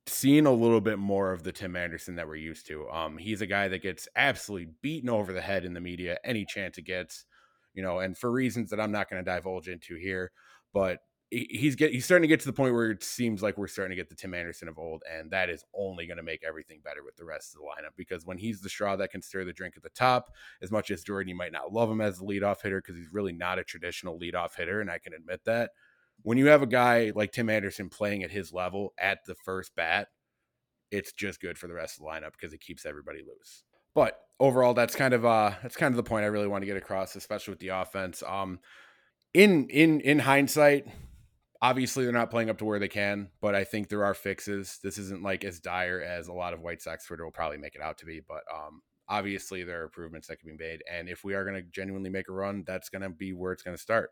Seeing 0.07 0.47
a 0.47 0.53
little 0.53 0.81
bit 0.81 0.99
more 0.99 1.33
of 1.33 1.43
the 1.43 1.53
Tim 1.53 1.75
Anderson 1.75 2.15
that 2.17 2.29
we're 2.29 2.37
used 2.37 2.67
to. 2.69 2.89
Um, 2.91 3.19
he's 3.19 3.43
a 3.43 3.47
guy 3.47 3.69
that 3.69 3.83
gets 3.83 4.09
absolutely 4.15 4.73
beaten 4.83 5.11
over 5.11 5.33
the 5.33 5.41
head 5.41 5.65
in 5.65 5.75
the 5.75 5.81
media 5.81 6.19
any 6.25 6.45
chance 6.45 6.79
it 6.79 6.87
gets, 6.87 7.27
you 7.75 7.83
know, 7.83 7.99
and 7.99 8.17
for 8.17 8.31
reasons 8.31 8.71
that 8.71 8.81
I'm 8.81 8.93
not 8.93 9.11
going 9.11 9.23
to 9.23 9.31
divulge 9.31 9.69
into 9.69 9.97
here. 9.97 10.31
But 10.73 11.01
he's 11.31 11.77
get 11.77 11.93
he's 11.93 12.05
starting 12.05 12.23
to 12.23 12.29
get 12.29 12.41
to 12.41 12.47
the 12.47 12.53
point 12.53 12.75
where 12.75 12.91
it 12.91 13.05
seems 13.05 13.43
like 13.43 13.57
we're 13.57 13.69
starting 13.69 13.91
to 13.91 13.97
get 13.97 14.09
the 14.09 14.15
Tim 14.15 14.35
Anderson 14.35 14.69
of 14.69 14.79
old, 14.79 15.03
and 15.11 15.31
that 15.31 15.49
is 15.49 15.65
only 15.75 16.07
going 16.07 16.17
to 16.17 16.23
make 16.23 16.43
everything 16.45 16.81
better 16.85 17.05
with 17.05 17.17
the 17.17 17.25
rest 17.25 17.55
of 17.55 17.61
the 17.61 17.67
lineup 17.67 17.93
because 17.97 18.27
when 18.27 18.39
he's 18.39 18.61
the 18.61 18.69
straw 18.69 18.97
that 18.97 19.11
can 19.11 19.23
stir 19.23 19.45
the 19.45 19.53
drink 19.53 19.75
at 19.77 19.83
the 19.83 19.91
top, 19.91 20.31
as 20.61 20.71
much 20.71 20.91
as 20.91 21.05
Jordan, 21.05 21.29
you 21.29 21.37
might 21.37 21.53
not 21.53 21.73
love 21.73 21.91
him 21.91 22.01
as 22.01 22.21
a 22.21 22.25
leadoff 22.25 22.63
hitter 22.63 22.81
because 22.81 22.97
he's 22.97 23.13
really 23.13 23.33
not 23.33 23.59
a 23.59 23.65
traditional 23.65 24.19
leadoff 24.19 24.57
hitter, 24.57 24.81
and 24.81 24.91
I 24.91 24.99
can 24.99 25.13
admit 25.13 25.45
that. 25.45 25.71
When 26.23 26.37
you 26.37 26.49
have 26.49 26.63
a 26.63 26.67
guy 26.67 27.13
like 27.15 27.33
Tim 27.33 27.49
Anderson 27.49 27.89
playing 27.89 28.25
at 28.25 28.31
his 28.31 28.53
level 28.53 28.93
at 28.99 29.25
the 29.25 29.35
first 29.35 29.75
bat, 29.75 30.09
it's 30.91 31.13
just 31.13 31.41
good 31.41 31.57
for 31.57 31.67
the 31.67 31.75
rest 31.75 31.99
of 31.99 32.05
the 32.05 32.11
lineup 32.11 32.33
because 32.33 32.53
it 32.53 32.61
keeps 32.61 32.85
everybody 32.85 33.21
loose. 33.21 33.65
But 33.95 34.19
overall, 34.39 34.75
that's 34.75 34.95
kind 34.95 35.15
of 35.15 35.25
uh 35.25 35.53
that's 35.63 35.77
kind 35.77 35.93
of 35.93 35.97
the 35.97 36.09
point 36.09 36.25
I 36.25 36.29
really 36.29 36.49
want 36.49 36.63
to 36.63 36.67
get 36.67 36.77
across, 36.77 37.17
especially 37.17 37.53
with 37.53 37.61
the 37.61 37.69
offense. 37.69 38.23
Um 38.27 38.59
in 39.33 39.69
in 39.69 40.01
in 40.01 40.19
hindsight, 40.19 40.87
obviously 41.63 42.05
they're 42.05 42.13
not 42.13 42.31
playing 42.31 42.51
up 42.51 42.59
to 42.59 42.65
where 42.65 42.79
they 42.79 42.89
can, 42.89 43.29
but 43.41 43.55
I 43.55 43.65
think 43.65 43.89
there 43.89 44.05
are 44.05 44.15
fixes. 44.15 44.79
This 44.83 44.99
isn't 44.99 45.23
like 45.23 45.45
as 45.45 45.61
dire 45.61 46.01
as 46.01 46.29
a 46.29 46.33
lot 46.33 46.55
of 46.55 46.61
White 46.61 46.83
Sox 46.83 47.05
Twitter 47.07 47.25
will 47.25 47.33
probably 47.33 47.59
make 47.59 47.75
it 47.75 47.83
out 47.83 47.99
to 47.99 48.07
be, 48.07 48.21
but 48.27 48.43
um, 48.53 48.83
obviously 49.09 49.63
there 49.65 49.81
are 49.81 49.85
improvements 49.85 50.29
that 50.29 50.41
can 50.41 50.51
be 50.51 50.65
made. 50.65 50.83
And 50.91 51.09
if 51.09 51.25
we 51.25 51.35
are 51.35 51.45
going 51.45 51.57
to 51.57 51.71
genuinely 51.71 52.11
make 52.11 52.29
a 52.29 52.33
run, 52.33 52.65
that's 52.67 52.89
going 52.89 53.03
to 53.03 53.11
be 53.11 53.33
where 53.33 53.53
it's 53.53 53.63
going 53.63 53.77
to 53.77 53.83
start. 53.83 54.11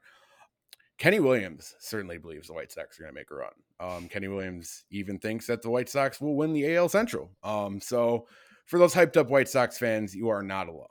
Kenny 0.98 1.20
Williams 1.20 1.76
certainly 1.78 2.18
believes 2.18 2.48
the 2.48 2.54
White 2.54 2.72
Sox 2.72 2.98
are 2.98 3.04
going 3.04 3.14
to 3.14 3.18
make 3.20 3.30
a 3.30 3.34
run. 3.34 3.52
Um, 3.78 4.08
Kenny 4.08 4.26
Williams 4.26 4.84
even 4.90 5.18
thinks 5.18 5.46
that 5.46 5.62
the 5.62 5.70
White 5.70 5.88
Sox 5.88 6.20
will 6.20 6.34
win 6.34 6.52
the 6.52 6.74
AL 6.74 6.88
Central. 6.88 7.30
Um, 7.44 7.80
so 7.80 8.26
for 8.66 8.80
those 8.80 8.94
hyped 8.94 9.16
up 9.16 9.30
White 9.30 9.48
Sox 9.48 9.78
fans, 9.78 10.14
you 10.14 10.28
are 10.28 10.42
not 10.42 10.68
alone. 10.68 10.86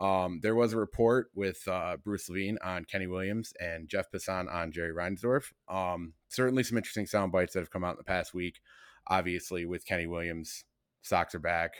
Um, 0.00 0.40
there 0.42 0.54
was 0.54 0.72
a 0.72 0.78
report 0.78 1.30
with 1.34 1.66
uh, 1.68 1.98
Bruce 2.02 2.28
Levine 2.28 2.58
on 2.64 2.86
Kenny 2.86 3.06
Williams 3.06 3.52
and 3.60 3.88
Jeff 3.88 4.10
Passan 4.10 4.52
on 4.52 4.72
Jerry 4.72 4.92
Reinsdorf. 4.92 5.52
Um, 5.68 6.14
certainly 6.28 6.62
some 6.62 6.78
interesting 6.78 7.06
sound 7.06 7.32
bites 7.32 7.52
that 7.52 7.60
have 7.60 7.70
come 7.70 7.84
out 7.84 7.92
in 7.92 7.98
the 7.98 8.04
past 8.04 8.32
week. 8.32 8.60
Obviously, 9.08 9.66
with 9.66 9.84
Kenny 9.84 10.06
Williams, 10.06 10.64
Sox 11.02 11.34
are 11.34 11.40
back. 11.40 11.74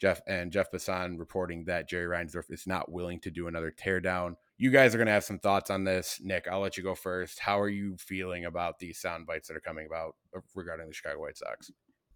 Jeff 0.00 0.20
and 0.26 0.50
Jeff 0.50 0.70
Passan 0.70 1.18
reporting 1.18 1.64
that 1.66 1.88
Jerry 1.88 2.06
Reinsdorf 2.06 2.50
is 2.50 2.66
not 2.66 2.90
willing 2.90 3.20
to 3.20 3.30
do 3.30 3.46
another 3.46 3.72
teardown. 3.72 4.34
You 4.58 4.70
guys 4.70 4.94
are 4.94 4.98
going 4.98 5.06
to 5.06 5.12
have 5.12 5.24
some 5.24 5.38
thoughts 5.38 5.70
on 5.70 5.84
this. 5.84 6.20
Nik, 6.22 6.48
I'll 6.48 6.60
let 6.60 6.76
you 6.76 6.82
go 6.82 6.96
first. 6.96 7.38
How 7.38 7.60
are 7.60 7.68
you 7.68 7.96
feeling 7.98 8.44
about 8.44 8.80
these 8.80 8.98
sound 8.98 9.26
bites 9.26 9.46
that 9.48 9.56
are 9.56 9.60
coming 9.60 9.86
about 9.86 10.16
uh, 10.36 10.40
regarding 10.56 10.88
the 10.88 10.94
Chicago 10.94 11.20
White 11.20 11.38
Sox? 11.38 11.70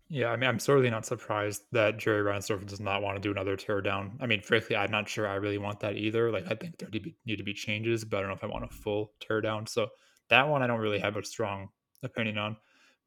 Yeah, 0.09 0.29
I 0.29 0.37
mean, 0.37 0.49
I'm 0.49 0.61
certainly 0.61 0.91
not 0.91 1.05
surprised 1.05 1.63
that 1.73 1.99
Jerry 1.99 2.23
Reinsdorf 2.23 2.65
does 2.67 2.79
not 2.79 3.03
want 3.03 3.17
to 3.17 3.21
do 3.21 3.33
another 3.33 3.57
teardown. 3.57 4.13
I 4.21 4.27
mean, 4.27 4.41
frankly, 4.41 4.77
I'm 4.77 4.93
not 4.93 5.09
sure 5.09 5.27
I 5.27 5.35
really 5.35 5.59
want 5.59 5.81
that 5.81 5.97
either. 5.97 6.31
Like, 6.31 6.45
I 6.49 6.55
think 6.55 6.79
there 6.79 6.89
need 7.25 7.37
to 7.39 7.43
be 7.43 7.55
changes, 7.55 8.05
but 8.05 8.19
I 8.19 8.21
don't 8.21 8.29
know 8.31 8.37
if 8.37 8.45
I 8.45 8.47
want 8.47 8.65
a 8.65 8.69
full 8.69 9.13
teardown. 9.21 9.69
So 9.69 9.89
that 10.29 10.49
one, 10.49 10.63
I 10.63 10.69
don't 10.69 10.79
really 10.79 11.01
have 11.01 11.17
a 11.17 11.25
strong 11.25 11.71
opinion 12.05 12.39
on. 12.39 12.57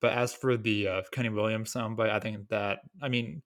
But 0.01 0.13
as 0.13 0.33
for 0.33 0.57
the 0.57 0.87
uh, 0.87 1.01
Kenny 1.13 1.29
Williams 1.29 1.73
soundbite, 1.73 2.09
I 2.09 2.19
think 2.19 2.49
that, 2.49 2.79
I 3.01 3.07
mean, 3.07 3.41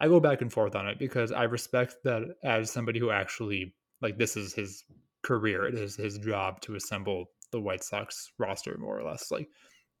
I 0.00 0.08
go 0.08 0.18
back 0.18 0.40
and 0.40 0.52
forth 0.52 0.74
on 0.74 0.88
it 0.88 0.98
because 0.98 1.30
I 1.30 1.44
respect 1.44 1.96
that 2.04 2.22
as 2.42 2.72
somebody 2.72 2.98
who 2.98 3.10
actually, 3.10 3.74
like, 4.02 4.18
this 4.18 4.36
is 4.36 4.52
his 4.52 4.84
career, 5.22 5.64
it 5.66 5.74
is 5.74 5.96
his 5.96 6.18
job 6.18 6.60
to 6.62 6.74
assemble 6.74 7.26
the 7.52 7.60
White 7.60 7.84
Sox 7.84 8.32
roster, 8.38 8.76
more 8.78 8.98
or 8.98 9.04
less. 9.04 9.30
Like, 9.30 9.48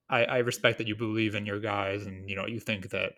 I, 0.08 0.24
I 0.24 0.38
respect 0.38 0.78
that 0.78 0.86
you 0.86 0.96
believe 0.96 1.34
in 1.34 1.46
your 1.46 1.60
guys 1.60 2.06
and 2.06 2.28
you 2.28 2.36
know 2.36 2.46
you 2.46 2.60
think 2.60 2.90
that 2.90 3.12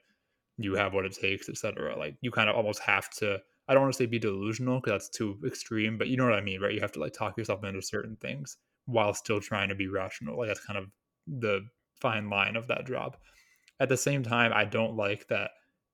you 0.57 0.74
have 0.74 0.95
what 0.95 1.05
it 1.05 1.12
takes, 1.12 1.49
etc. 1.49 1.97
Like 1.99 2.16
you 2.20 2.30
kind 2.30 2.49
of 2.49 2.57
almost 2.57 2.80
have 2.80 3.11
to. 3.18 3.39
I 3.68 3.74
don't 3.74 3.82
want 3.82 3.93
to 3.93 3.99
say 3.99 4.07
be 4.07 4.18
delusional 4.18 4.80
because 4.80 4.93
that's 4.93 5.11
too 5.11 5.39
extreme, 5.47 5.99
but 5.99 6.09
you 6.09 6.16
know 6.16 6.24
what 6.24 6.34
I 6.34 6.41
mean, 6.41 6.61
right? 6.61 6.72
You 6.72 6.80
have 6.80 6.93
to 6.93 7.01
like 7.01 7.12
talk 7.12 7.36
yourself 7.36 7.64
into 7.64 7.82
certain 7.82 8.16
things 8.16 8.57
while 8.86 9.12
still 9.12 9.41
trying 9.41 9.68
to 9.68 9.74
be 9.74 9.89
rational. 9.89 10.39
Like 10.39 10.49
that's 10.49 10.64
kind 10.64 10.78
of 10.78 10.86
the 11.26 11.61
fine 12.01 12.30
line 12.30 12.57
of 12.57 12.68
that 12.68 12.86
job. 12.86 13.18
At 13.78 13.91
the 13.91 13.97
same 13.97 14.22
time, 14.22 14.53
I 14.55 14.64
don't 14.64 14.97
like 14.97 15.28
that 15.28 15.51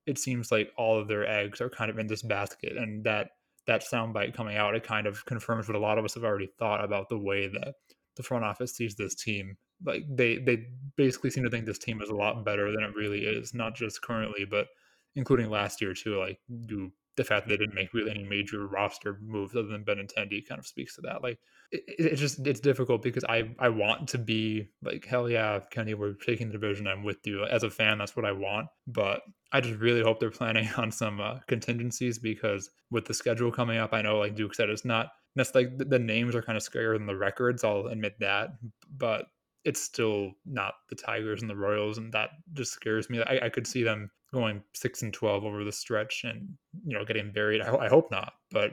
it 0.06 0.18
seems 0.18 0.52
like 0.52 0.70
all 0.76 0.98
of 0.98 1.08
their 1.08 1.26
eggs 1.26 1.60
are 1.60 1.70
kind 1.70 1.90
of 1.90 1.98
in 1.98 2.06
this 2.06 2.22
basket 2.22 2.76
and 2.76 3.04
that 3.04 3.30
that 3.66 3.82
soundbite 3.82 4.34
coming 4.34 4.56
out, 4.56 4.74
it 4.74 4.84
kind 4.84 5.06
of 5.06 5.24
confirms 5.24 5.66
what 5.66 5.76
a 5.76 5.80
lot 5.80 5.98
of 5.98 6.04
us 6.04 6.14
have 6.14 6.24
already 6.24 6.50
thought 6.58 6.84
about 6.84 7.08
the 7.08 7.18
way 7.18 7.48
that 7.48 7.74
the 8.16 8.22
front 8.22 8.44
office 8.44 8.76
sees 8.76 8.94
this 8.94 9.14
team. 9.14 9.56
Like 9.84 10.04
they 10.08 10.38
they 10.38 10.66
basically 10.96 11.30
seem 11.30 11.44
to 11.44 11.50
think 11.50 11.66
this 11.66 11.78
team 11.78 12.00
is 12.00 12.10
a 12.10 12.14
lot 12.14 12.44
better 12.44 12.70
than 12.70 12.82
it 12.82 12.94
really 12.94 13.24
is, 13.24 13.54
not 13.54 13.74
just 13.74 14.02
currently, 14.02 14.44
but 14.44 14.68
including 15.16 15.50
last 15.50 15.80
year 15.80 15.94
too. 15.94 16.18
Like 16.18 16.38
do 16.66 16.90
the 17.16 17.24
fact 17.24 17.46
that 17.46 17.50
they 17.50 17.56
didn't 17.56 17.74
make 17.74 17.94
really 17.94 18.10
any 18.10 18.24
major 18.24 18.66
roster 18.66 19.18
moves 19.22 19.54
other 19.54 19.68
than 19.68 19.84
Benintendi 19.84 20.46
kind 20.46 20.58
of 20.58 20.66
speaks 20.66 20.96
to 20.96 21.02
that. 21.02 21.22
Like 21.22 21.38
it, 21.70 21.82
it's 21.86 22.20
just 22.20 22.44
it's 22.46 22.60
difficult 22.60 23.02
because 23.02 23.24
I 23.28 23.54
I 23.58 23.68
want 23.68 24.08
to 24.08 24.18
be 24.18 24.68
like 24.82 25.04
hell 25.04 25.30
yeah 25.30 25.60
Kenny 25.70 25.94
we're 25.94 26.14
taking 26.14 26.48
the 26.48 26.54
division 26.54 26.86
I'm 26.86 27.04
with 27.04 27.18
you 27.24 27.44
as 27.44 27.62
a 27.62 27.70
fan 27.70 27.98
that's 27.98 28.16
what 28.16 28.24
I 28.24 28.32
want 28.32 28.68
but 28.86 29.22
I 29.52 29.60
just 29.60 29.78
really 29.78 30.02
hope 30.02 30.18
they're 30.18 30.30
planning 30.30 30.68
on 30.76 30.90
some 30.90 31.20
uh, 31.20 31.38
contingencies 31.46 32.18
because 32.18 32.70
with 32.90 33.04
the 33.04 33.14
schedule 33.14 33.52
coming 33.52 33.78
up 33.78 33.92
I 33.92 34.02
know 34.02 34.18
like 34.18 34.34
Duke 34.34 34.54
said 34.54 34.70
it's 34.70 34.84
not 34.84 35.08
that's 35.36 35.54
like 35.54 35.76
the 35.78 35.98
names 35.98 36.34
are 36.34 36.42
kind 36.42 36.56
of 36.56 36.62
scarier 36.62 36.96
than 36.96 37.06
the 37.06 37.16
records 37.16 37.64
I'll 37.64 37.86
admit 37.86 38.18
that 38.20 38.50
but 38.96 39.26
it's 39.64 39.80
still 39.80 40.32
not 40.44 40.74
the 40.88 40.96
Tigers 40.96 41.40
and 41.40 41.50
the 41.50 41.56
Royals, 41.56 41.98
and 41.98 42.12
that 42.12 42.30
just 42.52 42.72
scares 42.72 43.08
me. 43.08 43.22
I, 43.22 43.46
I 43.46 43.48
could 43.48 43.66
see 43.66 43.82
them 43.82 44.10
going 44.32 44.62
six 44.74 45.02
and 45.02 45.12
twelve 45.12 45.44
over 45.44 45.64
the 45.64 45.72
stretch, 45.72 46.22
and 46.24 46.48
you 46.84 46.96
know 46.96 47.04
getting 47.04 47.32
buried. 47.32 47.60
I, 47.60 47.74
I 47.74 47.88
hope 47.88 48.10
not, 48.10 48.34
but 48.50 48.72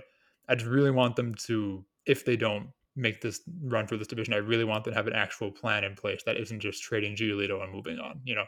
I 0.49 0.55
just 0.55 0.69
really 0.69 0.91
want 0.91 1.15
them 1.15 1.33
to, 1.45 1.85
if 2.05 2.25
they 2.25 2.35
don't 2.35 2.69
make 2.95 3.21
this 3.21 3.41
run 3.63 3.87
for 3.87 3.95
this 3.95 4.07
division, 4.07 4.33
I 4.33 4.37
really 4.37 4.65
want 4.65 4.83
them 4.83 4.93
to 4.93 4.97
have 4.97 5.07
an 5.07 5.13
actual 5.13 5.51
plan 5.51 5.83
in 5.83 5.95
place 5.95 6.23
that 6.25 6.37
isn't 6.37 6.59
just 6.59 6.83
trading 6.83 7.15
Giolito 7.15 7.63
and 7.63 7.71
moving 7.71 7.99
on. 7.99 8.19
You 8.25 8.35
know, 8.35 8.45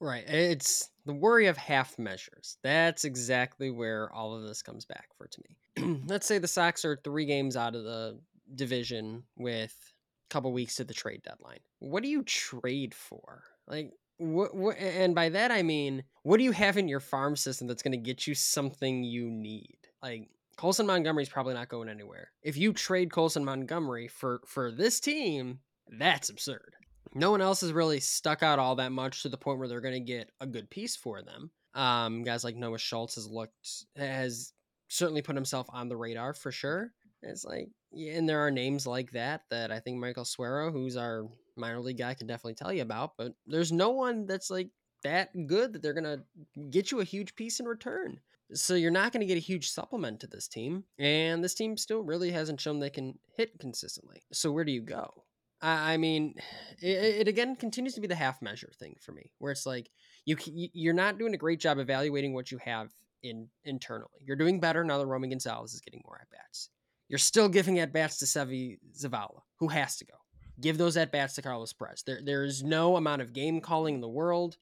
Right. 0.00 0.28
It's 0.28 0.90
the 1.06 1.14
worry 1.14 1.46
of 1.46 1.56
half 1.56 1.98
measures. 1.98 2.58
That's 2.62 3.04
exactly 3.04 3.70
where 3.70 4.12
all 4.12 4.34
of 4.34 4.42
this 4.42 4.62
comes 4.62 4.84
back 4.84 5.08
for 5.16 5.26
to 5.28 5.42
me. 5.48 6.02
Let's 6.06 6.26
say 6.26 6.38
the 6.38 6.48
Sox 6.48 6.84
are 6.84 6.96
three 7.02 7.24
games 7.24 7.56
out 7.56 7.74
of 7.74 7.84
the 7.84 8.18
division 8.54 9.22
with 9.36 9.74
couple 10.34 10.52
weeks 10.52 10.76
to 10.76 10.84
the 10.84 10.92
trade 10.92 11.22
deadline. 11.22 11.60
What 11.78 12.02
do 12.02 12.08
you 12.08 12.22
trade 12.22 12.94
for? 12.94 13.44
Like 13.66 13.92
what, 14.18 14.54
what 14.54 14.76
and 14.78 15.14
by 15.14 15.28
that 15.30 15.50
I 15.50 15.62
mean, 15.62 16.04
what 16.22 16.38
do 16.38 16.44
you 16.44 16.52
have 16.52 16.76
in 16.76 16.88
your 16.88 17.00
farm 17.00 17.36
system 17.36 17.66
that's 17.66 17.82
going 17.82 17.92
to 17.92 17.98
get 17.98 18.26
you 18.26 18.34
something 18.34 19.04
you 19.04 19.30
need? 19.30 19.78
Like 20.02 20.28
Colson 20.56 20.86
Montgomery's 20.86 21.28
probably 21.28 21.54
not 21.54 21.68
going 21.68 21.88
anywhere. 21.88 22.30
If 22.42 22.56
you 22.56 22.72
trade 22.72 23.12
Colson 23.12 23.44
Montgomery 23.44 24.08
for 24.08 24.40
for 24.46 24.70
this 24.70 25.00
team, 25.00 25.60
that's 25.88 26.28
absurd. 26.28 26.74
No 27.14 27.30
one 27.30 27.40
else 27.40 27.60
has 27.60 27.72
really 27.72 28.00
stuck 28.00 28.42
out 28.42 28.58
all 28.58 28.76
that 28.76 28.90
much 28.90 29.22
to 29.22 29.28
the 29.28 29.36
point 29.36 29.58
where 29.58 29.68
they're 29.68 29.80
going 29.80 29.94
to 29.94 30.00
get 30.00 30.30
a 30.40 30.46
good 30.46 30.68
piece 30.68 30.96
for 30.96 31.22
them. 31.22 31.50
Um, 31.74 32.24
guys 32.24 32.42
like 32.42 32.56
Noah 32.56 32.78
Schultz 32.78 33.14
has 33.14 33.28
looked 33.28 33.84
has 33.96 34.52
certainly 34.88 35.22
put 35.22 35.36
himself 35.36 35.66
on 35.70 35.88
the 35.88 35.96
radar 35.96 36.34
for 36.34 36.50
sure. 36.50 36.92
It's 37.22 37.44
like, 37.44 37.68
and 37.96 38.28
there 38.28 38.40
are 38.40 38.50
names 38.50 38.86
like 38.86 39.10
that 39.12 39.42
that 39.50 39.70
I 39.70 39.80
think 39.80 39.98
Michael 39.98 40.24
Suero, 40.24 40.70
who's 40.70 40.96
our 40.96 41.26
minor 41.56 41.80
league 41.80 41.98
guy, 41.98 42.14
can 42.14 42.26
definitely 42.26 42.54
tell 42.54 42.72
you 42.72 42.82
about. 42.82 43.16
But 43.16 43.34
there's 43.46 43.72
no 43.72 43.90
one 43.90 44.26
that's 44.26 44.50
like 44.50 44.70
that 45.02 45.30
good 45.46 45.72
that 45.72 45.82
they're 45.82 45.94
gonna 45.94 46.24
get 46.70 46.90
you 46.90 47.00
a 47.00 47.04
huge 47.04 47.34
piece 47.34 47.60
in 47.60 47.66
return. 47.66 48.20
So 48.52 48.74
you're 48.74 48.90
not 48.90 49.12
to 49.12 49.24
get 49.24 49.36
a 49.36 49.40
huge 49.40 49.70
supplement 49.70 50.20
to 50.20 50.26
this 50.26 50.48
team, 50.48 50.84
and 50.98 51.42
this 51.42 51.54
team 51.54 51.76
still 51.76 52.02
really 52.02 52.30
hasn't 52.30 52.60
shown 52.60 52.78
they 52.78 52.90
can 52.90 53.18
hit 53.36 53.58
consistently. 53.58 54.22
So 54.32 54.52
where 54.52 54.64
do 54.64 54.72
you 54.72 54.82
go? 54.82 55.24
I 55.62 55.96
mean, 55.96 56.34
it, 56.82 57.20
it, 57.20 57.28
again 57.28 57.56
continues 57.56 57.94
to 57.94 58.02
be 58.02 58.06
the 58.06 58.14
half 58.14 58.42
measure 58.42 58.70
thing 58.78 58.96
for 59.00 59.12
me, 59.12 59.30
where 59.38 59.50
it's 59.50 59.64
like 59.64 59.88
you 60.26 60.36
you're 60.46 60.92
not 60.92 61.18
doing 61.18 61.32
a 61.32 61.38
great 61.38 61.58
job 61.58 61.78
evaluating 61.78 62.34
what 62.34 62.50
you 62.50 62.58
have 62.58 62.90
in 63.22 63.48
internally. 63.64 64.20
You're 64.20 64.36
doing 64.36 64.60
better 64.60 64.84
now 64.84 64.98
that 64.98 65.06
Roman 65.06 65.30
Gonzalez 65.30 65.72
is 65.72 65.80
getting 65.80 66.02
more 66.04 66.18
at 66.20 66.30
bats. 66.30 66.68
You're 67.08 67.18
still 67.18 67.48
giving 67.48 67.78
at 67.78 67.92
bats 67.92 68.18
to 68.18 68.24
Seby 68.24 68.78
Zavala, 68.96 69.40
who 69.58 69.68
has 69.68 69.96
to 69.96 70.04
go. 70.04 70.14
Give 70.60 70.78
those 70.78 70.96
at 70.96 71.12
bats 71.12 71.34
to 71.34 71.42
Carlos 71.42 71.72
Perez. 71.72 72.02
There, 72.06 72.20
there 72.22 72.44
is 72.44 72.62
no 72.62 72.96
amount 72.96 73.22
of 73.22 73.32
game 73.32 73.60
calling 73.60 73.96
in 73.96 74.00
the 74.00 74.08
world 74.08 74.56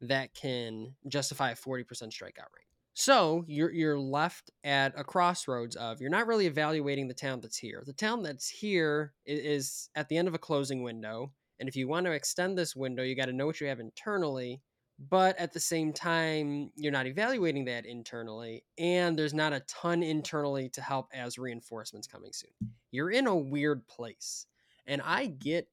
that 0.00 0.34
can 0.34 0.94
justify 1.08 1.50
a 1.50 1.56
40% 1.56 1.84
strikeout 1.86 2.52
rate. 2.54 2.64
So 2.96 3.44
you're 3.48 3.72
you're 3.72 3.98
left 3.98 4.52
at 4.62 4.94
a 4.96 5.02
crossroads 5.02 5.74
of 5.74 6.00
you're 6.00 6.10
not 6.10 6.28
really 6.28 6.46
evaluating 6.46 7.08
the 7.08 7.14
talent 7.14 7.42
that's 7.42 7.58
here. 7.58 7.82
The 7.84 7.92
talent 7.92 8.22
that's 8.22 8.48
here 8.48 9.12
is 9.26 9.90
at 9.96 10.08
the 10.08 10.16
end 10.16 10.28
of 10.28 10.34
a 10.34 10.38
closing 10.38 10.84
window, 10.84 11.32
and 11.58 11.68
if 11.68 11.74
you 11.74 11.88
want 11.88 12.06
to 12.06 12.12
extend 12.12 12.56
this 12.56 12.76
window, 12.76 13.02
you 13.02 13.16
got 13.16 13.26
to 13.26 13.32
know 13.32 13.46
what 13.46 13.60
you 13.60 13.66
have 13.66 13.80
internally 13.80 14.62
but 14.98 15.36
at 15.38 15.52
the 15.52 15.60
same 15.60 15.92
time 15.92 16.70
you're 16.76 16.92
not 16.92 17.06
evaluating 17.06 17.64
that 17.64 17.86
internally 17.86 18.64
and 18.78 19.18
there's 19.18 19.34
not 19.34 19.52
a 19.52 19.60
ton 19.60 20.02
internally 20.02 20.68
to 20.68 20.80
help 20.80 21.08
as 21.12 21.38
reinforcements 21.38 22.06
coming 22.06 22.32
soon. 22.32 22.50
You're 22.90 23.10
in 23.10 23.26
a 23.26 23.36
weird 23.36 23.86
place 23.86 24.46
and 24.86 25.02
i 25.04 25.26
get 25.26 25.68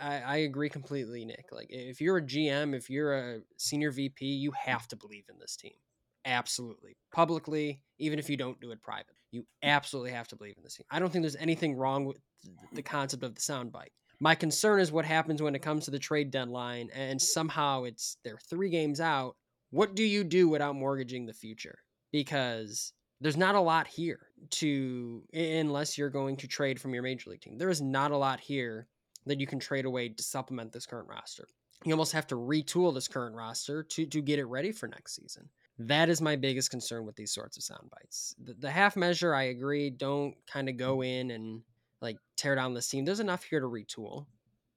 I, 0.00 0.20
I 0.26 0.36
agree 0.38 0.68
completely 0.68 1.24
Nik 1.24 1.46
like 1.52 1.68
if 1.70 2.00
you're 2.00 2.16
a 2.16 2.22
gm 2.22 2.74
if 2.74 2.90
you're 2.90 3.14
a 3.14 3.40
senior 3.56 3.92
vp 3.92 4.26
you 4.26 4.50
have 4.52 4.88
to 4.88 4.96
believe 4.96 5.24
in 5.30 5.38
this 5.38 5.56
team 5.56 5.74
absolutely 6.24 6.96
publicly 7.14 7.80
even 7.98 8.18
if 8.18 8.28
you 8.28 8.36
don't 8.36 8.60
do 8.60 8.72
it 8.72 8.82
private 8.82 9.14
you 9.30 9.46
absolutely 9.62 10.10
have 10.10 10.28
to 10.28 10.36
believe 10.36 10.54
in 10.56 10.62
this 10.62 10.74
team. 10.74 10.86
I 10.90 10.98
don't 10.98 11.10
think 11.10 11.22
there's 11.22 11.36
anything 11.36 11.76
wrong 11.76 12.04
with 12.04 12.16
the 12.72 12.82
concept 12.82 13.22
of 13.22 13.34
the 13.34 13.40
soundbite 13.40 13.92
my 14.20 14.34
concern 14.34 14.80
is 14.80 14.92
what 14.92 15.06
happens 15.06 15.40
when 15.40 15.54
it 15.54 15.62
comes 15.62 15.86
to 15.86 15.90
the 15.90 15.98
trade 15.98 16.30
deadline 16.30 16.90
and 16.94 17.20
somehow 17.20 17.84
it's 17.84 18.18
they're 18.22 18.38
three 18.38 18.68
games 18.68 19.00
out. 19.00 19.36
What 19.70 19.94
do 19.94 20.04
you 20.04 20.24
do 20.24 20.48
without 20.48 20.76
mortgaging 20.76 21.26
the 21.26 21.32
future? 21.32 21.78
Because 22.12 22.92
there's 23.20 23.36
not 23.36 23.54
a 23.54 23.60
lot 23.60 23.86
here 23.86 24.20
to 24.50 25.22
unless 25.32 25.96
you're 25.96 26.10
going 26.10 26.36
to 26.36 26.48
trade 26.48 26.80
from 26.80 26.92
your 26.92 27.02
major 27.02 27.30
league 27.30 27.40
team. 27.40 27.56
There 27.56 27.70
is 27.70 27.80
not 27.80 28.10
a 28.10 28.16
lot 28.16 28.40
here 28.40 28.88
that 29.26 29.40
you 29.40 29.46
can 29.46 29.58
trade 29.58 29.84
away 29.84 30.10
to 30.10 30.22
supplement 30.22 30.72
this 30.72 30.86
current 30.86 31.08
roster. 31.08 31.46
You 31.84 31.92
almost 31.92 32.12
have 32.12 32.26
to 32.28 32.34
retool 32.34 32.92
this 32.92 33.08
current 33.08 33.34
roster 33.34 33.82
to 33.82 34.06
to 34.06 34.20
get 34.20 34.38
it 34.38 34.44
ready 34.44 34.72
for 34.72 34.86
next 34.86 35.16
season. 35.16 35.48
That 35.78 36.10
is 36.10 36.20
my 36.20 36.36
biggest 36.36 36.70
concern 36.70 37.06
with 37.06 37.16
these 37.16 37.32
sorts 37.32 37.56
of 37.56 37.62
sound 37.62 37.90
bites. 37.90 38.34
The, 38.44 38.52
the 38.52 38.70
half 38.70 38.96
measure, 38.96 39.34
I 39.34 39.44
agree. 39.44 39.88
Don't 39.88 40.34
kind 40.46 40.68
of 40.68 40.76
go 40.76 41.02
in 41.02 41.30
and 41.30 41.62
like 42.00 42.16
tear 42.36 42.54
down 42.54 42.74
the 42.74 42.82
team. 42.82 43.04
There's 43.04 43.20
enough 43.20 43.44
here 43.44 43.60
to 43.60 43.66
retool. 43.66 44.26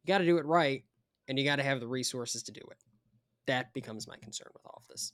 You 0.03 0.07
got 0.07 0.19
to 0.19 0.25
do 0.25 0.37
it 0.37 0.45
right, 0.45 0.83
and 1.27 1.37
you 1.37 1.45
got 1.45 1.57
to 1.57 1.63
have 1.63 1.79
the 1.79 1.87
resources 1.87 2.43
to 2.43 2.51
do 2.51 2.61
it. 2.71 2.77
That 3.47 3.73
becomes 3.73 4.07
my 4.07 4.15
concern 4.17 4.49
with 4.53 4.65
all 4.65 4.81
of 4.81 4.87
this. 4.87 5.13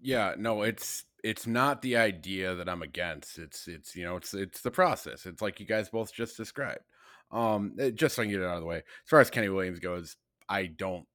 Yeah, 0.00 0.34
no, 0.36 0.62
it's 0.62 1.04
it's 1.22 1.46
not 1.46 1.80
the 1.80 1.96
idea 1.96 2.54
that 2.54 2.68
I'm 2.68 2.82
against. 2.82 3.38
It's 3.38 3.66
it's 3.66 3.96
you 3.96 4.04
know 4.04 4.16
it's 4.16 4.34
it's 4.34 4.60
the 4.60 4.70
process. 4.70 5.24
It's 5.26 5.40
like 5.40 5.60
you 5.60 5.66
guys 5.66 5.88
both 5.88 6.12
just 6.12 6.36
described. 6.36 6.80
Um, 7.30 7.74
just 7.94 8.14
so 8.14 8.22
I 8.22 8.26
can 8.26 8.32
get 8.32 8.42
it 8.42 8.46
out 8.46 8.56
of 8.56 8.60
the 8.60 8.66
way. 8.66 8.78
As 8.78 9.08
far 9.08 9.20
as 9.20 9.30
Kenny 9.30 9.48
Williams 9.48 9.80
goes, 9.80 10.16
I 10.48 10.66
don't. 10.66 11.06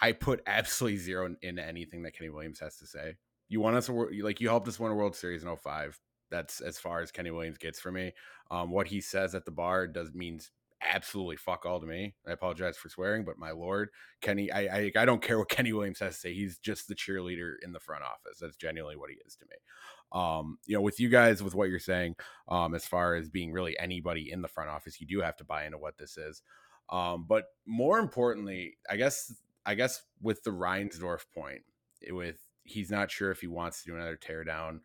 I 0.00 0.12
put 0.12 0.42
absolutely 0.46 0.98
zero 0.98 1.36
into 1.42 1.64
anything 1.64 2.02
that 2.02 2.14
Kenny 2.16 2.30
Williams 2.30 2.60
has 2.60 2.76
to 2.78 2.86
say. 2.86 3.16
You 3.48 3.60
want 3.60 3.76
us 3.76 3.86
to 3.86 4.08
like 4.22 4.40
you 4.40 4.48
helped 4.48 4.68
us 4.68 4.80
win 4.80 4.90
a 4.90 4.94
World 4.94 5.14
Series 5.14 5.44
in 5.44 5.54
05. 5.54 6.00
That's 6.30 6.60
as 6.60 6.78
far 6.78 7.00
as 7.00 7.10
Kenny 7.10 7.30
Williams 7.30 7.58
gets 7.58 7.80
for 7.80 7.90
me. 7.90 8.12
Um, 8.50 8.70
what 8.70 8.88
he 8.88 9.00
says 9.00 9.34
at 9.34 9.44
the 9.44 9.50
bar 9.50 9.86
does 9.86 10.12
means 10.14 10.50
absolutely 10.82 11.36
fuck 11.36 11.66
all 11.66 11.80
to 11.80 11.86
me. 11.86 12.14
I 12.26 12.32
apologize 12.32 12.76
for 12.76 12.88
swearing, 12.88 13.24
but 13.24 13.38
my 13.38 13.50
lord, 13.50 13.90
Kenny, 14.20 14.50
I, 14.50 14.60
I, 14.60 14.92
I 14.96 15.04
don't 15.04 15.22
care 15.22 15.38
what 15.38 15.48
Kenny 15.48 15.72
Williams 15.72 15.98
has 16.00 16.14
to 16.14 16.20
say. 16.20 16.34
He's 16.34 16.58
just 16.58 16.88
the 16.88 16.94
cheerleader 16.94 17.54
in 17.62 17.72
the 17.72 17.80
front 17.80 18.04
office. 18.04 18.38
That's 18.40 18.56
genuinely 18.56 18.96
what 18.96 19.10
he 19.10 19.16
is 19.26 19.36
to 19.36 19.46
me. 19.46 19.56
Um, 20.10 20.58
you 20.66 20.74
know, 20.74 20.80
with 20.80 21.00
you 21.00 21.08
guys, 21.08 21.42
with 21.42 21.54
what 21.54 21.68
you're 21.68 21.78
saying, 21.78 22.16
um, 22.48 22.74
as 22.74 22.86
far 22.86 23.14
as 23.14 23.28
being 23.28 23.52
really 23.52 23.78
anybody 23.78 24.30
in 24.32 24.40
the 24.40 24.48
front 24.48 24.70
office, 24.70 25.00
you 25.00 25.06
do 25.06 25.20
have 25.20 25.36
to 25.36 25.44
buy 25.44 25.64
into 25.66 25.78
what 25.78 25.98
this 25.98 26.16
is. 26.16 26.42
Um, 26.90 27.26
but 27.28 27.44
more 27.66 27.98
importantly, 27.98 28.78
I 28.88 28.96
guess, 28.96 29.34
I 29.66 29.74
guess 29.74 30.02
with 30.22 30.42
the 30.44 30.50
Reinsdorf 30.50 31.26
point, 31.34 31.62
with 32.08 32.38
he's 32.62 32.90
not 32.90 33.10
sure 33.10 33.30
if 33.30 33.40
he 33.40 33.46
wants 33.46 33.82
to 33.82 33.90
do 33.90 33.96
another 33.96 34.16
teardown 34.16 34.80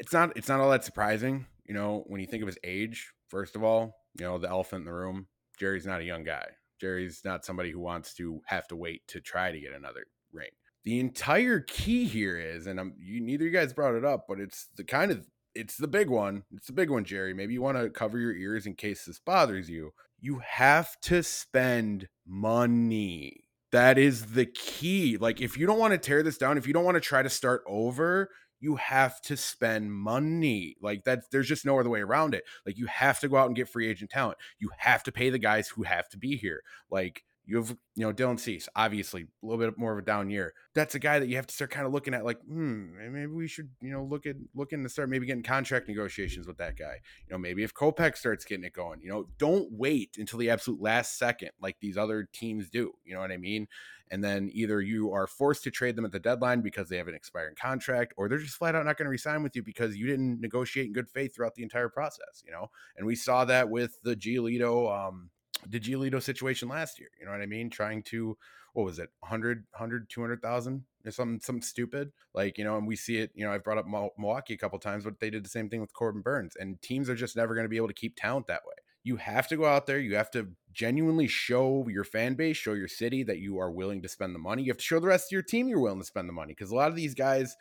it's 0.00 0.12
not 0.12 0.36
it's 0.36 0.48
not 0.48 0.60
all 0.60 0.70
that 0.70 0.84
surprising, 0.84 1.46
you 1.64 1.74
know, 1.74 2.04
when 2.06 2.20
you 2.20 2.26
think 2.26 2.42
of 2.42 2.48
his 2.48 2.58
age. 2.64 3.12
First 3.28 3.54
of 3.54 3.62
all, 3.62 3.94
you 4.18 4.24
know, 4.24 4.38
the 4.38 4.48
elephant 4.48 4.80
in 4.80 4.86
the 4.86 4.92
room. 4.92 5.28
Jerry's 5.58 5.86
not 5.86 6.00
a 6.00 6.04
young 6.04 6.24
guy. 6.24 6.46
Jerry's 6.80 7.20
not 7.24 7.44
somebody 7.44 7.70
who 7.70 7.78
wants 7.78 8.14
to 8.14 8.40
have 8.46 8.66
to 8.68 8.76
wait 8.76 9.06
to 9.08 9.20
try 9.20 9.52
to 9.52 9.60
get 9.60 9.74
another 9.74 10.06
ring. 10.32 10.48
The 10.84 10.98
entire 10.98 11.60
key 11.60 12.06
here 12.06 12.38
is, 12.38 12.66
and 12.66 12.80
I'm 12.80 12.94
you, 12.98 13.20
neither 13.20 13.44
you 13.44 13.50
guys 13.50 13.74
brought 13.74 13.94
it 13.94 14.04
up, 14.04 14.24
but 14.26 14.40
it's 14.40 14.68
the 14.76 14.84
kind 14.84 15.12
of 15.12 15.26
it's 15.54 15.76
the 15.76 15.88
big 15.88 16.08
one. 16.08 16.44
It's 16.56 16.68
the 16.68 16.72
big 16.72 16.90
one, 16.90 17.04
Jerry. 17.04 17.34
Maybe 17.34 17.52
you 17.52 17.60
want 17.60 17.76
to 17.76 17.90
cover 17.90 18.18
your 18.18 18.34
ears 18.34 18.66
in 18.66 18.74
case 18.74 19.04
this 19.04 19.18
bothers 19.18 19.68
you. 19.68 19.92
You 20.18 20.38
have 20.38 20.98
to 21.02 21.22
spend 21.22 22.08
money. 22.26 23.44
That 23.70 23.98
is 23.98 24.32
the 24.32 24.46
key. 24.46 25.18
Like 25.18 25.42
if 25.42 25.58
you 25.58 25.66
don't 25.66 25.78
want 25.78 25.92
to 25.92 25.98
tear 25.98 26.22
this 26.22 26.38
down, 26.38 26.56
if 26.56 26.66
you 26.66 26.72
don't 26.72 26.84
want 26.84 26.96
to 26.96 27.00
try 27.00 27.22
to 27.22 27.30
start 27.30 27.62
over, 27.66 28.30
you 28.60 28.76
have 28.76 29.20
to 29.22 29.36
spend 29.36 29.92
money. 29.92 30.76
Like 30.80 31.04
that, 31.04 31.30
there's 31.30 31.48
just 31.48 31.66
no 31.66 31.78
other 31.78 31.90
way 31.90 32.00
around 32.00 32.34
it. 32.34 32.44
Like 32.66 32.78
you 32.78 32.86
have 32.86 33.18
to 33.20 33.28
go 33.28 33.36
out 33.36 33.46
and 33.46 33.56
get 33.56 33.68
free 33.68 33.88
agent 33.88 34.10
talent. 34.10 34.38
You 34.58 34.70
have 34.78 35.02
to 35.04 35.12
pay 35.12 35.30
the 35.30 35.38
guys 35.38 35.68
who 35.68 35.82
have 35.82 36.08
to 36.10 36.18
be 36.18 36.36
here. 36.36 36.62
Like 36.90 37.24
You 37.46 37.56
have, 37.56 37.70
you 37.96 38.06
know, 38.06 38.12
Dylan 38.12 38.38
Cease, 38.38 38.68
obviously 38.76 39.22
a 39.22 39.46
little 39.46 39.58
bit 39.58 39.76
more 39.78 39.92
of 39.92 39.98
a 39.98 40.02
down 40.02 40.30
year. 40.30 40.52
That's 40.74 40.94
a 40.94 40.98
guy 41.00 41.18
that 41.18 41.28
you 41.28 41.36
have 41.36 41.46
to 41.46 41.54
start 41.54 41.70
kind 41.70 41.86
of 41.86 41.92
looking 41.92 42.14
at, 42.14 42.24
like, 42.24 42.38
hmm, 42.42 42.92
maybe 43.12 43.26
we 43.26 43.48
should, 43.48 43.70
you 43.80 43.90
know, 43.90 44.04
look 44.04 44.24
at 44.26 44.36
looking 44.54 44.84
to 44.84 44.88
start 44.88 45.08
maybe 45.08 45.26
getting 45.26 45.42
contract 45.42 45.88
negotiations 45.88 46.46
with 46.46 46.58
that 46.58 46.76
guy. 46.76 47.00
You 47.26 47.32
know, 47.32 47.38
maybe 47.38 47.64
if 47.64 47.74
Kopech 47.74 48.16
starts 48.16 48.44
getting 48.44 48.64
it 48.64 48.72
going, 48.72 49.00
you 49.00 49.08
know, 49.08 49.26
don't 49.38 49.68
wait 49.72 50.16
until 50.18 50.38
the 50.38 50.50
absolute 50.50 50.80
last 50.80 51.18
second 51.18 51.50
like 51.60 51.76
these 51.80 51.96
other 51.96 52.28
teams 52.32 52.70
do. 52.70 52.92
You 53.04 53.14
know 53.14 53.20
what 53.20 53.32
I 53.32 53.36
mean? 53.38 53.66
And 54.10 54.22
then 54.24 54.50
either 54.52 54.80
you 54.80 55.12
are 55.12 55.26
forced 55.26 55.62
to 55.64 55.70
trade 55.70 55.96
them 55.96 56.04
at 56.04 56.12
the 56.12 56.18
deadline 56.18 56.60
because 56.62 56.88
they 56.88 56.96
have 56.96 57.08
an 57.08 57.14
expiring 57.14 57.54
contract, 57.54 58.14
or 58.16 58.28
they're 58.28 58.38
just 58.38 58.56
flat 58.56 58.74
out 58.74 58.84
not 58.84 58.96
going 58.96 59.06
to 59.06 59.10
resign 59.10 59.42
with 59.42 59.54
you 59.54 59.62
because 59.62 59.96
you 59.96 60.06
didn't 60.06 60.40
negotiate 60.40 60.86
in 60.86 60.92
good 60.92 61.08
faith 61.08 61.34
throughout 61.34 61.54
the 61.54 61.62
entire 61.62 61.88
process. 61.88 62.42
You 62.44 62.52
know, 62.52 62.70
and 62.96 63.06
we 63.06 63.14
saw 63.14 63.44
that 63.44 63.70
with 63.70 63.98
the 64.02 64.16
Giolito 64.16 64.90
um, 64.92 65.30
the 65.68 65.80
Giolito 65.80 66.22
situation 66.22 66.68
last 66.68 66.98
year. 66.98 67.10
You 67.18 67.26
know 67.26 67.32
what 67.32 67.40
I 67.40 67.46
mean? 67.46 67.70
Trying 67.70 68.02
to, 68.04 68.36
what 68.72 68.84
was 68.84 68.98
it, 68.98 69.10
100, 69.20 69.64
100, 69.72 70.08
200,000 70.08 70.84
or 71.04 71.10
something, 71.10 71.40
something 71.40 71.62
stupid. 71.62 72.12
Like, 72.34 72.58
you 72.58 72.64
know, 72.64 72.76
and 72.76 72.86
we 72.86 72.96
see 72.96 73.18
it, 73.18 73.30
you 73.34 73.44
know, 73.44 73.52
I've 73.52 73.64
brought 73.64 73.78
up 73.78 73.86
Milwaukee 73.86 74.54
a 74.54 74.58
couple 74.58 74.78
times, 74.78 75.04
but 75.04 75.20
they 75.20 75.30
did 75.30 75.44
the 75.44 75.50
same 75.50 75.68
thing 75.68 75.80
with 75.80 75.92
Corbin 75.92 76.22
Burnes 76.22 76.56
And 76.58 76.80
teams 76.82 77.08
are 77.10 77.14
just 77.14 77.36
never 77.36 77.54
going 77.54 77.64
to 77.64 77.70
be 77.70 77.76
able 77.76 77.88
to 77.88 77.94
keep 77.94 78.16
talent 78.16 78.46
that 78.46 78.62
way. 78.66 78.74
You 79.02 79.16
have 79.16 79.48
to 79.48 79.56
go 79.56 79.64
out 79.64 79.86
there. 79.86 79.98
You 79.98 80.16
have 80.16 80.30
to 80.32 80.48
genuinely 80.72 81.26
show 81.26 81.86
your 81.88 82.04
fan 82.04 82.34
base, 82.34 82.56
show 82.56 82.74
your 82.74 82.88
city 82.88 83.22
that 83.24 83.38
you 83.38 83.58
are 83.58 83.70
willing 83.70 84.02
to 84.02 84.08
spend 84.08 84.34
the 84.34 84.38
money. 84.38 84.62
You 84.62 84.70
have 84.70 84.78
to 84.78 84.84
show 84.84 85.00
the 85.00 85.06
rest 85.06 85.28
of 85.28 85.32
your 85.32 85.42
team 85.42 85.68
you're 85.68 85.80
willing 85.80 86.00
to 86.00 86.06
spend 86.06 86.28
the 86.28 86.32
money. 86.32 86.52
Because 86.52 86.70
a 86.70 86.74
lot 86.74 86.90
of 86.90 86.96
these 86.96 87.14
guys, 87.14 87.56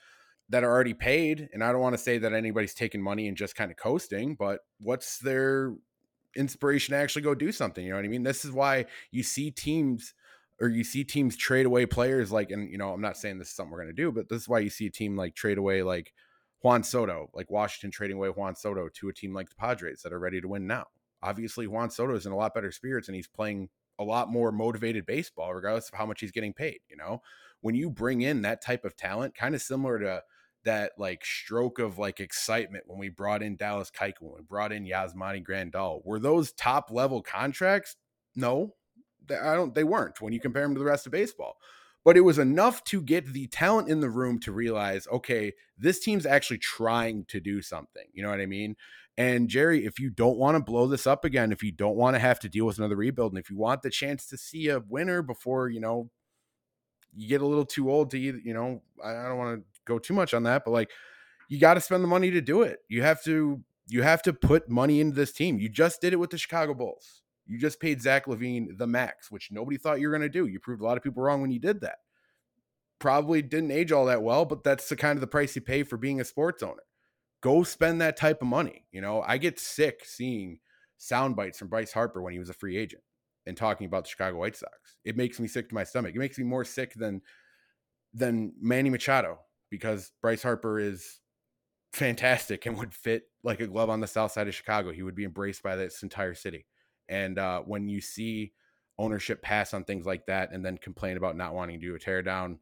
that 0.52 0.64
are 0.64 0.72
already 0.72 0.96
paid. 0.96 1.48
And 1.54 1.64
I 1.64 1.72
don't 1.72 1.82
want 1.82 1.94
to 1.94 2.02
say 2.02 2.18
that 2.18 2.34
anybody's 2.34 2.74
taking 2.74 3.04
money 3.04 3.28
and 3.28 3.38
just 3.38 3.56
kind 3.56 3.70
of 3.70 3.78
coasting, 3.78 4.34
but 4.34 4.62
what's 4.80 5.20
their 5.20 5.76
inspiration 6.36 6.94
to 6.94 6.98
actually 6.98 7.22
go 7.22 7.36
do 7.36 7.52
something. 7.52 7.84
You 7.84 7.92
know 7.92 7.98
what 7.98 8.06
I 8.06 8.10
mean? 8.10 8.24
This 8.24 8.46
is 8.46 8.52
why 8.52 8.86
you 9.12 9.24
see 9.24 9.52
teams 9.52 10.14
or 10.62 10.68
you 10.68 10.84
see 10.84 11.04
teams 11.04 11.38
trade 11.38 11.66
away 11.66 11.86
players 11.86 12.32
like, 12.32 12.52
and 12.52 12.70
you 12.70 12.78
know, 12.78 12.92
I'm 12.92 13.02
not 13.02 13.18
saying 13.18 13.40
this 13.40 13.50
is 13.50 13.56
something 13.56 13.72
we're 13.72 13.84
going 13.84 13.96
to 13.96 14.02
do, 14.02 14.12
but 14.12 14.28
this 14.28 14.42
is 14.42 14.50
why 14.50 14.60
you 14.60 14.70
see 14.70 14.88
a 14.88 14.92
team 14.92 15.16
like 15.16 15.36
trade 15.36 15.58
away 15.58 15.84
like 15.84 16.14
Juan 16.62 16.84
Soto, 16.84 17.30
like 17.34 17.50
Washington 17.50 17.92
trading 17.92 18.18
away 18.18 18.28
Juan 18.28 18.56
Soto 18.56 18.90
to 18.96 19.10
a 19.10 19.14
team 19.14 19.34
like 19.34 19.50
the 19.50 19.56
Padres 19.56 20.02
that 20.04 20.12
are 20.12 20.20
ready 20.20 20.42
to 20.42 20.48
win 20.48 20.68
now. 20.68 20.88
Obviously, 21.22 21.68
Juan 21.68 21.90
Soto 21.90 22.16
is 22.16 22.26
in 22.26 22.32
a 22.32 22.38
lot 22.38 22.54
better 22.54 22.72
spirits 22.72 23.08
and 23.08 23.16
he's 23.16 23.28
playing 23.28 23.70
a 23.98 24.04
lot 24.04 24.30
more 24.30 24.52
motivated 24.52 25.06
baseball, 25.06 25.54
regardless 25.54 25.90
of 25.90 25.96
how 25.96 26.06
much 26.06 26.22
he's 26.22 26.32
getting 26.32 26.54
paid. 26.54 26.80
You 26.90 26.98
know, 26.98 27.22
when 27.62 27.76
you 27.76 27.90
bring 27.90 28.22
in 28.22 28.42
that 28.44 28.62
type 28.62 28.86
of 28.86 28.96
talent, 28.96 29.36
kind 29.36 29.54
of 29.54 29.62
similar 29.62 30.00
to 30.00 30.24
that 30.64 30.92
like 30.98 31.24
stroke 31.24 31.80
of 31.80 31.98
like 31.98 32.20
excitement 32.20 32.84
when 32.88 33.00
we 33.00 33.10
brought 33.10 33.44
in 33.44 33.56
Dallas 33.56 33.92
Keuchel, 33.92 34.22
when 34.22 34.36
we 34.38 34.44
brought 34.44 34.72
in 34.72 34.86
Yasmani 34.86 35.46
Grandal. 35.46 36.06
Were 36.06 36.20
those 36.20 36.52
top 36.54 36.92
level 36.92 37.22
contracts? 37.22 37.96
No, 38.36 38.76
I 39.30 39.56
don't. 39.56 39.74
They 39.74 39.84
weren't 39.84 40.22
when 40.22 40.34
you 40.34 40.40
compare 40.40 40.64
them 40.64 40.74
to 40.76 40.80
the 40.80 40.86
rest 40.86 41.06
of 41.06 41.12
baseball. 41.12 41.58
But 42.06 42.16
it 42.16 42.22
was 42.22 42.40
enough 42.40 42.84
to 42.86 43.02
get 43.02 43.26
the 43.26 43.48
talent 43.48 43.90
in 43.90 44.00
the 44.00 44.10
room 44.10 44.40
to 44.42 44.54
realize, 44.54 45.06
okay, 45.12 45.54
this 45.78 46.00
team's 46.00 46.26
actually 46.26 46.60
trying 46.60 47.26
to 47.26 47.42
do 47.42 47.62
something. 47.62 48.06
You 48.14 48.24
know 48.24 48.30
what 48.30 48.40
I 48.40 48.46
mean? 48.46 48.78
And 49.20 49.50
Jerry, 49.50 49.86
if 49.86 50.00
you 50.00 50.10
don't 50.10 50.38
want 50.38 50.56
to 50.56 50.64
blow 50.64 50.88
this 50.88 51.06
up 51.06 51.26
again, 51.26 51.52
if 51.52 51.62
you 51.62 51.74
don't 51.74 51.98
want 51.98 52.16
to 52.16 52.20
have 52.20 52.40
to 52.40 52.48
deal 52.48 52.66
with 52.66 52.78
another 52.78 52.96
rebuild, 52.96 53.34
and 53.34 53.40
if 53.40 53.50
you 53.50 53.58
want 53.58 53.82
the 53.82 53.90
chance 53.90 54.26
to 54.28 54.38
see 54.38 54.70
a 54.70 54.80
winner 54.80 55.22
before 55.22 55.68
you 55.68 55.82
know 55.82 56.10
you 57.14 57.28
get 57.28 57.42
a 57.42 57.46
little 57.46 57.66
too 57.66 57.92
old 57.92 58.12
to 58.12 58.18
you 58.18 58.54
know, 58.54 58.82
I 59.04 59.28
don't 59.28 59.38
want 59.38 59.60
to 59.60 59.66
go 59.84 60.00
too 60.00 60.14
much 60.14 60.34
on 60.34 60.44
that, 60.44 60.64
but 60.64 60.72
like 60.72 60.90
you 61.50 61.60
got 61.60 61.74
to 61.74 61.82
spend 61.82 62.02
the 62.02 62.08
money 62.08 62.32
to 62.32 62.40
do 62.40 62.62
it. 62.62 62.80
You 62.88 63.02
have 63.02 63.22
to 63.26 63.62
you 63.88 64.04
have 64.04 64.22
to 64.22 64.32
put 64.32 64.70
money 64.70 65.02
into 65.02 65.18
this 65.18 65.34
team. 65.34 65.60
You 65.60 65.68
just 65.68 66.00
did 66.00 66.14
it 66.14 66.20
with 66.20 66.30
the 66.30 66.38
Chicago 66.38 66.74
Bulls. 66.74 67.22
You 67.46 67.60
just 67.60 67.82
paid 67.82 68.02
Zach 68.02 68.26
LaVine 68.26 68.78
the 68.78 68.88
max, 68.88 69.30
which 69.30 69.52
nobody 69.52 69.78
thought 69.78 70.00
you 70.00 70.08
were 70.08 70.18
going 70.18 70.22
to 70.22 70.30
do. 70.30 70.46
You 70.46 70.62
proved 70.62 70.82
a 70.82 70.86
lot 70.86 70.96
of 70.96 71.04
people 71.04 71.22
wrong 71.24 71.42
when 71.42 71.52
you 71.52 71.60
did 71.60 71.82
that. 71.82 71.98
Probably 73.00 73.42
didn't 73.42 73.72
age 73.72 73.92
all 73.92 74.06
that 74.06 74.24
well, 74.24 74.46
but 74.46 74.64
that's 74.64 74.88
the 74.88 74.96
kind 74.96 75.18
of 75.18 75.22
the 75.22 75.28
price 75.28 75.58
you 75.58 75.62
pay 75.62 75.84
for 75.84 75.98
being 75.98 76.22
a 76.22 76.26
sports 76.26 76.64
owner. 76.64 76.84
Go 77.42 77.64
spend 77.64 78.02
that 78.02 78.18
type 78.18 78.42
of 78.42 78.48
money. 78.48 78.86
You 78.92 79.02
know, 79.02 79.24
I 79.26 79.38
get 79.38 79.60
sick 79.60 80.04
seeing 80.06 80.60
sound 80.98 81.36
bites 81.36 81.58
from 81.58 81.70
Bryce 81.70 81.94
Harper 81.94 82.22
when 82.22 82.34
he 82.34 82.40
was 82.40 82.50
a 82.50 82.54
free 82.54 82.78
agent 82.78 83.04
and 83.46 83.56
talking 83.56 83.86
about 83.86 84.04
the 84.04 84.10
Chicago 84.10 84.38
White 84.38 84.56
Sox. 84.56 84.98
It 85.06 85.16
makes 85.16 85.40
me 85.40 85.48
sick 85.48 85.70
to 85.70 85.76
my 85.76 85.84
stomach. 85.84 86.14
It 86.16 86.20
makes 86.20 86.38
me 86.38 86.44
more 86.44 86.66
sick 86.66 86.94
than 86.94 87.22
than 88.14 88.54
Manny 88.60 88.90
Machado 88.90 89.40
because 89.70 90.12
Bryce 90.22 90.44
Harper 90.44 90.80
is 90.80 91.20
fantastic 91.94 92.66
and 92.66 92.78
would 92.78 92.94
fit 92.94 93.24
like 93.44 93.60
a 93.60 93.68
glove 93.68 93.90
on 93.90 94.00
the 94.00 94.08
south 94.08 94.32
side 94.32 94.48
of 94.48 94.56
Chicago. 94.56 94.92
He 94.92 95.04
would 95.04 95.16
be 95.16 95.26
embraced 95.26 95.64
by 95.64 95.76
this 95.76 96.04
entire 96.04 96.34
city. 96.34 96.66
And 97.08 97.40
uh, 97.40 97.62
when 97.62 97.88
you 97.88 98.02
see 98.02 98.54
ownership 98.98 99.42
pass 99.42 99.74
on 99.74 99.84
things 99.84 100.06
like 100.06 100.26
that 100.28 100.52
and 100.52 100.64
then 100.64 100.78
complain 100.78 101.18
about 101.18 101.38
not 101.38 101.54
wanting 101.54 101.80
to 101.80 101.86
do 101.88 101.96
a 101.96 102.00
tear 102.00 102.22
down, 102.22 102.60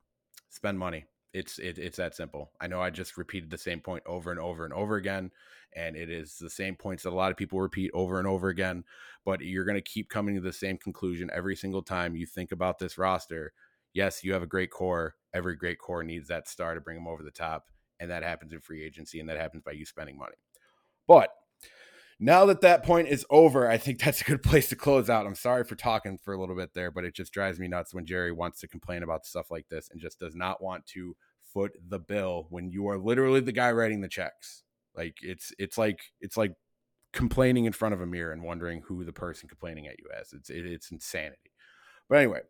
spend 0.49 0.77
money. 0.77 1.05
It's 1.37 1.59
it, 1.59 1.77
it's 1.77 1.97
that 1.97 2.15
simple. 2.15 2.51
I 2.59 2.67
know 2.67 2.81
I 2.81 2.89
just 2.89 3.17
repeated 3.17 3.49
the 3.49 3.57
same 3.57 3.79
point 3.79 4.03
over 4.05 4.31
and 4.31 4.39
over 4.39 4.65
and 4.65 4.73
over 4.73 4.95
again, 4.95 5.31
and 5.75 5.95
it 5.95 6.09
is 6.09 6.37
the 6.37 6.49
same 6.49 6.75
points 6.75 7.03
that 7.03 7.13
a 7.13 7.15
lot 7.15 7.31
of 7.31 7.37
people 7.37 7.61
repeat 7.61 7.91
over 7.93 8.17
and 8.17 8.27
over 8.27 8.49
again. 8.49 8.83
But 9.25 9.41
you're 9.41 9.65
going 9.65 9.75
to 9.75 9.81
keep 9.81 10.09
coming 10.09 10.35
to 10.35 10.41
the 10.41 10.53
same 10.53 10.77
conclusion 10.77 11.29
every 11.33 11.55
single 11.55 11.81
time 11.81 12.15
you 12.15 12.25
think 12.25 12.51
about 12.51 12.79
this 12.79 12.97
roster. 12.97 13.53
Yes, 13.93 14.23
you 14.23 14.33
have 14.33 14.43
a 14.43 14.47
great 14.47 14.71
core 14.71 15.15
every 15.37 15.55
great 15.55 15.77
core 15.79 16.03
needs 16.03 16.27
that 16.27 16.47
star 16.47 16.73
to 16.73 16.81
bring 16.81 16.97
them 16.97 17.07
over 17.07 17.23
the 17.23 17.31
top. 17.31 17.67
And 17.99 18.11
that 18.11 18.23
happens 18.23 18.53
in 18.53 18.59
free 18.59 18.83
agency, 18.83 19.19
and 19.19 19.29
that 19.29 19.37
happens 19.37 19.63
by 19.63 19.71
you 19.71 19.85
spending 19.85 20.17
money. 20.17 20.35
But 21.07 21.31
now 22.19 22.45
that 22.45 22.61
that 22.61 22.83
point 22.83 23.07
is 23.07 23.25
over, 23.29 23.69
I 23.69 23.77
think 23.77 23.99
that's 23.99 24.21
a 24.21 24.25
good 24.25 24.43
place 24.43 24.69
to 24.69 24.75
close 24.75 25.09
out. 25.09 25.25
I'm 25.25 25.35
sorry 25.35 25.63
for 25.63 25.75
talking 25.75 26.17
for 26.17 26.33
a 26.33 26.39
little 26.39 26.55
bit 26.55 26.73
there, 26.73 26.91
but 26.91 27.05
it 27.05 27.15
just 27.15 27.33
drives 27.33 27.59
me 27.59 27.67
nuts 27.67 27.93
when 27.93 28.05
Jerry 28.05 28.31
wants 28.31 28.59
to 28.61 28.67
complain 28.67 29.03
about 29.03 29.25
stuff 29.25 29.51
like 29.51 29.67
this 29.69 29.89
and 29.89 30.01
just 30.01 30.19
does 30.19 30.35
not 30.35 30.61
want 30.61 30.85
to 30.87 31.15
foot 31.57 31.71
the 31.89 31.97
bill 31.97 32.45
when 32.51 32.69
you 32.69 32.87
are 32.87 32.99
literally 32.99 33.39
the 33.39 33.51
guy 33.51 33.71
writing 33.71 34.01
the 34.01 34.07
checks. 34.07 34.61
Like 34.95 35.15
it's 35.23 35.51
it's 35.57 35.75
like 35.75 35.99
it's 36.21 36.37
like 36.37 36.53
complaining 37.13 37.65
in 37.65 37.73
front 37.73 37.95
of 37.95 38.01
a 38.01 38.05
mirror 38.05 38.31
and 38.31 38.43
wondering 38.43 38.83
who 38.85 39.03
the 39.03 39.11
person 39.11 39.49
complaining 39.49 39.87
at 39.87 39.97
you 39.97 40.05
is. 40.21 40.33
It's 40.33 40.51
it, 40.51 40.67
it's 40.67 40.91
insanity. 40.91 41.51
But 42.09 42.19
anyway, 42.19 42.41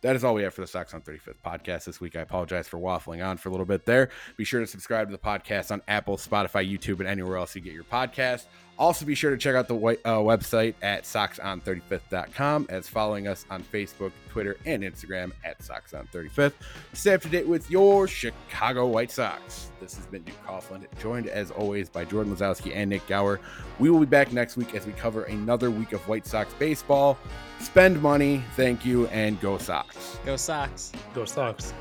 that 0.00 0.16
is 0.16 0.24
all 0.24 0.32
we 0.32 0.42
have 0.42 0.54
for 0.54 0.62
the 0.62 0.66
Sox 0.66 0.94
on 0.94 1.02
35th 1.02 1.42
podcast 1.44 1.84
this 1.84 2.00
week. 2.00 2.16
I 2.16 2.20
apologize 2.20 2.66
for 2.66 2.78
waffling 2.78 3.26
on 3.26 3.36
for 3.36 3.50
a 3.50 3.52
little 3.52 3.66
bit 3.66 3.84
there. 3.84 4.08
Be 4.38 4.44
sure 4.44 4.60
to 4.60 4.66
subscribe 4.66 5.08
to 5.08 5.12
the 5.12 5.18
podcast 5.18 5.70
on 5.70 5.82
Apple, 5.86 6.16
Spotify, 6.16 6.66
YouTube, 6.66 7.00
and 7.00 7.08
anywhere 7.08 7.36
else 7.36 7.54
you 7.54 7.60
get 7.60 7.74
your 7.74 7.84
podcast. 7.84 8.46
Also, 8.78 9.06
be 9.06 9.14
sure 9.14 9.30
to 9.30 9.38
check 9.38 9.54
out 9.54 9.68
the 9.68 9.74
uh, 9.74 10.18
website 10.18 10.74
at 10.82 11.04
soxon35th.com 11.04 12.66
as 12.68 12.88
following 12.88 13.26
us 13.26 13.46
on 13.50 13.62
Facebook, 13.62 14.12
Twitter, 14.28 14.56
and 14.66 14.82
Instagram 14.82 15.32
at 15.44 15.58
soxon35th. 15.60 16.52
Stay 16.92 17.14
up 17.14 17.22
to 17.22 17.28
date 17.28 17.46
with 17.46 17.70
your 17.70 18.06
Chicago 18.06 18.86
White 18.86 19.10
Sox. 19.10 19.70
This 19.80 19.96
has 19.96 20.04
been 20.06 20.22
Duke 20.22 20.36
Coughlin, 20.46 20.84
joined 21.00 21.26
as 21.28 21.50
always 21.50 21.88
by 21.88 22.04
Jordan 22.04 22.36
Lazowski 22.36 22.74
and 22.74 22.90
Nik 22.90 23.06
Gaur. 23.06 23.40
We 23.78 23.88
will 23.88 24.00
be 24.00 24.06
back 24.06 24.32
next 24.32 24.56
week 24.58 24.74
as 24.74 24.86
we 24.86 24.92
cover 24.92 25.24
another 25.24 25.70
week 25.70 25.92
of 25.92 26.06
White 26.06 26.26
Sox 26.26 26.52
baseball. 26.54 27.16
Spend 27.60 28.02
money, 28.02 28.44
thank 28.56 28.84
you, 28.84 29.06
and 29.06 29.40
go 29.40 29.56
Sox. 29.56 30.18
Go 30.26 30.36
Sox. 30.36 30.92
Go 31.14 31.24
Sox. 31.24 31.72